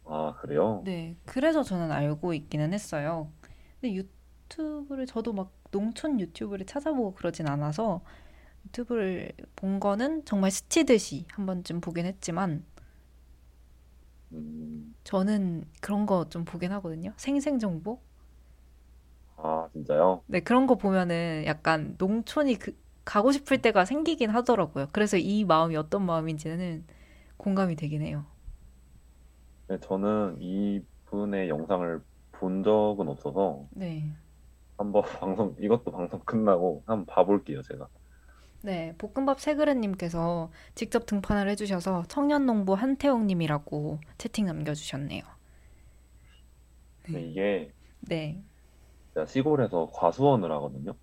[0.05, 0.81] 아, 그래요?
[0.83, 1.15] 네.
[1.25, 3.31] 그래서 저는 알고 있기는 했어요.
[3.79, 4.03] 근데 유
[4.51, 8.01] 튜브를 저도 막 농촌 유튜브를 찾아보고 그러진 않아서
[8.67, 12.65] 유튜브를 본 거는 정말 스치듯이 한 번쯤 보긴 했지만
[14.31, 17.13] 음, 저는 그런 거 좀 보긴 하거든요.
[17.17, 18.01] 생생 정보?
[19.35, 20.23] 아, 진짜요?
[20.27, 22.75] 네, 그런 거 보면은 약간 농촌이 그,
[23.05, 24.87] 가고 싶을 때가 생기긴 하더라고요.
[24.93, 26.85] 그래서 이 마음이 어떤 마음인지는
[27.37, 28.25] 공감이 되긴 해요.
[29.67, 34.13] 네, 저는 이분의 영상을 본 적은 없어서 네.
[34.77, 37.87] 한번 방송, 이것도 방송 끝나고 한번 봐볼게요, 제가.
[38.63, 45.23] 네, 볶음밥 세그레님께서 직접 등판을 해주셔서 청년농부 한태웅님이라고 채팅 남겨주셨네요.
[47.03, 48.43] 근데 이게 네,
[49.27, 50.93] 시골에서 과수원을 하거든요.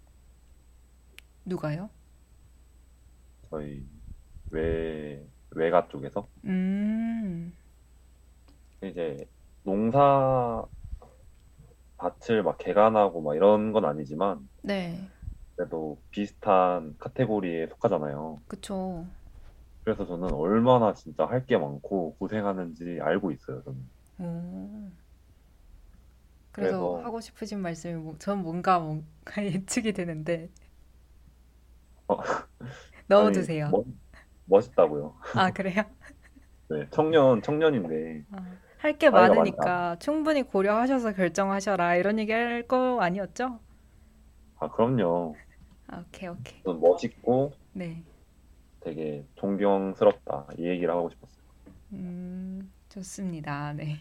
[1.44, 1.90] 누가요?
[3.50, 3.84] 저희
[4.50, 6.28] 외, 외가 쪽에서.
[6.44, 7.52] 음,
[8.82, 9.28] 이제
[9.64, 10.64] 농사
[11.98, 15.08] 밭을 막 개간하고 막 이런 건 아니지만 네,
[15.56, 18.42] 그래도 비슷한 카테고리에 속하잖아요.
[18.48, 19.06] 그쵸.
[19.84, 23.90] 그래서 저는 얼마나 진짜 할 게 많고 고생하는지 알고 있어요, 저는.
[24.20, 24.90] 오.
[26.52, 29.04] 그래서 그래서- 하고 싶으신 말씀이 뭐, 전 뭔가 뭔가
[29.44, 30.50] 예측이 되는데
[32.08, 32.16] 어.
[33.08, 33.66] 넣어두세요.
[33.66, 33.84] 아니, 멋,
[34.44, 35.16] 멋있다고요.
[35.34, 35.82] 아, 그래요?
[36.70, 38.24] 네, 청년, 청년인데.
[38.78, 43.60] 할 게 많으니까 충분히 고려하셔서 결정하셔라 이런 얘기 할 거 아니었죠?
[44.58, 45.34] 아, 그럼요.
[45.88, 46.60] 아, 오케이, 오케이.
[46.64, 48.04] 멋있고 네.
[48.80, 50.48] 되게 존경스럽다.
[50.58, 51.44] 이 얘기를 하고 싶었어요.
[51.94, 53.72] 음, 좋습니다.
[53.74, 54.00] 네.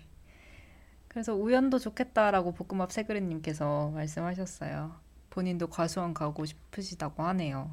[1.08, 4.96] 그래서 우연도 좋겠다라고 볶음밥 세그레님께서 말씀하셨어요.
[5.30, 7.72] 본인도 과수원 가고 싶으시다고 하네요.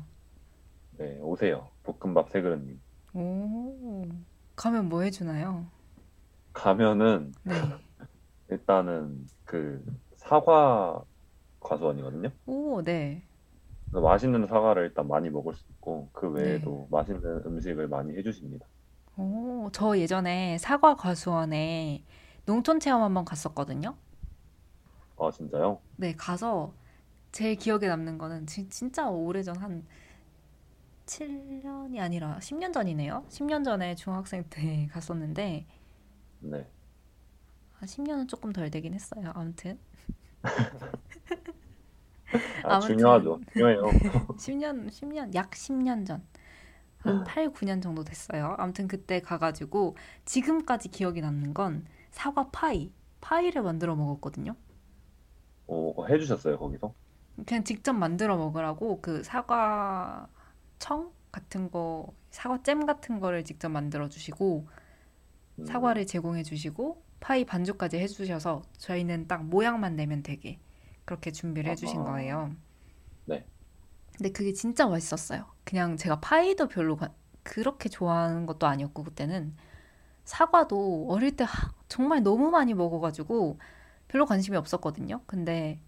[0.98, 1.68] 네, 오세요.
[1.82, 2.80] 볶음밥 세 그릇님.
[3.14, 4.06] 오,
[4.56, 5.66] 가면 뭐 해주나요?
[6.54, 7.84] 가면은 네.
[8.48, 9.84] 일단은 그
[10.16, 11.04] 사과
[11.60, 12.30] 과수원이거든요.
[12.46, 13.22] 오, 네.
[13.90, 16.70] 그래서 맛있는 사과를 일단 많이 먹을 수 있고 그 네.
[16.70, 18.66] 외에도 맛있는 음식을 많이 해주십니다.
[19.16, 22.04] 오, 저 예전에 사과 과수원에
[22.46, 23.96] 농촌 체험 한번 갔었거든요.
[25.16, 25.82] 아 진짜요?
[25.96, 26.74] 네, 가서
[27.32, 29.86] 제일 기억에 남는 거는 지- 진짜 오래전 한
[31.06, 33.24] 7년이 아니라 10년 전이네요.
[33.28, 35.66] 10년 전에 중학생 때 갔었는데
[36.44, 36.66] 네.
[37.72, 39.32] 한 10년은 조금 덜 되긴 했어요.
[39.34, 39.78] 아무튼
[42.62, 42.78] 아, 아무튼.
[42.78, 43.40] 중요하죠.
[43.52, 43.98] 중요해요.
[44.36, 46.26] 10년, 10년, 약 10년 전.
[46.98, 48.54] 한 8, 9년 정도 됐어요.
[48.58, 52.92] 아무튼 그때 가가지고 지금까지 기억이 남는 건 사과 파이.
[53.20, 54.54] 파이를 만들어 먹었거든요.
[55.66, 56.94] 어, 해주셨어요 거기서?
[57.46, 60.28] 그냥 직접 만들어 먹으라고 그 사과
[60.78, 64.83] 청 같은 거, 사과 잼 같은 거를 직접 만들어 주시고 음,
[65.66, 70.58] 사과를 제공해 주시고 파이 반죽까지 해 주셔서 저희는 딱 모양만 내면 되게
[71.04, 72.02] 그렇게 준비를 해 주신.
[72.04, 72.54] 거예요.
[73.26, 73.46] 네.
[74.16, 75.46] 근데 그게 진짜 맛있었어요.
[75.64, 79.54] 그냥 제가 파이도 별로 가- 그렇게 좋아하는 것도 아니었고 그때는
[80.24, 83.58] 사과도 어릴 때 하- 정말 너무 많이 먹어가지고
[84.08, 85.22] 별로 관심이 없었거든요.
[85.26, 85.80] 근데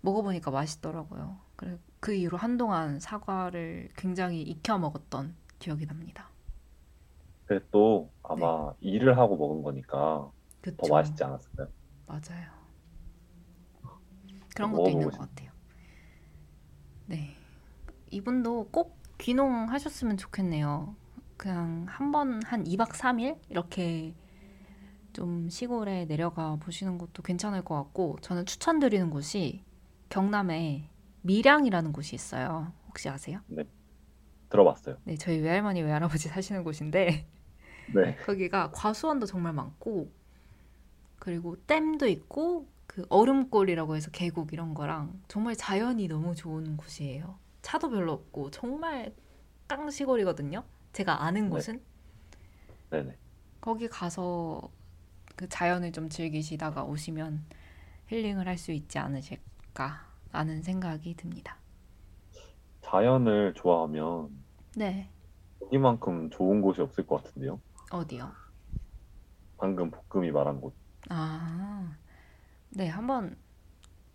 [0.00, 1.38] 먹어보니까 맛있더라고요.
[1.56, 6.30] 그래 그 이후로 한동안 사과를 굉장히 익혀 먹었던 기억이 납니다.
[7.46, 10.32] 근데 또 아마 일을 하고 먹은 거니까 더
[10.62, 10.70] 네.
[10.76, 10.92] 그쵸?
[10.94, 11.68] 맛있지 않았을까요?
[12.06, 12.50] 맞아요.
[14.54, 15.18] 그런 것도 먹어보고 있는 것.
[15.18, 15.50] 같아요.
[17.06, 17.36] 네.
[18.10, 20.96] 이분도 꼭 귀농 하셨으면 좋겠네요.
[21.36, 24.14] 그냥 한 번 한 2박 3일 이렇게
[25.12, 29.64] 좀 시골에 내려가 보시는 것도 괜찮을 것 같고 저는 추천드리는 곳이
[30.10, 30.90] 경남에
[31.22, 32.72] 밀양이라는 곳이 있어요.
[32.88, 33.40] 혹시 아세요?
[34.48, 34.98] 들어봤어요.
[35.04, 37.26] 네, 저희 외할머니 외할아버지 사시는 곳인데
[37.86, 38.16] 네.
[38.20, 40.10] 거기가 과수원도 정말 많고
[41.18, 47.38] 그리고 댐도 있고 그 얼음골이라고 해서 계곡 이런 거랑 정말 자연이 너무 좋은 곳이에요.
[47.62, 49.14] 차도 별로 없고 정말
[49.68, 50.64] 깡 시골이거든요.
[50.92, 51.50] 제가 아는 네.
[51.50, 51.82] 곳은
[52.90, 53.18] 네네.
[53.60, 54.70] 거기 가서
[55.36, 57.44] 그 자연을 좀 즐기시다가 오시면
[58.08, 61.58] 힐링을 할 수 있지 않으실까 라는 생각이 듭니다.
[62.80, 64.30] 자연을 좋아하면
[64.76, 65.08] 네,
[65.60, 67.60] 여기만큼 좋은 곳이 없을 것 같은데요.
[67.90, 68.32] 어디요?
[69.58, 70.74] 방금 볶음이 말한 곳.
[71.08, 71.96] 아,
[72.70, 73.36] 네, 한번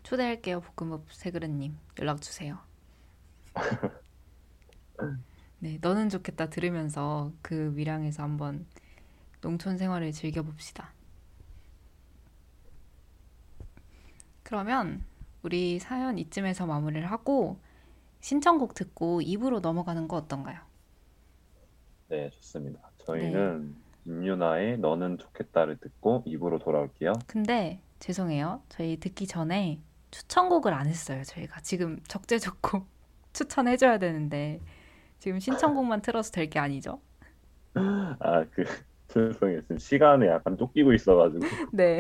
[0.04, 0.62] 초대할게요.
[0.62, 2.60] 볶음밥 세그릇님 연락 주세요.
[5.60, 8.66] 네, 너는 좋겠다 들으면서 그 밀양에서 한번
[9.42, 10.94] 농촌 생활을 즐겨봅시다.
[14.44, 15.04] 그러면
[15.44, 17.60] 우리 사연 이쯤에서 마무리를 하고
[18.22, 20.60] 신청곡 듣고 입으로 넘어가는 거 어떤가요?
[22.10, 22.91] 네, 좋습니다.
[23.06, 27.14] 저희는 김유나의 너는 좋겠다를 듣고 입으로 돌아올게요.
[27.28, 28.62] 근데 죄송해요.
[28.70, 29.80] 저희 듣기 전에
[30.12, 31.24] 추천곡을 안 했어요.
[31.24, 32.86] 저희가 지금 적재적곡
[33.34, 34.60] 추천해줘야 되는데
[35.20, 37.00] 지금 신청곡만 틀어서 될 게 아니죠?
[37.76, 38.66] 아, 그
[39.08, 39.62] 죄송해요.
[39.62, 41.46] 지금 시간에 약간 쫓기고 있어가지고.
[41.72, 42.00] 네.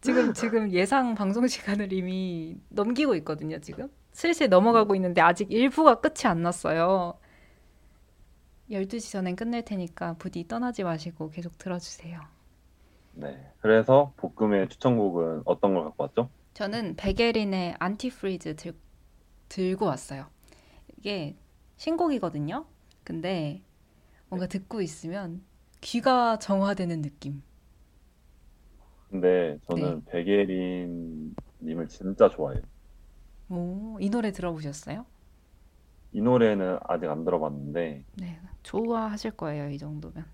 [0.00, 3.58] 지금 지금 예상 방송 시간을 이미 넘기고 있거든요.
[3.60, 7.18] 지금 슬슬 넘어가고 있는데 아직 일부가 끝이 안 났어요.
[8.70, 12.20] 12시 전엔 끝낼 테니까 부디 떠나지 마시고 계속 들어주세요.
[13.14, 13.52] 네.
[13.60, 16.30] 그래서 볶음의 추천곡은 어떤 걸 갖고 왔죠?
[16.54, 18.74] 저는 백예린의 Antifreeze 들,
[19.48, 20.26] 들고 왔어요.
[20.96, 21.36] 이게
[21.76, 22.64] 신곡이거든요.
[23.02, 23.62] 근데
[24.28, 25.42] 뭔가 듣고 있으면
[25.80, 27.42] 귀가 정화되는 느낌.
[29.10, 32.62] 근데 저는 백예린 님을 진짜 좋아해요.
[33.48, 35.04] 오, 이 노래 들어보셨어요?
[36.12, 39.68] 이 노래는 아직 안 들어봤는데, 네, 좋아하실 거예요.
[39.70, 40.26] 이 정도면.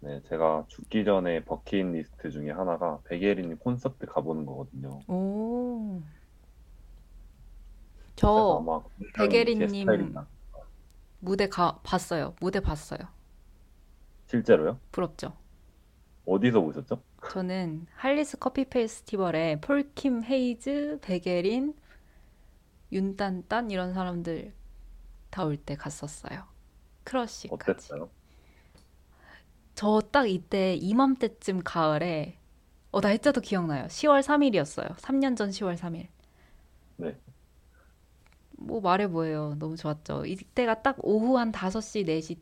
[0.00, 5.04] 네, 제가 죽기 전에 버킷리스트 중에 하나가 백예린 콘서트 가보는 거거든요.
[5.08, 6.02] 오.
[8.16, 8.82] 그래서 저 아마
[9.16, 10.28] 백예린 제 님 스타일이다.
[11.20, 12.34] 무대 가 봤어요.
[12.40, 13.00] 무대 봤어요.
[14.26, 14.78] 실제로요?
[14.92, 15.36] 부럽죠?
[16.26, 17.02] 어디서 보셨죠?
[17.30, 21.74] 저는 할리스 커피 페스티벌에 폴킴 헤이즈, 백예린,
[22.92, 24.54] 윤딴딴 이런 사람들
[25.30, 26.44] 다 올 때 갔었어요.
[27.04, 27.48] 크러쉬까지.
[27.50, 28.10] 어땠어요?
[29.76, 32.38] 저 딱 이때 이맘때쯤 가을에
[32.90, 33.86] 어 날짜도 기억나요.
[33.88, 34.96] 10월 3일이었어요.
[34.98, 36.08] 3년 전 10월 3일.
[36.96, 37.16] 네.
[38.58, 39.54] 뭐 말해 뭐해요.
[39.58, 40.24] 너무 좋았죠.
[40.26, 42.38] 이때가 딱 오후 한 5시, 4시,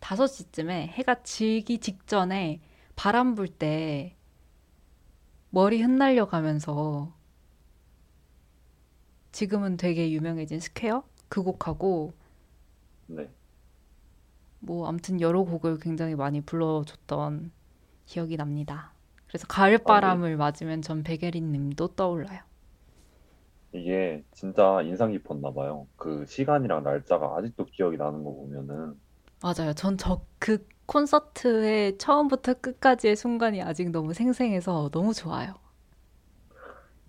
[0.00, 2.60] 5시쯤에 해가 지기 직전에
[2.96, 4.16] 바람 불 때
[5.50, 7.12] 머리 흩날려 가면서
[9.32, 12.14] 지금은 되게 유명해진 Square 그 곡하고
[13.06, 13.28] 네.
[14.60, 17.52] 뭐 아무튼 여러 곡을 굉장히 많이 불러줬던
[18.06, 18.94] 기억이 납니다.
[19.28, 22.40] 그래서 가을 바람을 맞으면 전 백예린 님도 떠올라요.
[23.72, 25.88] 이게 진짜 인상 깊었나 봐요.
[25.96, 28.98] 그 시간이랑 날짜가 아직도 기억이 나는 거 보면은
[29.42, 29.72] 맞아요.
[29.74, 35.54] 전 저 그 콘서트의 처음부터 끝까지의 순간이 아직 너무 생생해서 너무 좋아요.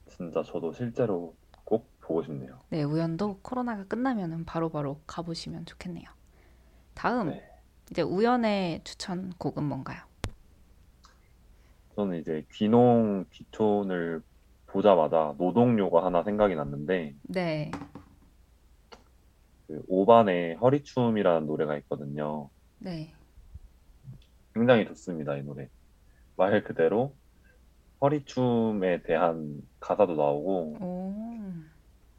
[0.05, 2.59] 진짜 저도 실제로 꼭 보고 싶네요.
[2.69, 6.05] 네, 우연도 코로나가 끝나면은 바로바로 가보시면 좋겠네요.
[6.99, 7.41] 다음, 네.
[7.89, 10.01] 이제 우연의 추천 곡은 뭔가요?
[11.95, 14.21] 저는 이제 귀농 귀촌을
[14.65, 17.71] 보자마자 노동요가 하나 생각이 났는데 네,
[19.67, 22.49] 그 오반의 허리춤이라는 노래가 있거든요.
[22.79, 23.13] 네.
[24.53, 25.69] 굉장히 좋습니다, 이 노래.
[26.35, 27.15] 말 그대로
[28.01, 31.53] 허리춤에 대한 가사도 나오고 오,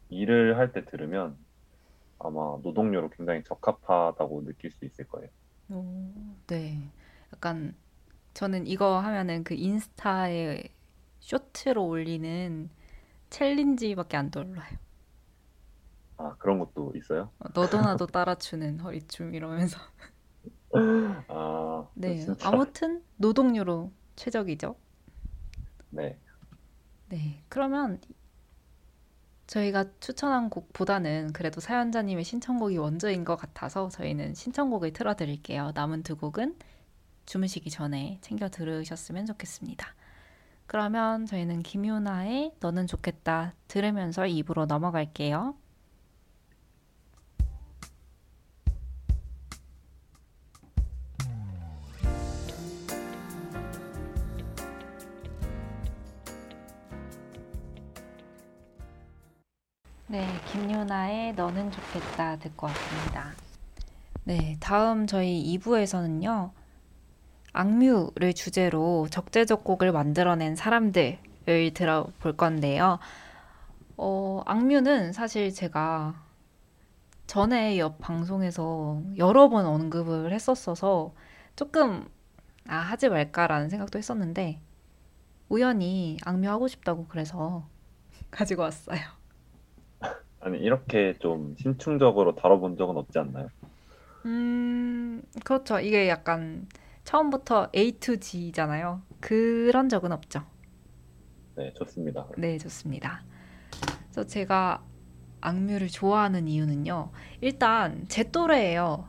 [0.09, 1.37] 일을 할 때 들으면
[2.21, 5.29] 아마 노동요로 굉장히 적합하다고 느낄 수 있을 거예요.
[5.71, 6.13] 오,
[6.47, 6.79] 네.
[7.33, 7.75] 약간
[8.35, 10.65] 저는 이거 하면은 그 인스타에
[11.21, 12.71] 쇼트로 올리는
[13.31, 14.79] 챌린지밖에 안 떠올라요.
[16.19, 17.31] 아, 그런 것도 있어요?
[17.39, 19.79] 어, 너도 나도 따라추는 허리춤 이러면서.
[21.29, 22.49] 아, 네, 진짜.
[22.49, 24.77] 아무튼 노동요로 최적이죠.
[25.91, 26.19] 네.
[27.09, 28.01] 네, 그러면
[29.51, 35.73] 저희가 추천한 곡보다는 그래도 사연자님의 신청곡이 원조인 것 같아서 저희는 신청곡을 틀어드릴게요.
[35.75, 36.57] 남은 두 곡은
[37.27, 39.89] 주무시기 전에 챙겨 들으셨으면 좋겠습니다.
[40.67, 45.57] 그러면 저희는 김유나의 너는 좋겠다 들으면서 입으로 넘어갈게요.
[60.11, 63.31] 네, 김유나의 너는 좋겠다 듣고 왔습니다.
[64.25, 66.51] 네, 다음 저희 2부에서는요.
[67.53, 72.99] 악뮤를 주제로 적재적곡을 만들어낸 사람들을 들어볼 건데요.
[73.97, 76.21] 어, 악뮤는 사실 제가
[77.29, 81.15] 전에 옆 방송에서 여러 번 언급을 했었어서
[81.55, 82.09] 조금
[82.67, 84.61] 아, 하지 말까라는 생각도 했었는데
[85.49, 87.65] 우연히 악뮤 하고 싶다고 그래서
[88.33, 89.20] 가지고 왔어요.
[90.41, 93.49] 아니, 이렇게 좀 심층적으로 다뤄본 적은 없지 않나요?
[94.27, 95.81] 음, 그렇죠.
[95.81, 96.69] 이게 약간
[97.05, 99.03] 처음부터 A to G잖아요.
[99.21, 100.43] 그런 적은 없죠.
[101.57, 102.27] 네, 좋습니다.
[102.39, 103.23] 네, 좋습니다.
[104.05, 104.83] 그래서 제가
[105.41, 107.11] 악뮤를 좋아하는 이유는요.
[107.41, 109.09] 일단 제 또래예요.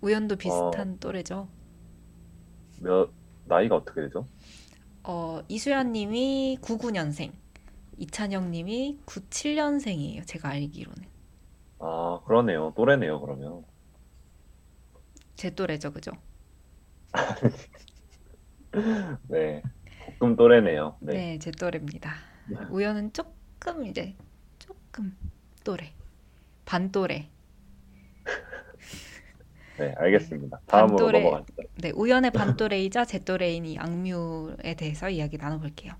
[0.00, 1.48] 우연도 비슷한 또래죠.
[2.80, 3.10] 몇,
[3.44, 4.26] 나이가 어떻게 되죠?
[5.02, 7.32] 어, 이수연 님이 99년생,
[8.00, 10.26] 이찬영 님이 97년생이에요.
[10.26, 11.04] 제가 알기로는.
[11.80, 12.72] 아, 그러네요.
[12.74, 13.62] 또래네요, 그러면.
[15.36, 16.12] 제 또래죠, 그죠?
[19.28, 19.62] 네.
[20.18, 20.96] 볶음 또래네요.
[21.00, 21.38] 네, 네.
[21.38, 22.14] 제 또래입니다.
[22.70, 24.16] 우연은 조금 이제
[24.58, 25.14] 조금
[25.62, 25.92] 또래.
[26.64, 27.28] 반 또래.
[29.78, 30.58] 네, 알겠습니다.
[30.66, 31.22] 다음으로 반또래.
[31.22, 31.62] 넘어가시죠.
[31.76, 35.92] 네, 우연의 반또래이자 제 또래인 이 악뮤에 대해서 이야기 나눠볼게요.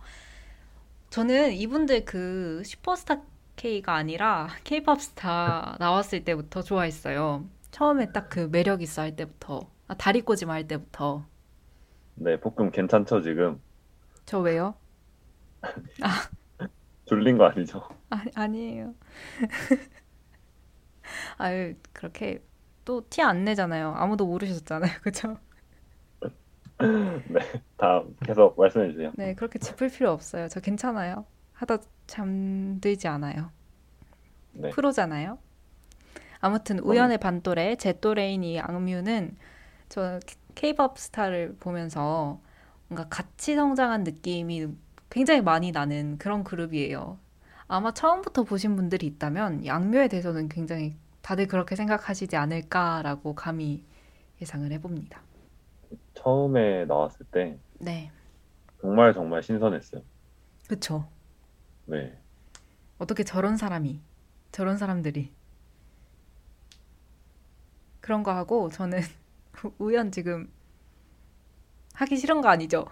[1.11, 3.23] 저는 이분들 그 슈퍼스타
[3.57, 7.49] K가 아니라 K-팝 스타 나왔을 때부터 좋아했어요.
[7.71, 11.27] 처음에 딱 그 매력 있어 할 때부터, 아, 다리 꼬집 할 때부터.
[12.15, 13.61] 네, 볶음 괜찮죠, 지금?
[14.27, 14.75] 저 왜요?
[17.07, 17.83] 졸린 거 아니죠?
[18.11, 18.95] 아니, 아니에요.
[21.39, 22.45] 아유, 그렇게
[22.85, 23.93] 또 티 안 내잖아요.
[23.97, 24.91] 아무도 모르셨잖아요.
[25.03, 25.37] 그죠?
[26.81, 27.41] 네,
[27.77, 29.13] 다음 계속 말씀해 주세요.
[29.17, 30.49] 네, 그렇게 짚을 필요 없어요.
[30.49, 31.25] 저 괜찮아요.
[31.53, 33.51] 하다 잠들지 않아요.
[34.53, 35.39] 네, 프로잖아요.
[36.41, 39.37] 아무튼 우연의 반또래, 제 또래인 이 악뮤는
[39.89, 40.19] 저
[40.55, 42.41] K-팝 스타를 보면서
[42.89, 44.69] 뭔가 같이 성장한 느낌이
[45.11, 47.19] 굉장히 많이 나는 그런 그룹이에요.
[47.69, 53.85] 아마 처음부터 보신 분들이 있다면 이 악뮤에 대해서는 굉장히 다들 그렇게 생각하시지 않을까라고 감히
[54.41, 55.21] 예상을 해봅니다.
[56.15, 58.11] 처음에 나왔을 때 네,
[58.81, 60.03] 정말 정말 신선했어요.
[60.69, 61.07] 그쵸.
[61.87, 62.19] 네,
[62.99, 64.01] 어떻게 저런 사람이,
[64.53, 65.33] 저런 사람들이.
[68.01, 69.01] 그런 거 하고 저는
[69.79, 70.51] 우연 지금
[71.95, 72.87] 하기 싫은 거 아니죠?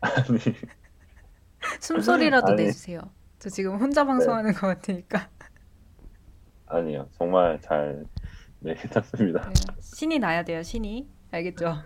[0.00, 0.38] 아니,
[1.80, 2.64] 숨소리라도 아니.
[2.64, 3.00] 내주세요.
[3.38, 5.28] 저 지금 혼자 방송하는 것 같으니까.
[6.66, 8.04] 아니요, 정말 잘,
[8.60, 9.48] 네, 괜찮습니다.
[9.48, 11.08] 네, 신이 나야 돼요, 신이.
[11.30, 11.82] 알겠죠?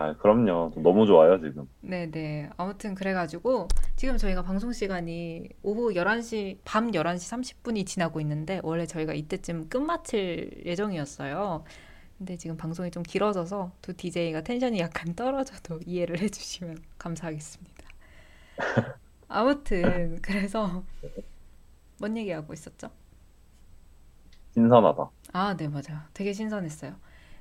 [0.00, 0.72] 아, 그럼요.
[0.76, 1.68] 너무 좋아요, 지금.
[1.80, 2.50] 네네.
[2.56, 9.12] 아무튼 그래가지고 지금 저희가 방송 시간이 오후 11시, 밤 11시 30분이 지나고 있는데 원래 저희가
[9.12, 11.64] 이때쯤 끝마칠 예정이었어요.
[12.16, 17.84] 근데 지금 방송이 좀 길어져서 두 DJ가 텐션이 약간 떨어져도 이해를 해주시면 감사하겠습니다.
[19.28, 20.84] 아무튼 그래서
[22.00, 22.90] 뭔 얘기하고 있었죠?
[24.54, 25.10] 신선하다.
[25.32, 26.00] 아, 네, 맞아요.
[26.14, 26.94] 되게 신선했어요.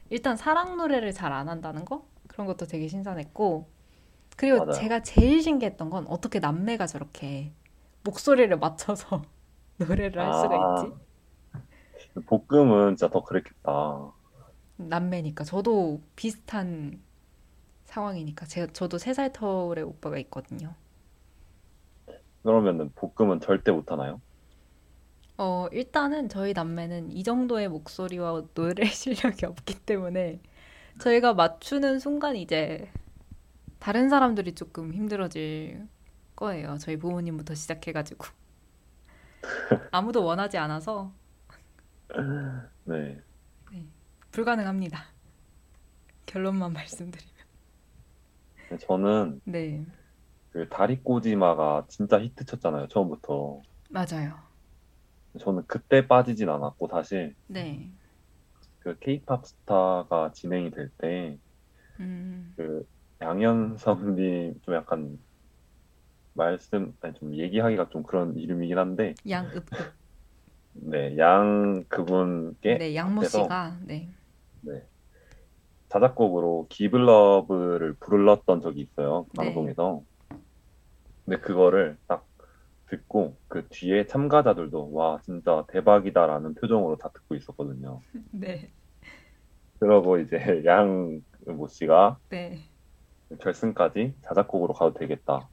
[0.09, 2.05] 일단 사랑 노래를 잘 안 한다는 거?
[2.37, 3.67] 그런 것도 되게 신선했고,
[4.37, 4.71] 그리고 맞아요.
[4.71, 7.53] 제가 제일 신기했던 건 어떻게 남매가 저렇게
[8.03, 9.23] 목소리를 맞춰서
[9.79, 10.85] 노래를 할 수가 아.
[10.85, 10.93] 있지?
[12.25, 14.13] 볶음은 진짜 더 그랬겠다.
[14.77, 15.43] 남매니까.
[15.43, 17.01] 저도 비슷한
[17.85, 18.45] 상황이니까.
[18.47, 20.75] 제가, 저도 세 살 터울의 오빠가 있거든요.
[22.43, 24.21] 그러면은 볶음은 절대 못 하나요?
[25.37, 30.39] 어, 일단은 저희 남매는 이 정도의 목소리와 노래 실력이 없기 때문에
[30.99, 32.91] 저희가 맞추는 순간 이제
[33.79, 35.87] 다른 사람들이 조금 힘들어질
[36.35, 36.77] 거예요.
[36.77, 38.25] 저희 부모님부터 시작해가지고.
[39.91, 41.11] 아무도 원하지 않아서
[42.85, 43.21] 네.
[44.31, 45.05] 불가능합니다.
[46.25, 47.33] 결론만 말씀드리면.
[48.69, 49.85] 근데 저는 네,
[50.51, 53.61] 그 다리꼬지마가 진짜 히트 쳤잖아요, 처음부터.
[53.89, 54.37] 맞아요.
[55.39, 57.91] 저는 그때 빠지진 않았고, 사실 네.
[58.87, 61.37] 그 케이팝 스타가 진행이 될 때,
[61.99, 62.87] 음, 그
[63.19, 65.19] 양현석님 좀 약간
[66.33, 69.65] 말씀, 아니 좀 얘기하기가 좀 그런 이름이긴 한데, 양읍읍.
[70.71, 74.09] 네, 양 그분께 네, 양모 씨가, 네.
[74.61, 74.87] 네,
[75.89, 79.43] 자작곡으로 기블러브를 불렀던 적이 있어요, 네.
[79.43, 80.01] 방송에서.
[81.25, 82.25] 근데 그거를 딱
[82.87, 87.99] 듣고 그 뒤에 참가자들도 와, 진짜 대박이다라는 표정으로 다 듣고 있었거든요.
[88.31, 88.71] 네,
[89.79, 92.59] 그러고 이제 양모 씨가 네.
[93.39, 95.47] 결승까지 자작곡으로 가도 되겠다라는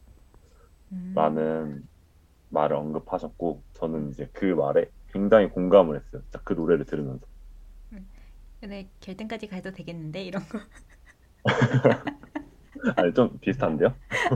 [0.93, 1.89] 음,
[2.51, 6.23] 말을 언급하셨고, 저는 이제 그 말에 굉장히 공감을 했어요.
[6.23, 7.27] 진짜 그 노래를 들으면서.
[8.61, 10.23] 네, 결등까지 가도 되겠는데?
[10.25, 10.59] 이런 거.
[12.97, 13.95] 아니, 좀 비슷한데요?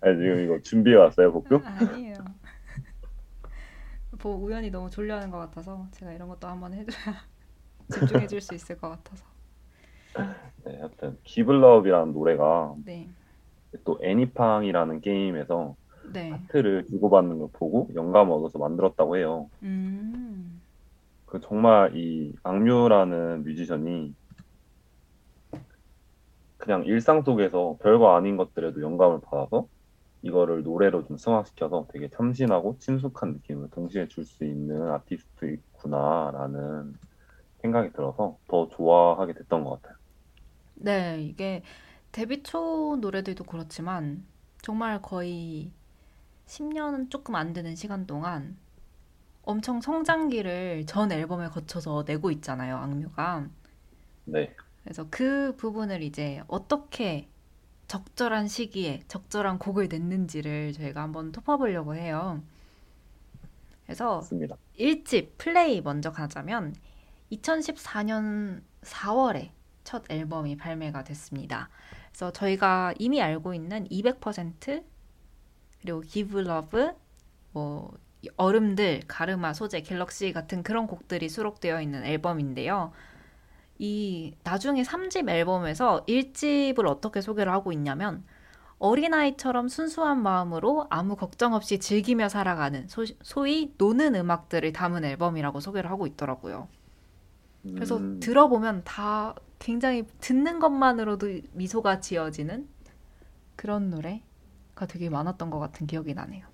[0.00, 1.62] 아니, 지금 이거 준비해 왔어요, 볶음?
[1.64, 2.15] 아니에요.
[4.26, 7.28] 뭐 우연히 너무 졸려하는 것 같아서 제가 이런 것도 한번 해줘야
[7.88, 9.24] 집중해 줄 수 있을 것 같아서.
[10.64, 13.14] 네, 하여튼, 기블럽이라는 노래가 네,
[13.84, 16.46] 또 애니팡이라는 게임에서 네.
[16.48, 19.50] 하트를 주고받는 걸 보고 영감을 얻어서 만들었다고 해요.
[19.62, 20.62] 음,
[21.24, 24.14] 그 정말 이 악뮤라는 뮤지션이
[26.58, 29.68] 그냥 일상 속에서 별거 아닌 것들에도 영감을 받아서
[30.26, 36.98] 이거를 노래로 좀 승화시켜서 되게 참신하고 친숙한 느낌을 동시에 줄 수 있는 아티스트구나라는
[37.62, 39.96] 생각이 들어서 더 좋아하게 됐던 것 같아요.
[40.74, 41.62] 네, 이게
[42.12, 44.26] 데뷔 초 노래들도 그렇지만
[44.62, 45.72] 정말 거의
[46.46, 48.58] 10년은 조금 안 되는 시간 동안
[49.42, 53.48] 엄청 성장기를 전 앨범에 거쳐서 내고 있잖아요, 악뮤가.
[54.24, 57.28] 네, 그래서 그 부분을 이제 어떻게
[57.88, 62.42] 적절한 시기에 적절한 곡을 냈는지를 저희가 한번 톱어보려고 해요.
[63.84, 64.56] 그래서 맞습니다.
[64.78, 66.74] 1집 플레이 먼저 가자면
[67.32, 69.50] 2014년 4월에
[69.84, 71.68] 첫 앨범이 발매가 됐습니다.
[72.10, 74.84] 그래서 저희가 이미 알고 있는 200%
[75.80, 76.88] 그리고 Give Love
[77.52, 77.96] 뭐
[78.36, 82.92] 얼음들, 가르마, 소재, 갤럭시 같은 그런 곡들이 수록되어 있는 앨범인데요.
[83.78, 88.24] 이 나중에 3집 앨범에서 1집을 어떻게 소개를 하고 있냐면
[88.78, 95.90] 어린아이처럼 순수한 마음으로 아무 걱정 없이 즐기며 살아가는 소, 소위 노는 음악들을 담은 앨범이라고 소개를
[95.90, 96.68] 하고 있더라고요.
[97.74, 102.68] 그래서 음, 들어보면 다 굉장히 듣는 것만으로도 미소가 지어지는
[103.56, 106.46] 그런 노래가 되게 많았던 것 같은 기억이 나네요.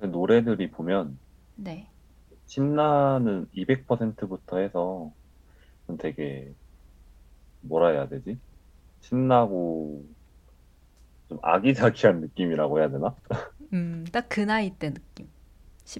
[0.00, 1.18] 노래들이 보면
[1.56, 1.90] 네.
[2.46, 5.12] 신나는 200%부터 해서
[5.98, 6.54] 되게
[7.60, 8.40] 뭐라 해야 되지?
[9.00, 10.06] 신나고
[11.28, 13.16] 좀 아기자기한 느낌이라고 해야 되나?
[13.72, 15.28] 음, 딱 그 나이 때 느낌.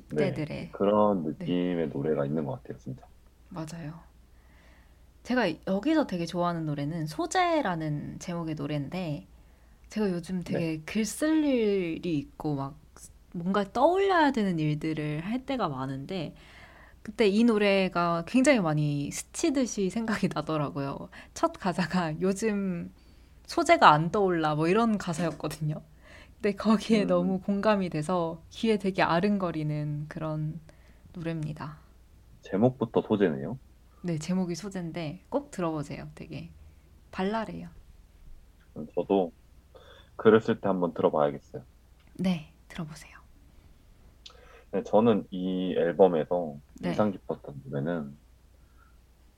[0.08, 0.70] 네, 10대들의.
[0.70, 3.06] 그런 느낌의 노래가 있는 것 같아요, 진짜.
[3.48, 4.02] 맞아요.
[5.22, 9.26] 제가 여기서 되게 좋아하는 노래는 소재라는 제목의 노래인데
[9.88, 12.78] 제가 요즘 되게 글쓸 일이 있고 막
[13.34, 16.34] 뭔가 떠올려야 되는 일들을 할 때가 많은데
[17.04, 21.10] 그때 이 노래가 굉장히 많이 스치듯이 생각이 나더라고요.
[21.34, 22.90] 첫 가사가 요즘
[23.44, 25.82] 소재가 안 떠올라 뭐 이런 가사였거든요.
[26.36, 27.06] 근데 거기에 음.
[27.08, 30.58] 너무 공감이 돼서 귀에 되게 아른거리는 그런
[31.12, 31.76] 노래입니다.
[32.40, 33.58] 제목부터 소재네요.
[34.02, 36.08] 네, 제목이 소재인데 꼭 들어보세요.
[36.14, 36.48] 되게
[37.10, 37.68] 발랄해요.
[38.94, 39.30] 저도
[40.40, 41.62] 쓸때 한번 들어봐야겠어요.
[42.14, 43.13] 네, 들어보세요.
[44.74, 46.88] 네, 저는 이 앨범에서 네.
[46.90, 48.18] 인상 깊었던 노래는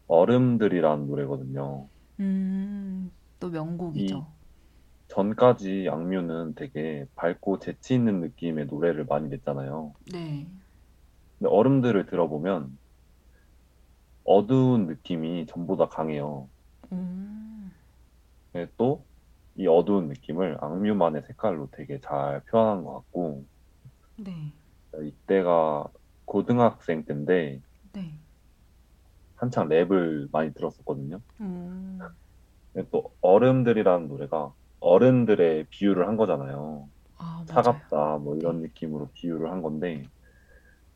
[0.07, 1.91] 얼음들이라는 노래거든요.
[2.21, 4.27] 음, 또 명곡이죠.
[5.09, 9.93] 전까지 악뮤는 되게 밝고 재치 있는 느낌의 노래를 많이 냈잖아요.
[10.11, 10.47] 네.
[11.39, 12.79] 근데 얼음들을 들어보면
[14.25, 16.49] 어두운 느낌이 전부 다 강해요.
[16.93, 17.71] 음.
[18.79, 19.05] 또
[19.59, 23.45] 이 어두운 느낌을 악뮤만의 색깔로 되게 잘 표현한 것 같고
[24.17, 24.53] 네.
[25.03, 25.89] 이때가
[26.25, 27.61] 고등학생 때인데
[27.93, 28.19] 네.
[29.37, 31.21] 한창 랩을 많이 들었었거든요.
[31.41, 31.99] 음.
[32.91, 36.89] 또 얼음들이라는 노래가 어른들의 비유를 한 거잖아요.
[37.19, 37.45] 아.
[37.49, 40.03] 차갑다 뭐 이런 느낌으로 비유를 한 건데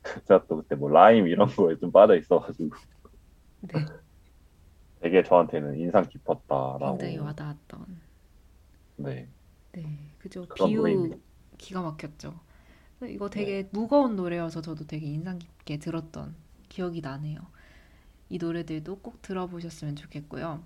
[0.27, 2.71] 제가 또 그때 뭐 라임 이런 거에 좀 빠져 있어가지고
[3.63, 3.73] 네.
[5.01, 8.01] 되게 저한테는 인상 깊었다라고 굉장히 와닿았던.
[8.97, 9.29] 네
[9.73, 9.85] 네.
[10.19, 10.47] 그죠.
[10.55, 11.17] 비유 노래입니다.
[11.57, 12.39] 기가 막혔죠.
[13.09, 13.45] 이거 네.
[13.45, 16.35] 되게 무거운 노래여서 저도 되게 인상 깊게 들었던
[16.69, 17.39] 기억이 나네요.
[18.31, 20.65] 이 노래들도 꼭 들어보셨으면 좋겠고요.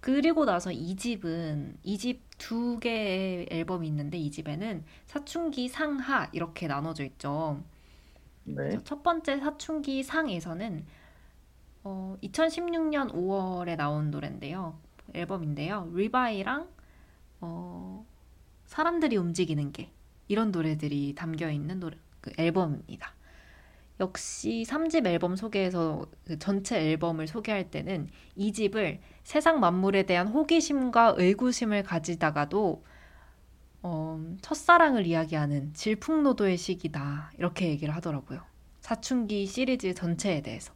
[0.00, 6.66] 그리고 나서 이 집은 이 집 두 개의 앨범이 있는데 이 집에는 사춘기 상하 이렇게
[6.66, 7.62] 나눠져 있죠.
[8.44, 8.78] 네.
[8.84, 10.86] 첫 번째 사춘기 상에서는
[11.84, 14.78] 어, 2016년 5월에 나온 노래인데요.
[15.14, 15.90] 앨범인데요.
[15.94, 16.68] 리바이랑
[17.42, 18.06] 어,
[18.66, 19.90] 사람들이 움직이는 게
[20.28, 23.14] 이런 노래들이 담겨 있는 노래 그 앨범입니다.
[24.00, 31.14] 역시 3집 앨범 소개에서 그 전체 앨범을 소개할 때는 이 집을 세상 만물에 대한 호기심과
[31.16, 32.84] 의구심을 가지다가도
[33.82, 38.40] 어, 첫사랑을 이야기하는 질풍노도의 시기다 이렇게 얘기를 하더라고요.
[38.80, 40.72] 사춘기 시리즈 전체에 대해서.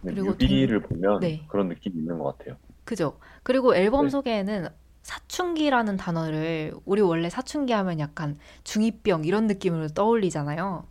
[0.00, 1.44] 근데 그리고 뮤비를 보면 네.
[1.48, 2.56] 그런 느낌이 있는 것 같아요.
[2.84, 3.18] 그죠?
[3.42, 4.10] 그리고 앨범 네.
[4.10, 4.68] 소개에는
[5.04, 10.86] 사춘기라는 단어를 우리 원래 사춘기 하면 약간 중2병 이런 느낌으로 떠올리잖아요.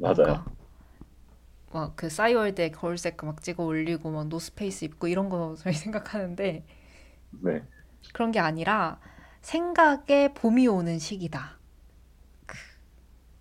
[0.00, 0.44] 맞아요.
[1.72, 6.64] 막그 싸이월드에 거울색 막 찍어 올리고 막 노스페이스 입고 이런 거 저희 생각하는데
[7.30, 7.62] 네.
[8.12, 9.00] 그런 게 아니라
[9.40, 11.58] 생각에 봄이 오는 시기다.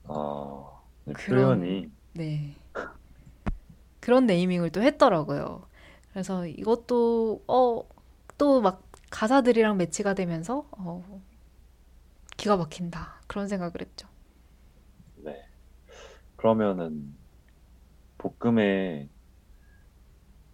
[0.03, 2.56] 아 네, 그런- 표현이 네.
[3.99, 5.68] 그런 네이밍을 또 했더라고요.
[6.11, 7.84] 그래서 이것도 어
[8.38, 11.22] 또 막 가사들이랑 매치가 되면서 어
[12.38, 13.22] 기가 막힌다.
[13.27, 14.07] 그런 생각을 했죠.
[15.15, 15.36] 네.
[16.36, 17.18] 그러면은
[18.18, 19.10] 볶음에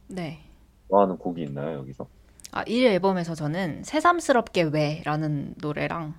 [0.07, 0.39] 네.
[0.89, 2.09] 좋아하는 곡이 있나요 여기서?
[2.51, 6.15] 아, 1 앨범에서 저는 새삼스럽게 왜라는 노래랑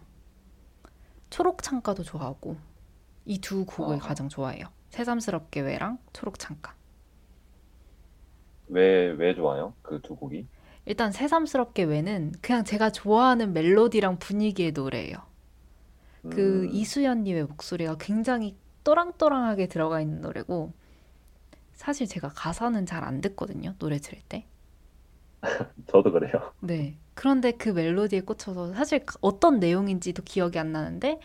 [1.31, 2.57] 초록창가도 좋아하고
[3.27, 3.99] 이 두 곡을 아.
[4.01, 4.67] 가장 좋아해요.
[4.91, 6.75] 새삼스럽게 왜랑 초록창가.
[8.69, 9.75] 왜 왜 좋아요?
[9.83, 10.47] 그 두 곡이?
[10.87, 15.17] 일단 새삼스럽게 왜는 그냥 제가 좋아하는 멜로디랑 분위기의 노래예요.
[16.31, 20.73] 그 음, 이수연님의 목소리가 굉장히 또랑또랑하게 들어가 있는 노래고
[21.75, 23.75] 사실 제가 가사는 잘 안 듣거든요.
[23.79, 24.47] 노래 들을 때.
[25.89, 26.53] 저도 그래요.
[26.61, 26.99] 네.
[27.15, 31.21] 그런데 그 멜로디에 꽂혀서 사실 어떤 내용인지도 기억이 안 나는데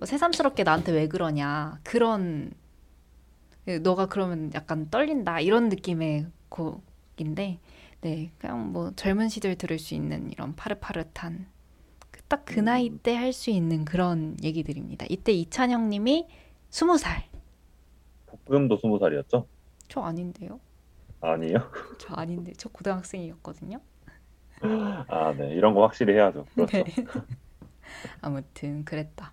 [0.00, 2.50] 어, 새삼스럽게 나한테 왜 그러냐 그런
[3.64, 7.60] 그 너가 그러면 약간 떨린다 이런 느낌의 곡인데
[8.06, 11.48] 네 그냥 뭐 젊은 시절 들을 수 있는 이런 파릇파릇한
[12.28, 13.00] 딱그 나이 음.
[13.02, 15.06] 때할 수 있는 그런 얘기들입니다.
[15.08, 16.28] 이때 이찬영님이
[16.70, 17.24] 스무 살.
[18.46, 19.48] 볶음도 스무 살이었죠?
[19.88, 20.60] 저 아닌데요?
[21.20, 21.56] 아니요.
[21.98, 23.80] 저 아닌데 저 고등학생이었거든요.
[24.60, 25.48] 아, 네.
[25.54, 26.46] 이런 거 확실히 해야죠.
[26.54, 26.84] 그렇죠.
[26.84, 26.84] 네.
[28.22, 29.32] 아무튼 그랬다.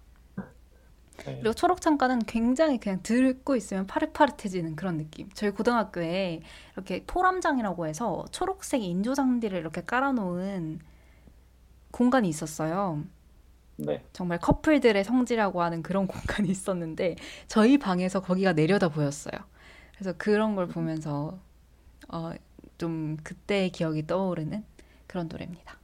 [1.26, 1.36] 네.
[1.40, 5.30] 그리고 초록 창가는 굉장히 그냥 듣고 있으면 파릇파릇해지는 그런 느낌.
[5.34, 6.42] 저희 고등학교에
[6.74, 10.80] 이렇게 포람장이라고 해서 초록색 인조 장비를 이렇게 깔아놓은
[11.92, 13.04] 공간이 있었어요.
[13.78, 14.04] 네.
[14.14, 17.16] 정말 커플들의 성지라고 하는 그런 공간이 있었는데
[17.48, 19.34] 저희 방에서 거기가 내려다 보였어요.
[19.96, 21.40] 그래서 그런 걸 보면서
[22.10, 22.32] 어,
[22.78, 24.64] 좀 그때의 기억이 떠오르는
[25.08, 25.78] 그런 노래입니다.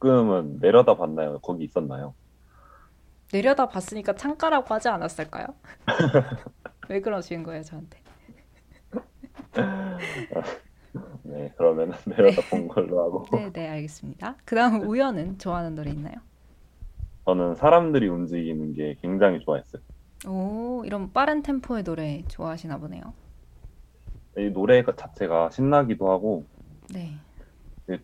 [0.00, 1.38] 볶음은 내려다 봤나요?
[1.40, 2.14] 거기 있었나요?
[3.32, 5.46] 내려다 봤으니까 창가라고 하지 않았을까요?
[6.88, 7.98] 왜 그러시는 거예요, 저한테?
[11.22, 11.52] 네.
[11.56, 13.24] 그러면 내려다 본 걸로 하고.
[13.32, 14.36] 네, 네, 알겠습니다.
[14.44, 16.16] 그 다음 우연은 좋아하는 노래 있나요?
[17.24, 19.82] 저는 사람들이 움직이는 게 굉장히 좋아했어요.
[20.26, 23.02] 오, 이런 빠른 템포의 노래 좋아하시나 보네요.
[24.36, 26.44] 이 노래 자체가 신나기도 하고
[26.92, 27.12] 네.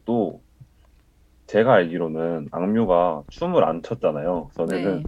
[0.04, 0.40] 또
[1.46, 4.50] 제가 알기로는 악뮤가 춤을 안 췄잖아요.
[4.54, 5.04] 전에는 네.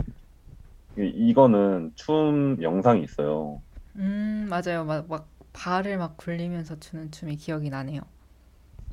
[0.99, 3.63] 이- 이거는 춤 영상이 있어요.
[3.97, 4.85] 음, 맞아요.
[4.85, 8.01] 막, 막 발을 막 굴리면서 추는 춤이 기억이 나네요.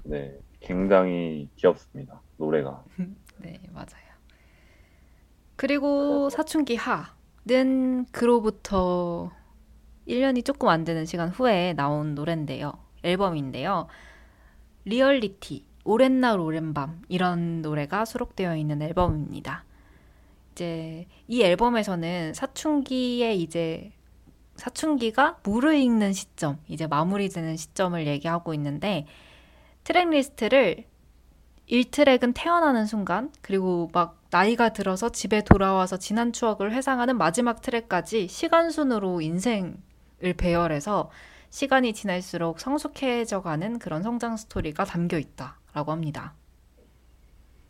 [0.03, 2.23] 네, 굉장히 귀엽습니다.
[2.37, 2.85] 노래가.
[3.37, 4.05] 네, 맞아요.
[5.55, 9.31] 그리고 사춘기 하는 그로부터
[10.05, 12.73] 1년이 조금 안 되는 시간 후에 나온 노래인데요.
[13.03, 13.87] 앨범인데요.
[14.85, 19.63] 리얼리티 오랜 날 오랜 밤 이런 노래가 수록되어 있는 앨범입니다.
[20.51, 23.91] 이제 이 앨범에서는 사춘기에 이제
[24.55, 29.05] 사춘기가 무르익는 시점, 이제 마무리되는 시점을 얘기하고 있는데
[29.83, 30.85] 트랙 리스트를
[31.69, 39.21] 1트랙은 태어나는 순간, 그리고 막 나이가 들어서 집에 돌아와서 지난 추억을 회상하는 마지막 트랙까지 시간순으로
[39.21, 39.75] 인생을
[40.37, 41.11] 배열해서
[41.49, 46.35] 시간이 지날수록 성숙해져 가는 그런 성장 스토리가 담겨 있다 라고 합니다.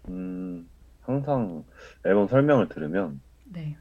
[0.10, 0.70] 음,
[1.02, 1.64] 항상
[2.06, 3.78] 앨범 설명을 들으면 네.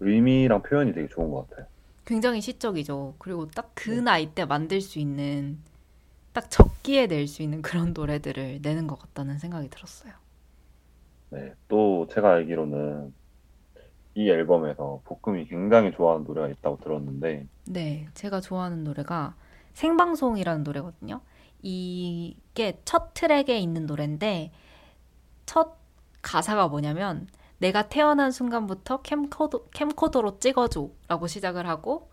[0.00, 1.66] 의미랑 표현이 되게 좋은 것 같아요.
[2.04, 3.14] 굉장히 시적이죠.
[3.18, 5.62] 그리고 딱 그 나이 때 만들 수 있는
[6.32, 10.12] 딱 적기에 낼 수 있는 그런 노래들을 내는 것 같다는 생각이 들었어요.
[11.30, 13.14] 네, 또 제가 알기로는
[14.14, 19.36] 이 앨범에서 볶음이 굉장히 좋아하는 노래가 있다고 들었는데, 네, 제가 좋아하는 노래가
[19.74, 21.20] 생방송이라는 노래거든요.
[21.62, 24.52] 이게 첫 트랙에 있는 노래인데
[25.46, 25.76] 첫
[26.22, 27.28] 가사가 뭐냐면
[27.58, 32.10] 내가 태어난 순간부터 캠코더, 캠코더로 찍어줘 라고 시작을 하고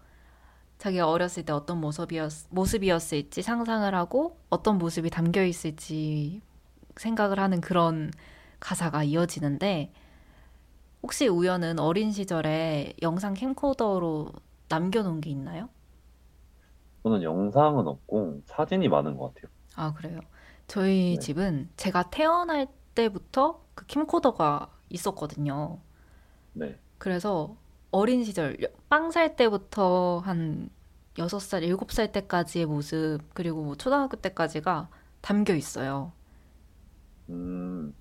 [0.77, 6.41] 자기가 어렸을 때 어떤 모습이었, 모습이었을지 상상을 하고 어떤 모습이 담겨 있을지
[6.97, 8.11] 생각을 하는 그런
[8.59, 9.91] 가사가 이어지는데
[11.01, 14.31] 혹시 우연은 어린 시절에 영상 캠코더로
[14.69, 15.69] 남겨놓은 게 있나요?
[17.07, 19.51] 저는 영상은 없고 사진이 많은 것 같아요.
[19.75, 20.19] 아, 그래요.
[20.67, 21.19] 저희 네.
[21.19, 25.79] 집은 제가 태어날 때부터 그 캠코더가 있었거든요.
[26.53, 27.57] 네, 그래서
[27.91, 28.57] 어린 시절,
[28.89, 30.69] 빵 살 때부터 한
[31.17, 34.89] 6살, 7살 때까지의 모습, 그리고 뭐 초등학교 때까지가
[35.21, 36.11] 담겨 있어요.
[37.29, 37.93] 음,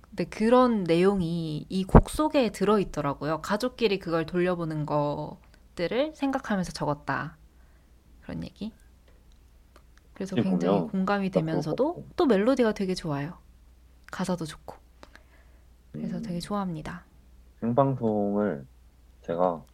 [0.00, 3.40] 근데 그런 내용이 이 곡 속에 들어있더라고요.
[3.42, 7.38] 가족끼리 그걸 돌려보는 것들을 생각하면서 적었다.
[8.22, 8.72] 그런 얘기.
[10.14, 12.06] 그래서 굉장히 공감이 되면서도.
[12.16, 13.38] 또 멜로디가 되게 좋아요.
[14.10, 14.76] 가사도 좋고.
[15.92, 17.04] 그래서 음, 되게 좋아합니다.
[17.60, 18.66] 생방송을
[19.22, 19.64] 제가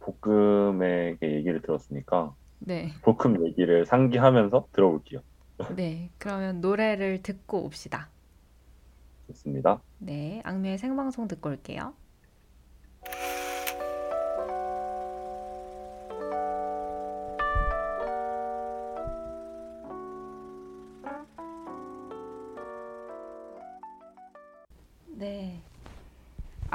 [0.00, 2.92] 볶음에게 얘기를 들었으니까 네.
[3.02, 5.20] 볶음 얘기를 상기하면서 들어볼게요.
[5.74, 6.10] 네.
[6.18, 8.08] 그러면 노래를 듣고 옵시다.
[9.28, 9.80] 좋습니다.
[9.98, 10.40] 네.
[10.44, 11.94] 악뮤의 생방송 듣고 올게요.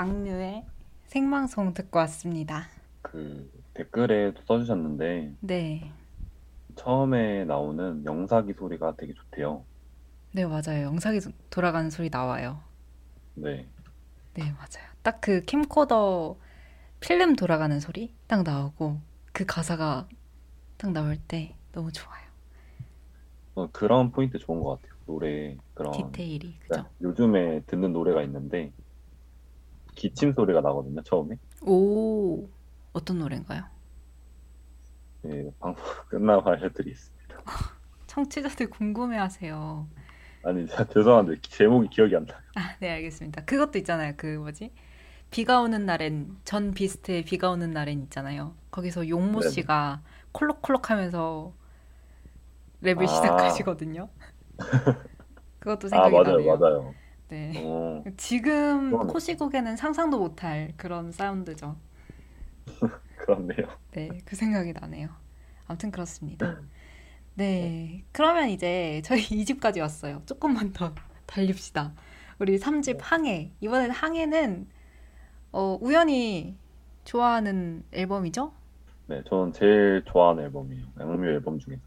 [0.01, 0.65] 악뮤의
[1.05, 2.67] 생방송 듣고 왔습니다.
[3.03, 5.91] 그 댓글에도 써주셨는데 네.
[6.75, 9.65] 처음에 나오는 영사기 소리가 되게 좋대요.
[10.33, 10.89] 네, 맞아요.
[11.19, 12.61] 도- 돌아가는 소리 나와요.
[13.33, 13.67] 네,
[14.33, 14.89] 네, 맞아요.
[15.03, 16.37] 딱 그 캠코더
[16.99, 19.01] 필름 돌아가는 소리 딱 나오고
[19.33, 20.07] 그 가사가
[20.77, 22.21] 딱 나올 때 너무 좋아요.
[23.55, 24.97] 어, 그런 포인트 좋은 것 같아요.
[25.05, 26.85] 노래 그런 디테일이 네, 그죠?
[27.01, 28.73] 요즘에 듣는 노래가 있는데
[29.95, 31.01] 기침 소리가 나거든요.
[31.03, 32.47] 처음에 오,
[32.93, 33.63] 어떤 노래인가요?
[35.23, 37.37] 네, 방송 끝나고 알려드리겠습니다.
[38.07, 39.87] 청취자들 궁금해하세요.
[40.43, 42.39] 아니 죄송한데 제목이 기억이 안 나요.
[42.55, 43.45] 아, 네, 알겠습니다.
[43.45, 44.13] 그것도 있잖아요.
[44.17, 44.71] 그 뭐지?
[45.29, 48.53] 비가 오는 날엔 전 비스트의 비가 오는 날엔 있잖아요.
[48.71, 49.51] 거기서 용모 네네.
[49.51, 50.01] 씨가
[50.33, 51.53] 콜록콜록하면서
[52.83, 53.07] 랩을 아.
[53.07, 54.09] 시작하시거든요.
[55.59, 56.57] 그것도 아 생각이 맞아요, 나네요.
[56.57, 56.95] 맞아요.
[57.31, 57.53] 네.
[57.55, 59.07] 어, 지금 그러네.
[59.07, 61.77] 코시국에는 상상도 못할 그런 사운드죠.
[63.15, 63.67] 그렇네요.
[63.91, 65.09] 네, 그 생각이 나네요.
[65.67, 66.61] 아무튼 그렇습니다.
[67.35, 70.23] 네, 그러면 이제 저희 2집까지 왔어요.
[70.25, 70.95] 조금만 더
[71.25, 71.95] 달립시다.
[72.39, 73.53] 우리 3집 항해.
[73.61, 74.69] 이번엔 항해는
[75.53, 76.57] 어, 우연히
[77.05, 78.53] 좋아하는 앨범이죠?
[79.07, 80.85] 네, 저는 제일 좋아하는 앨범이에요.
[80.99, 81.81] 양뮤 앨범 중에서.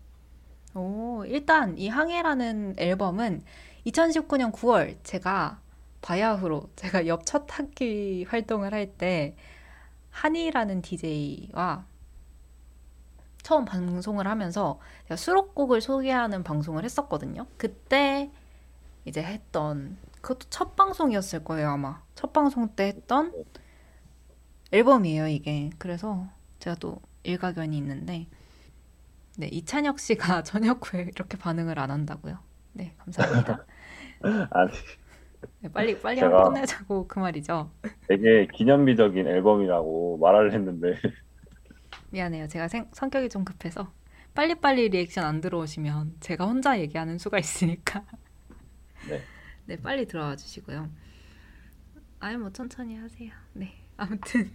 [0.75, 3.45] 오, 일단 이 항해라는 앨범은
[3.87, 5.61] 2019년 9월 제가
[6.03, 9.37] 바야흐로 제가 옆 첫 학기 활동을 할 때
[10.11, 11.87] 한이라는 DJ와
[13.43, 17.47] 처음 방송을 하면서 제가 수록곡을 소개하는 방송을 했었거든요.
[17.59, 18.31] 그때
[19.05, 22.03] 이제 했던 그것도 첫 방송이었을 거예요, 아마.
[22.15, 23.33] 첫 방송 때 했던
[24.73, 25.71] 앨범이에요, 이게.
[25.79, 26.27] 그래서
[26.61, 28.29] 제가 또 일가견이 있는데
[29.37, 32.39] 네, 이찬혁 씨가 저녁 후에 이렇게 반응을 안 한다고요.
[32.73, 33.67] 네, 감사합니다.
[34.51, 34.71] 아니,
[35.61, 37.71] 네, 빨리 빨리 한번 끝내자고 그 말이죠.
[38.09, 40.99] 되게 기념비적인 앨범이라고 말을 했는데
[42.11, 42.49] 미안해요.
[42.49, 43.93] 제가 생- 성격이 좀 급해서
[44.35, 48.05] 빨리빨리 리액션 안 들어오시면 제가 혼자 얘기하는 수가 있으니까.
[49.09, 49.21] 네.
[49.67, 50.91] 네, 빨리 들어와 주시고요.
[52.21, 53.31] 아니 뭐 천천히 하세요.
[53.53, 53.73] 네.
[53.97, 54.51] 아무튼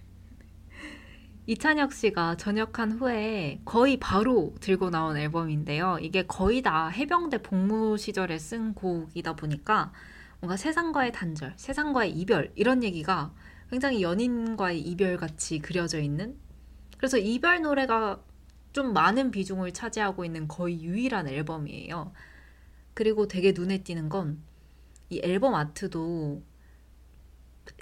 [1.49, 5.97] 이찬혁 씨가 전역한 후에 거의 바로 들고 나온 앨범인데요.
[5.99, 9.91] 이게 거의 다 해병대 복무 시절에 쓴 곡이다 보니까
[10.41, 13.33] 뭔가 세상과의 단절, 세상과의 이별 이런 얘기가
[13.71, 16.37] 굉장히 연인과의 이별 같이 그려져 있는
[16.97, 18.21] 그래서 이별 노래가
[18.71, 22.13] 좀 많은 비중을 차지하고 있는 거의 유일한 앨범이에요.
[22.93, 24.49] 그리고 되게 눈에 띄는 건
[25.09, 26.43] 이 앨범 아트도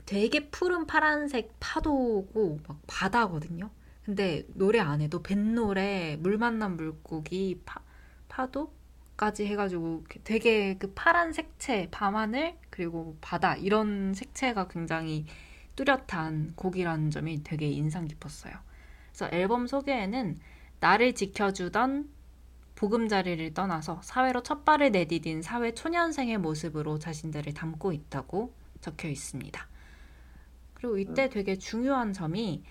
[0.08, 3.70] 되게 푸른 파란색 파도고 막 바다거든요.
[4.06, 7.82] 근데 노래 안에도 뱃노래, 물 만난 물고기, 파,
[8.30, 15.26] 파도까지 해가지고 되게 그 파란 색채, 밤하늘 그리고 바다 이런 색채가 굉장히
[15.76, 18.54] 뚜렷한 곡이라는 점이 되게 인상 깊었어요.
[19.12, 20.38] 그래서 앨범 소개에는
[20.80, 22.10] 나를 지켜주던
[22.76, 29.68] 보금자리를 떠나서 사회로 첫 발을 내디딘 사회 초년생의 모습으로 자신들을 담고 있다고 적혀 있습니다.
[30.78, 32.64] 그리고 이때 되게 중요한 점이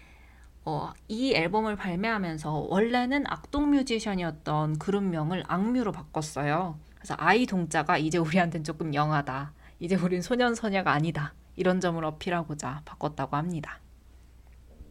[0.64, 6.80] 어, 이 앨범을 발매하면서 원래는 악동 뮤지션이었던 그룹명을 악뮤로 바꿨어요.
[6.96, 9.54] 그래서 아이 동자가 이제 우리한텐 조금 영하다.
[9.80, 11.34] 이제 우린 소년 소녀가 아니다.
[11.56, 13.80] 이런 점을 어필하고자 바꿨다고 합니다.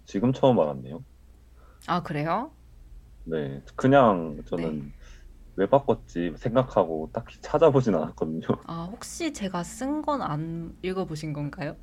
[0.06, 1.04] 지금 처음 알았네요.
[1.88, 2.52] 아 그래요?
[3.24, 4.94] 네, 그냥 저는
[5.58, 8.42] 왜 바꿨지 생각하고 딱히 찾아보진 않았거든요.
[8.64, 11.78] 아 혹시 제가 쓴 건 안 읽어보신 건가요?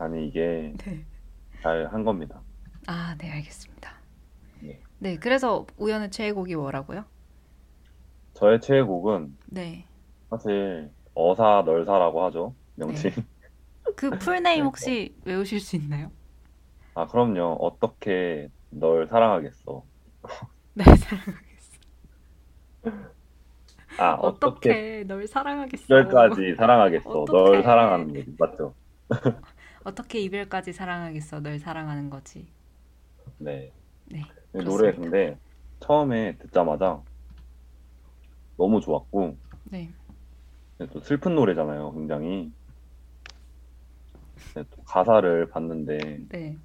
[0.00, 1.04] 아니, 이게 네.
[1.62, 2.40] 잘한 겁니다.
[2.86, 3.92] 아, 네, 알겠습니다.
[4.60, 4.80] 네.
[4.98, 7.04] 네, 그래서 우연의 최애곡이 뭐라고요?
[8.32, 9.86] 저의 최애곡은 네.
[10.30, 12.54] 사실 어사 널사라고 하죠.
[12.76, 13.10] 명칭.
[13.94, 16.10] 그 풀네임 네, 혹시 외우실 수 있나요?
[16.94, 17.58] 아, 그럼요.
[17.60, 19.84] 어떻게 널 사랑하겠어.
[20.74, 21.78] 네, 사랑하겠어.
[23.98, 25.84] 아, 어떻게 어떻게 널 사랑하겠어?
[25.84, 27.10] 이별까지 사랑하겠어.
[27.10, 27.50] 어떡해.
[27.52, 28.34] 널 사랑하는 거지.
[28.38, 28.74] 맞죠?
[29.84, 31.40] 어떻게 이별까지 사랑하겠어?
[31.40, 32.46] 널 사랑하는 거지.
[33.38, 33.72] 네.
[34.06, 34.22] 네.
[34.54, 34.92] 이 노래.
[34.92, 35.38] 근데
[35.80, 37.02] 처음에 듣자마자
[38.56, 39.90] 너무 좋았고 네.
[40.92, 42.52] 또 슬픈 노래잖아요, 굉장히.
[44.54, 45.98] 또 가사를 봤는데
[46.28, 46.58] 네.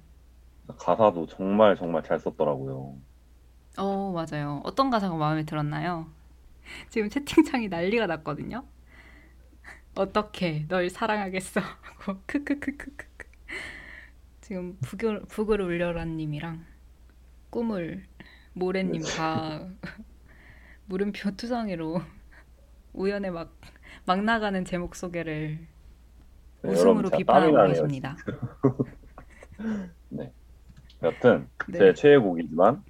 [0.78, 2.96] 가사도 정말 정말 잘 썼더라고요.
[3.78, 4.60] 어, 맞아요.
[4.64, 6.06] 어떤 가사가 마음에 들었나요?
[6.90, 8.64] 지금 채팅창이 난리가 났거든요.
[9.96, 11.60] 어떻게 널 사랑하겠어?
[11.98, 13.26] 하고 크크크크크크.
[14.40, 16.64] 지금 북을 북을 울려라님이랑
[17.50, 18.04] 꿈을
[18.52, 19.66] 모래님 다
[20.86, 22.00] 물음표 투성이로
[22.92, 23.52] 우연에 막
[24.04, 25.58] 막 나가는 제목 소개를
[26.62, 27.66] 네, 웃음으로 비판하고.
[27.68, 28.16] 계십니다.
[31.02, 31.78] 여튼 네.
[31.78, 32.84] 제 최애곡이지만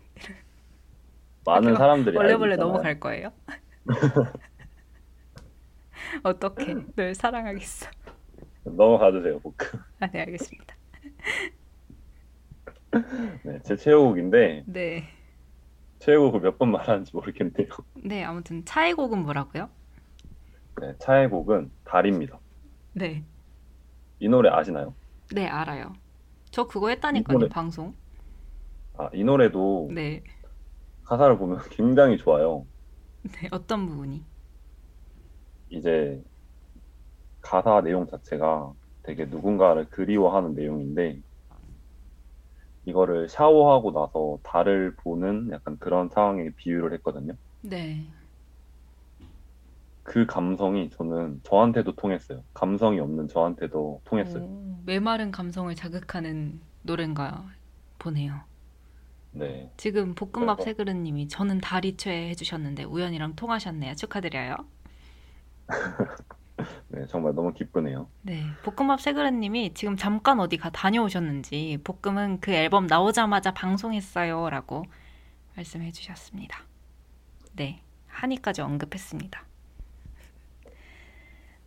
[1.44, 2.56] 많은 사람들이 원래 원래.
[2.56, 3.32] 넘어갈 거예요?
[6.22, 7.90] 어떻게 널 사랑하겠어?
[8.64, 9.78] 넘어가 주세요, 복금.
[10.00, 10.74] 아, 네, 알겠습니다.
[13.44, 15.04] 네, 제 최애곡인데 네.
[15.98, 17.68] 최애곡을 몇 번 말하는지 모르겠네요.
[18.04, 19.68] 네, 아무튼 차의 곡은 뭐라고요?
[20.80, 22.38] 네, 차애곡은 달입니다.
[22.92, 23.24] 네.
[24.18, 24.94] 이 노래 아시나요?
[25.34, 25.92] 네, 알아요.
[26.50, 27.94] 저 그거 했다니까요, 이번에- 방송.
[28.96, 30.22] 아, 이 노래도 네.
[31.04, 32.66] 가사를 보면 굉장히 좋아요.
[33.22, 34.24] 네, 어떤 부분이?
[35.68, 36.22] 이제
[37.40, 38.72] 가사 내용 자체가
[39.02, 41.20] 되게 누군가를 그리워하는 내용인데
[42.84, 47.34] 이거를 샤워하고 나서 달을 보는 약간 그런 상황에 비유를 했거든요.
[47.62, 48.06] 네.
[50.04, 52.44] 그 감성이 저는 저한테도 통했어요.
[52.54, 54.44] 감성이 없는 저한테도 통했어요.
[54.44, 57.44] 오, 메마른 감성을 자극하는 노래인가
[57.98, 58.40] 보네요.
[59.32, 59.72] 네.
[59.76, 63.94] 지금 볶음밥 그래서- 세그릇님이 저는 다리 최 해주셨는데 우연이랑 통하셨네요.
[63.94, 64.54] 축하드려요.
[66.88, 68.08] 네, 정말 너무 기쁘네요.
[68.22, 74.84] 네, 볶음밥 세그릇님이 지금 잠깐 어디 가 다녀오셨는지 볶음은 그 앨범 나오자마자 방송했어요라고
[75.56, 76.62] 말씀해 주셨습니다.
[77.54, 79.44] 네, 한이까지 언급했습니다.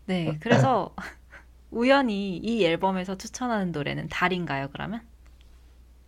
[0.05, 0.95] 네, 그래서
[1.71, 5.01] 우연히 이 앨범에서 추천하는 노래는 달인가요, 그러면?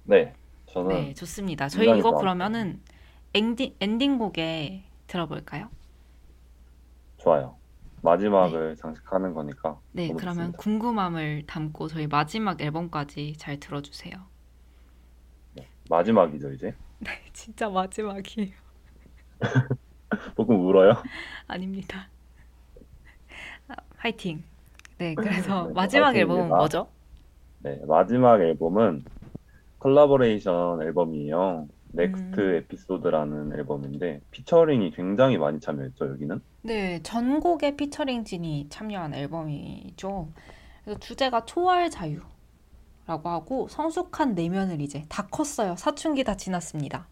[0.04, 0.34] 네,
[0.68, 1.70] 저는 네, 좋습니다.
[1.70, 2.14] 저희 이거.
[2.14, 2.82] 그러면은
[3.34, 5.70] 엔딩, 엔딩곡에 들어볼까요?
[7.18, 7.61] 좋아요.
[8.02, 10.58] 마지막을 장식하는 거니까 네, 그러면 좋습니다.
[10.58, 14.32] 궁금함을 담고 저희 마지막 앨범까지 잘 들어주세요.
[15.90, 16.74] 마지막이죠, 이제.
[17.34, 18.52] 진짜 마지막이에요.
[20.38, 20.94] 조금 울어요?
[21.48, 22.08] 아닙니다.
[23.68, 24.44] 아, 화이팅.
[24.98, 26.20] 네, 그래서 네, 마지막 화이팅입니다.
[26.20, 26.88] 앨범은 뭐죠?
[27.60, 29.04] 네, 마지막 앨범은
[29.80, 31.68] 콜라보레이션 앨범이에요.
[31.94, 32.56] Next 음.
[32.56, 36.42] Episode라는 앨범인데 피처링이 굉장히 많이 참여했죠, 여기는.
[36.64, 40.30] 네, 전곡의 피처링진이 참여한 앨범이죠.
[40.84, 42.22] 그래서 주제가 초월 자유.
[43.12, 45.76] 자유라고 하고 성숙한 내면을 이제 다 컸어요.
[45.76, 47.08] 사춘기 다 지났습니다.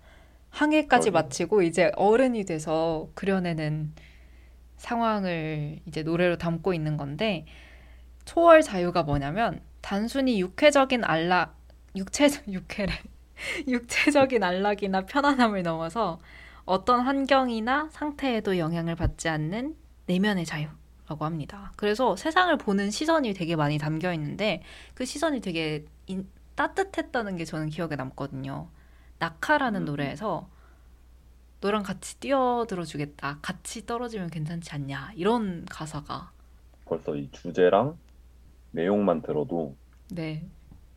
[0.49, 1.23] 항해까지 그러게요.
[1.23, 3.93] 마치고 이제 어른이 돼서 그려내는
[4.77, 7.45] 상황을 이제 노래로 담고 있는 건데
[8.25, 11.55] 초월 자유가 뭐냐면 단순히 육체적인 안락
[11.95, 12.93] 육체적 육체래
[13.67, 16.19] 육체적인 안락이나 편안함을 넘어서
[16.65, 19.75] 어떤 환경이나 상태에도 영향을 받지 않는
[20.05, 21.71] 내면의 자유라고 합니다.
[21.75, 24.61] 그래서 세상을 보는 시선이 되게 많이 담겨 있는데
[24.93, 28.69] 그 시선이 되게 인- 따뜻했다는 게 저는 기억에 남거든요.
[29.19, 29.85] 낙하라는 음.
[29.85, 30.49] 노래에서
[31.61, 33.39] 너랑 같이 뛰어들어 주겠다.
[33.41, 35.11] 같이 떨어지면 괜찮지 않냐.
[35.15, 36.31] 이런 가사가
[36.85, 37.97] 벌써 이 주제랑
[38.71, 39.75] 내용만 들어도
[40.11, 40.47] 네.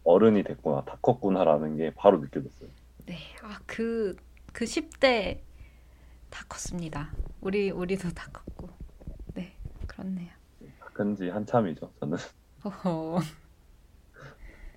[0.04, 2.68] 어른이 됐구나, 다 컸구나라는 게 바로 느껴졌어요.
[3.06, 3.16] 네.
[3.42, 4.16] 아, 그,
[4.52, 5.40] 그 10대
[6.30, 7.12] 다 컸습니다.
[7.40, 8.68] 우리, 우리도 다 컸고.
[9.34, 9.54] 네.
[9.86, 10.30] 그렇네요.
[10.92, 12.18] 큰지 한참이죠, 저는.
[12.64, 13.20] 허허.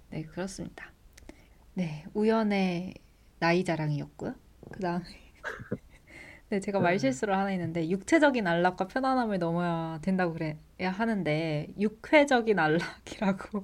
[0.10, 0.92] 네, 그렇습니다.
[1.74, 2.94] 네, 우연의
[3.40, 4.34] 나이 자랑이었고요.
[4.72, 5.04] 그 다음에
[6.50, 13.62] 네, 제가 말실수를 하나 했는데 육체적인 안락과 편안함을 넘어야 된다고 그래야 하는데 육회적인 안락이라고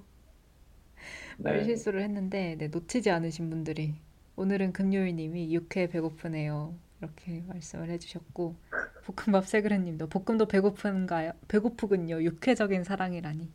[1.43, 1.51] 네.
[1.53, 3.95] 말실수를 했는데 네, 놓치지 않으신 분들이
[4.35, 6.75] 오늘은 금요일님이 육회 배고프네요.
[6.99, 8.55] 이렇게 말씀을 해주셨고
[9.05, 11.33] 볶음밥 세그레님도 볶음도 배고픈가요?
[11.47, 12.21] 배고프군요.
[12.23, 13.49] 육회적인 사랑이라니.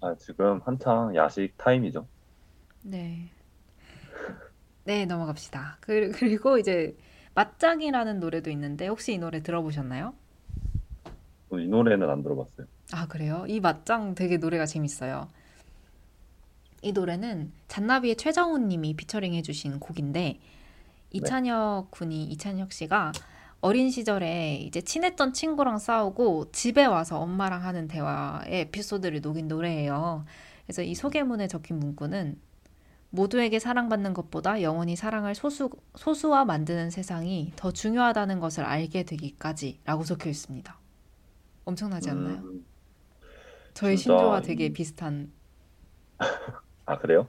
[0.00, 2.08] 아, 지금 한창 야식 타임이죠.
[2.82, 3.30] 네.
[4.84, 5.78] 네, 넘어갑시다.
[5.80, 6.96] 그- 그리고 이제
[7.34, 10.14] 맞짱이라는 노래도 있는데 혹시 이 노래 들어보셨나요?
[11.50, 12.66] 저이 노래는 안 들어봤어요.
[12.92, 13.44] 아, 그래요?
[13.48, 15.28] 이 맞짱 되게 노래가 재밌어요.
[16.82, 20.38] 이 노래는 잔나비의 최정훈 님이 피처링 해주신 곡인데
[21.10, 23.12] 이찬혁 군이 이찬혁 씨가
[23.60, 30.24] 어린 시절에 이제 친했던 친구랑 싸우고 집에 와서 엄마랑 하는 대화의 에피소드를 녹인 노래예요.
[30.66, 32.38] 그래서 이 소개문에 적힌 문구는
[33.10, 40.04] 모두에게 사랑받는 것보다 영원히 사랑을 소수, 소수와 만드는 세상이 더 중요하다는 것을 알게 되기까지 라고
[40.04, 40.78] 적혀 있습니다.
[41.64, 42.36] 엄청나지 않나요?
[42.44, 42.64] 음,
[43.72, 45.32] 진짜 신조와 이- 되게 비슷한
[46.86, 47.28] 아, 그래요?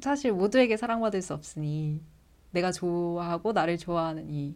[0.00, 2.00] 사실 모두에게 사랑받을 수 없으니
[2.50, 4.54] 내가 좋아하고 나를 좋아하는 이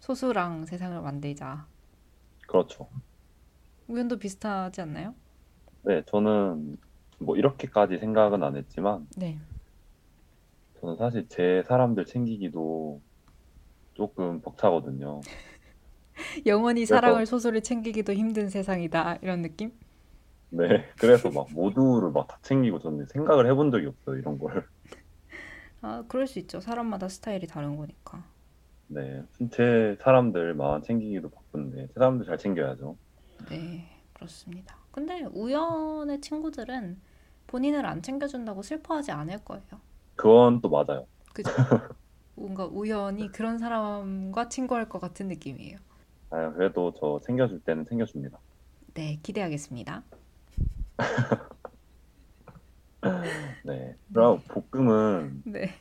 [0.00, 1.66] 소수랑 세상을 만들자.
[2.46, 2.88] 그렇죠.
[3.88, 5.14] 우연도 비슷하지 않나요?
[5.82, 6.76] 네, 저는
[7.18, 9.38] 뭐 이렇게까지 생각은 안 했지만 네.
[10.80, 13.00] 저는 사실 제 사람들 챙기기도
[13.94, 15.20] 조금 벅차거든요.
[16.46, 19.16] 영원히 그래서- 사랑을 소수를 챙기기도 힘든 세상이다.
[19.22, 19.72] 이런 느낌?
[20.56, 20.66] 네,
[21.00, 24.66] 그래서 막 모두를 막 다 챙기고 저는 생각을 해본 적이 없어요, 이런 걸.
[25.80, 26.60] 아, 그럴 수 있죠.
[26.60, 28.24] 사람마다 스타일이 다른 거니까.
[28.86, 32.98] 네, 제 사람들만 챙기기도 바쁜데 제 사람들 잘 챙겨야죠.
[33.48, 34.76] 네, 그렇습니다.
[34.90, 37.00] 근데 우연의 친구들은
[37.46, 39.64] 본인을 안 챙겨준다고 슬퍼하지 않을 거예요.
[40.16, 41.06] 그건 또 맞아요.
[41.34, 41.52] 그죠?
[42.36, 45.78] 뭔가 우연히 그런 사람과 친구할 것 같은 느낌이에요.
[46.30, 48.38] 아, 그래도 저 챙겨줄 때는 챙겨줍니다.
[48.94, 50.04] 네, 기대하겠습니다.
[53.62, 55.74] 네, 그럼 볶음은 네.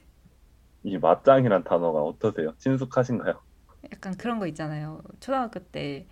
[0.83, 2.55] 이 맞짱이란 단어가 어떠세요?
[2.59, 3.41] 친숙하신가요?
[3.91, 5.01] 약간 그런 거 있잖아요.
[5.19, 6.07] 초등학교 때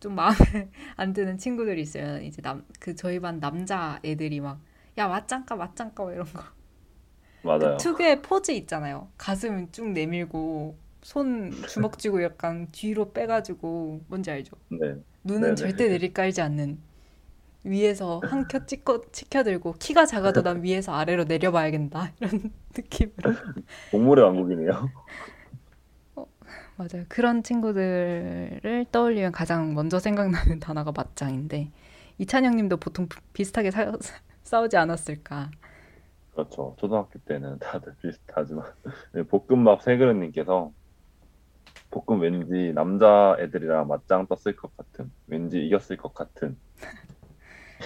[0.00, 0.34] 좀 마음에
[0.96, 2.20] 안 드는 친구들이 있어요.
[2.22, 4.60] 이제 남, 그 저희 반 남자 애들이 막,
[4.98, 5.56] 야, 맞짱까,
[6.04, 6.42] 뭐 이런 거.
[7.42, 7.86] 맞아요.
[7.86, 9.10] 그 특유의 포즈 있잖아요.
[9.18, 14.56] 가슴 쭉 내밀고, 손 주먹 쥐고 약간 뒤로 빼가지고, 뭔지 알죠?
[14.68, 14.94] 네,
[15.24, 15.56] 눈은 네네.
[15.56, 16.80] 절대 내리깔지 않는.
[17.64, 23.34] 위에서 한켜 찍고 치켜들고 키가 작아도 난 위에서 아래로 내려봐야겠다 이런 느낌으로
[23.90, 24.92] 동물의 왕국이네요.
[26.76, 27.04] 맞아요.
[27.08, 31.70] 그런 친구들을 떠올리면 가장 먼저 생각나는 단어가 맞짱인데
[32.18, 33.92] 이찬영 님도 보통 비슷하게 사-
[34.42, 35.50] 싸우지 않았을까.
[36.32, 36.74] 그렇죠.
[36.78, 38.64] 초등학교 때는 다들 비슷하지만
[39.12, 40.72] 네, 볶음밥 세그릇님께서
[41.90, 46.58] 볶음 왠지 남자 애들이랑 맞짱 떴을 것 같은 왠지 이겼을 것 같은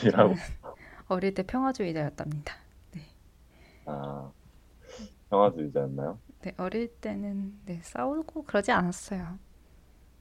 [0.05, 0.35] 이라고
[1.09, 2.55] 어릴 때 평화주의자였답니다.
[3.87, 4.33] 아
[5.31, 6.21] 평화주의자였나요?
[6.43, 9.39] 네, 어릴 때는 네, 싸우고 그러지 않았어요.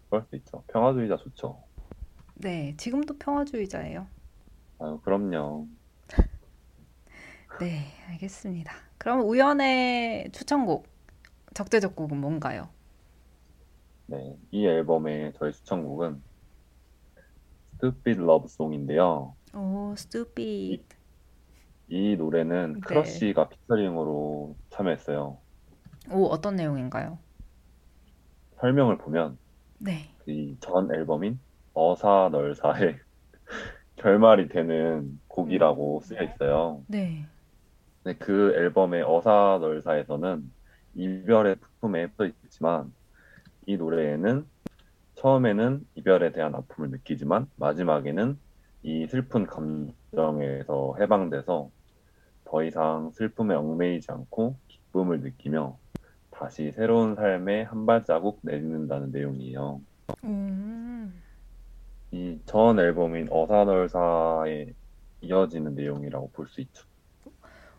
[0.09, 0.63] 그럴 수 있죠.
[0.67, 1.63] 평화주의자 좋죠.
[2.35, 4.07] 네, 지금도 평화주의자예요.
[4.79, 5.67] 아유 그럼요.
[7.59, 8.73] 네, 알겠습니다.
[8.97, 10.87] 그럼 우연의 추천곡,
[11.53, 12.69] 적재적곡은 뭔가요?
[14.07, 16.21] 네, 이 앨범의 저의 추천곡은
[17.79, 19.36] Stupid Love Song인데요.
[19.53, 20.83] 오, stupid.
[21.89, 22.79] 이 노래는 네.
[22.81, 25.37] 크러쉬가 피처링으로 참여했어요.
[26.11, 27.19] 오, 어떤 내용인가요?
[28.59, 29.37] 설명을 보면
[29.79, 30.09] 네.
[30.27, 31.39] 이 전 앨범인
[31.73, 32.99] 어사널사의
[33.97, 36.83] 결말이 되는 곡이라고 쓰여 있어요.
[36.87, 37.25] 네.
[38.03, 40.51] 근데 그 앨범의 어사널사에서는
[40.95, 42.93] 이별의 품에 써 있지만
[43.67, 44.49] 이 노래에는
[45.15, 48.39] 처음에는 이별에 대한 아픔을 느끼지만 마지막에는
[48.87, 51.69] 이 슬픈 감정에서 해방돼서
[52.45, 55.77] 더 이상 슬픔에 얽매이지 않고 기쁨을 느끼며
[56.31, 59.81] 다시 새로운 삶에 한 발자국 내딛는다는 내용이에요.
[60.23, 61.23] 음.
[62.11, 64.73] 이전 앨범인 어사널사에
[65.21, 66.87] 이어지는 내용이라고 볼 수 있죠.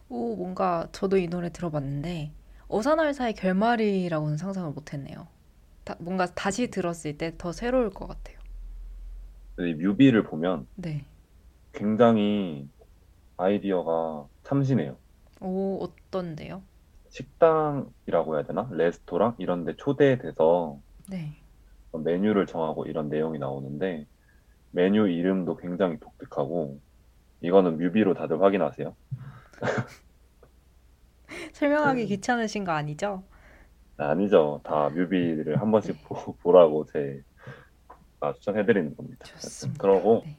[0.09, 2.33] 오, 뭔가 저도 이 노래 들어봤는데
[2.69, 5.29] 어사날사의 결말이라고는 상상을 못했네요.
[5.85, 8.38] 다, 뭔가 다시 들었을 때 더 새로울 것 같아요.
[9.59, 11.05] 뮤비를 보면 네.
[11.73, 12.69] 굉장히
[13.39, 15.01] 아이디어가 참신해요.
[15.41, 16.63] 오, 어떤데요?
[17.11, 18.67] 식당이라고 해야 되나?
[18.73, 21.43] 레스토랑 이런 데 초대돼서 네.
[21.93, 24.07] 메뉴를 정하고 이런 내용이 나오는데
[24.71, 26.81] 메뉴 이름도 굉장히 독특하고
[27.43, 28.97] 이거는 뮤비로 다들 확인하세요.
[31.53, 33.23] 설명하기 귀찮으신 거 아니죠?
[33.97, 34.61] 아니죠.
[34.65, 37.28] 다 뮤비를 한 번씩 보, 보라고 제 아,
[38.35, 39.25] 추천해드리는 겁니다.
[39.25, 39.81] 좋습니다.
[39.81, 40.37] 그러고 네.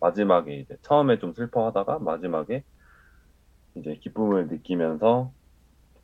[0.00, 2.64] 마지막에 이제 처음에 좀 슬퍼하다가 마지막에
[3.74, 5.32] 이제 기쁨을 느끼면서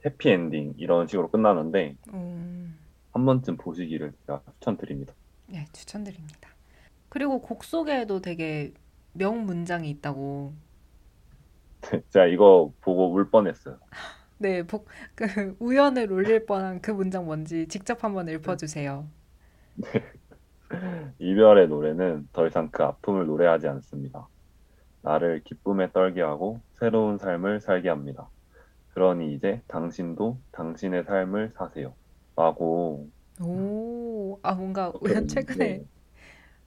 [0.04, 2.78] 해피 엔딩 이런 식으로 끝나는데 음,
[3.12, 5.14] 한 번쯤 보시기를 제가 추천드립니다.
[5.46, 6.50] 네, 추천드립니다.
[7.08, 8.72] 그리고 곡 속에도 되게
[9.12, 10.52] 명 문장이 있다고.
[12.10, 13.78] 제가 이거 보고 울 뻔했어요.
[14.38, 19.08] 네, 복, 그 우연을 울릴 뻔한 그 문장 뭔지 직접 한번 읊어주세요.
[21.18, 24.28] 이별의 노래는 더 이상 그 아픔을 노래하지 않습니다.
[25.02, 28.30] 나를 기쁨에 떨게 하고 새로운 삶을 살게 합니다.
[28.90, 31.96] 그러니 이제 당신도 당신의 삶을 사세요.
[32.36, 35.86] 라고 오, 아 뭔가 우연 최근에 네.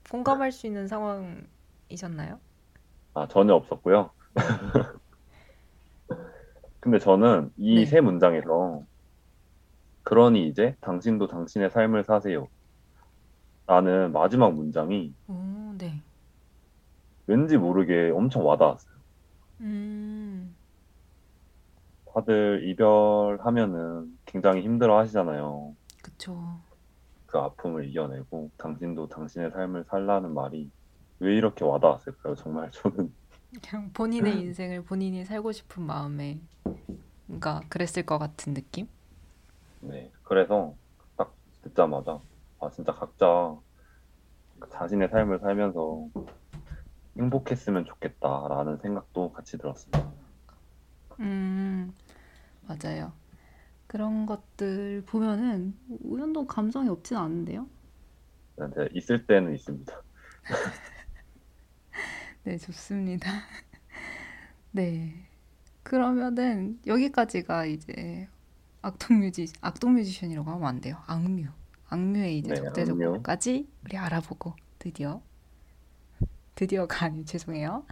[0.10, 2.40] 공감할 수 있는 상황이셨나요?
[3.14, 4.12] 아, 전혀 없었고요.
[6.80, 7.86] 근데 저는 이 네.
[7.86, 8.86] 세 문장에서
[10.04, 12.48] 그러니 이제 당신도 당신의 삶을 사세요.
[13.72, 16.02] 라는 마지막 문장이 오, 네.
[17.26, 18.94] 왠지 모르게 엄청 와닿았어요.
[19.62, 20.54] 음,
[22.14, 25.74] 다들 이별하면은 굉장히 힘들어 하시잖아요.
[26.04, 26.60] 그쵸.
[27.28, 30.70] 그 아픔을 이겨내고 당신도 당신의 삶을 살라는 말이
[31.20, 32.36] 왜 이렇게 와닿았을까요?
[32.36, 33.14] 정말 저는
[33.62, 36.42] 그냥 본인의 인생을 본인이 살고 싶은 마음에
[37.26, 38.90] 뭔가 그랬을 것 같은 느낌?
[39.80, 40.76] 네 그래서
[41.16, 42.20] 딱 듣자마자
[42.62, 43.58] 아 진짜 각자
[44.72, 46.08] 자신의 삶을 살면서
[47.18, 50.12] 행복했으면 좋겠다라는 생각도 같이 들었습니다.
[51.20, 51.94] 음,
[52.68, 53.12] 맞아요.
[53.88, 57.68] 그런 것들 보면은 우연도 감성이 없진 않은데요?
[58.56, 60.02] 근데 있을 때는 있습니다.
[62.44, 63.30] 네, 좋습니다.
[64.72, 65.28] 네.
[65.84, 68.30] 그러면은 여기까지가 이제
[68.82, 70.98] 악동 뮤지 악동 뮤지션이라고 하면 안 돼요.
[71.08, 71.61] 악뮤.
[71.96, 75.22] 악뮤의 이제 네, 적재적소까지 우리 알아보고 드디어
[76.56, 77.84] 드디어가 아니 죄송해요.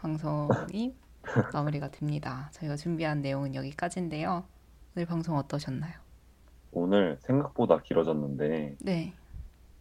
[0.00, 0.94] 방송이
[1.52, 2.50] 마무리가 됩니다.
[2.52, 4.44] 저희가 준비한 내용은 여기까지인데요.
[4.94, 5.92] 오늘 방송 어떠셨나요?
[6.70, 9.12] 오늘 생각보다 길어졌는데 네.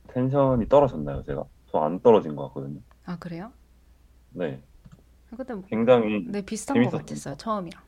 [0.07, 1.43] 텐션이 떨어졌나요, 제가?
[1.67, 2.79] 저 안 떨어진 것 같거든요.
[3.05, 3.51] 아, 그래요?
[4.31, 4.59] 네,
[5.29, 6.97] 근데 뭐- 굉장히 네, 비슷한 것 재밌었습니다.
[7.05, 7.35] 같았어요.
[7.37, 7.83] 처음이랑.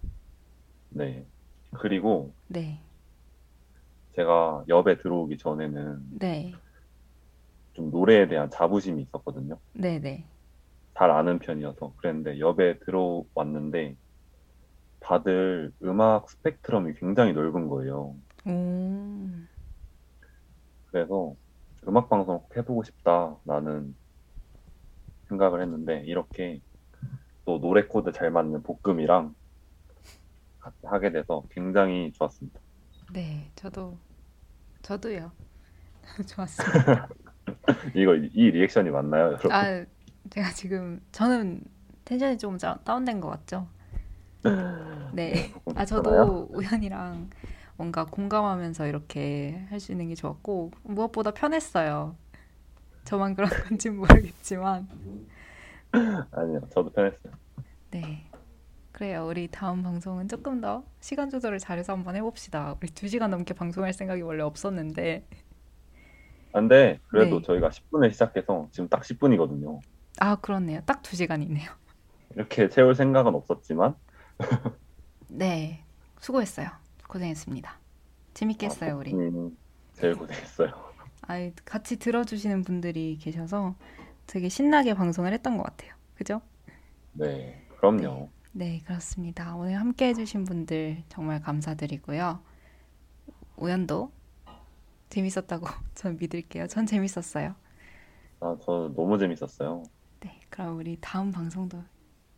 [0.90, 1.26] 네.
[1.80, 2.80] 그리고 네.
[4.15, 6.52] 제가 엽에 들어오기 전에는 네.
[7.73, 9.60] 좀 노래에 대한 자부심이 있었거든요.
[9.73, 10.27] 네, 네.
[10.98, 13.95] 잘 아는 편이어서 그랬는데 엽에 들어왔는데
[14.99, 18.15] 다들 음악 스펙트럼이 굉장히 넓은 거예요.
[18.45, 19.30] 오.
[20.88, 21.36] 그래서
[21.88, 23.95] 음악 방송 꼭 해보고 싶다라는
[25.30, 26.60] 생각을 했는데 이렇게
[27.45, 29.34] 또 노래 코드 잘 맞는 볶음이랑
[30.84, 32.60] 하게 돼서 굉장히 좋았습니다.
[33.11, 33.98] 네, 저도
[34.84, 35.31] 저도요.
[36.27, 37.10] 좋았습니다.
[37.95, 39.52] 이거 이 리액션이 맞나요, 여러분?
[39.52, 39.86] 아,
[40.30, 41.64] 제가 지금 저는
[42.06, 43.68] 텐션이 좀 자- 다운된 것 같죠?
[45.11, 45.52] 네.
[45.52, 45.86] 조금 아?
[45.86, 47.30] 저도 우연이랑
[47.77, 52.15] 뭔가 공감하면서 이렇게 할 수 있는 게 좋았고 무엇보다 편했어요.
[53.06, 54.90] 저만 그런 건지 모르겠지만
[56.31, 57.34] 아니요, 저도 편했어요.
[57.91, 58.29] 네.
[58.91, 59.28] 그래요.
[59.28, 62.76] 우리 다음 방송은 조금 더 시간 조절을 잘해서 한번 해봅시다.
[62.82, 65.26] 우리 2시간 넘게 방송할 생각이 원래 없었는데
[66.52, 67.45] 아, 근데 그래도 네.
[67.45, 69.80] 저희가 10분에 시작해서 지금 딱 10분이거든요.
[70.20, 70.82] 아, 그렇네요.
[70.86, 71.70] 딱 2시간이네요.
[72.36, 73.95] 이렇게 채울 생각은 없었지만
[75.30, 75.84] 네.
[76.20, 76.68] 수고했어요.
[77.07, 77.80] 고생했습니다.
[78.34, 79.14] 재밌게 했어요, 우리.
[79.14, 79.56] 음,
[79.94, 80.72] 제일 고생했어요.
[81.22, 83.76] 아이, 같이 들어주시는 분들이 계셔서
[84.26, 85.94] 되게 신나게 방송을 했던 것 같아요.
[86.16, 86.41] 그죠?
[87.14, 88.02] 네, 그럼요.
[88.02, 88.30] 네,
[88.86, 89.56] 그렇습니다.
[89.56, 92.42] 오늘 함께 해주신 분들 정말 감사드리고요.
[93.58, 94.12] 우연도
[95.10, 96.68] 재밌었다고 전 믿을게요.
[96.68, 97.56] 전 재밌었어요.
[98.42, 99.90] 아, 저 너무 재밌었어요.
[100.22, 101.84] 네, 그럼 우리 다음 방송도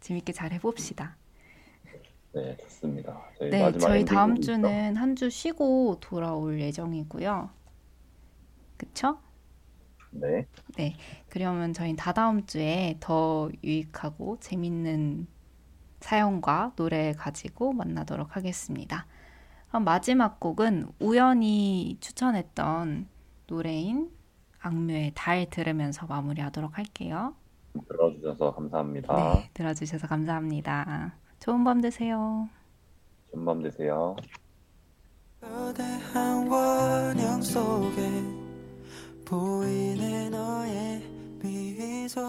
[0.01, 1.17] 재밌게 잘 해봅시다.
[2.33, 3.31] 네, 좋습니다.
[3.37, 4.37] 저희 네, 저희 다음?
[4.39, 7.51] 주는 한 주 쉬고 돌아올 예정이고요.
[8.77, 9.17] 그쵸?
[10.09, 10.47] 네,
[10.77, 10.95] 네,
[11.29, 15.27] 그러면 저희 다다음 주에 더 유익하고 재밌는
[16.01, 19.05] 사연과 노래 가지고 만나도록 하겠습니다.
[19.69, 23.07] 그럼 마지막 곡은 우연히 추천했던
[23.47, 24.11] 노래인
[24.59, 27.35] 악뮤의 달 들으면서 마무리하도록 할게요.
[27.87, 29.15] 들어주셔서 감사합니다.
[29.15, 31.15] 네, 들어주셔서 감사합니다.
[31.39, 32.49] 좋은 밤 되세요.
[33.31, 34.15] 좋은 밤 되세요.
[35.39, 38.23] 거대한 원형 속에
[39.25, 41.01] 보이는 너의
[41.41, 42.21] 미소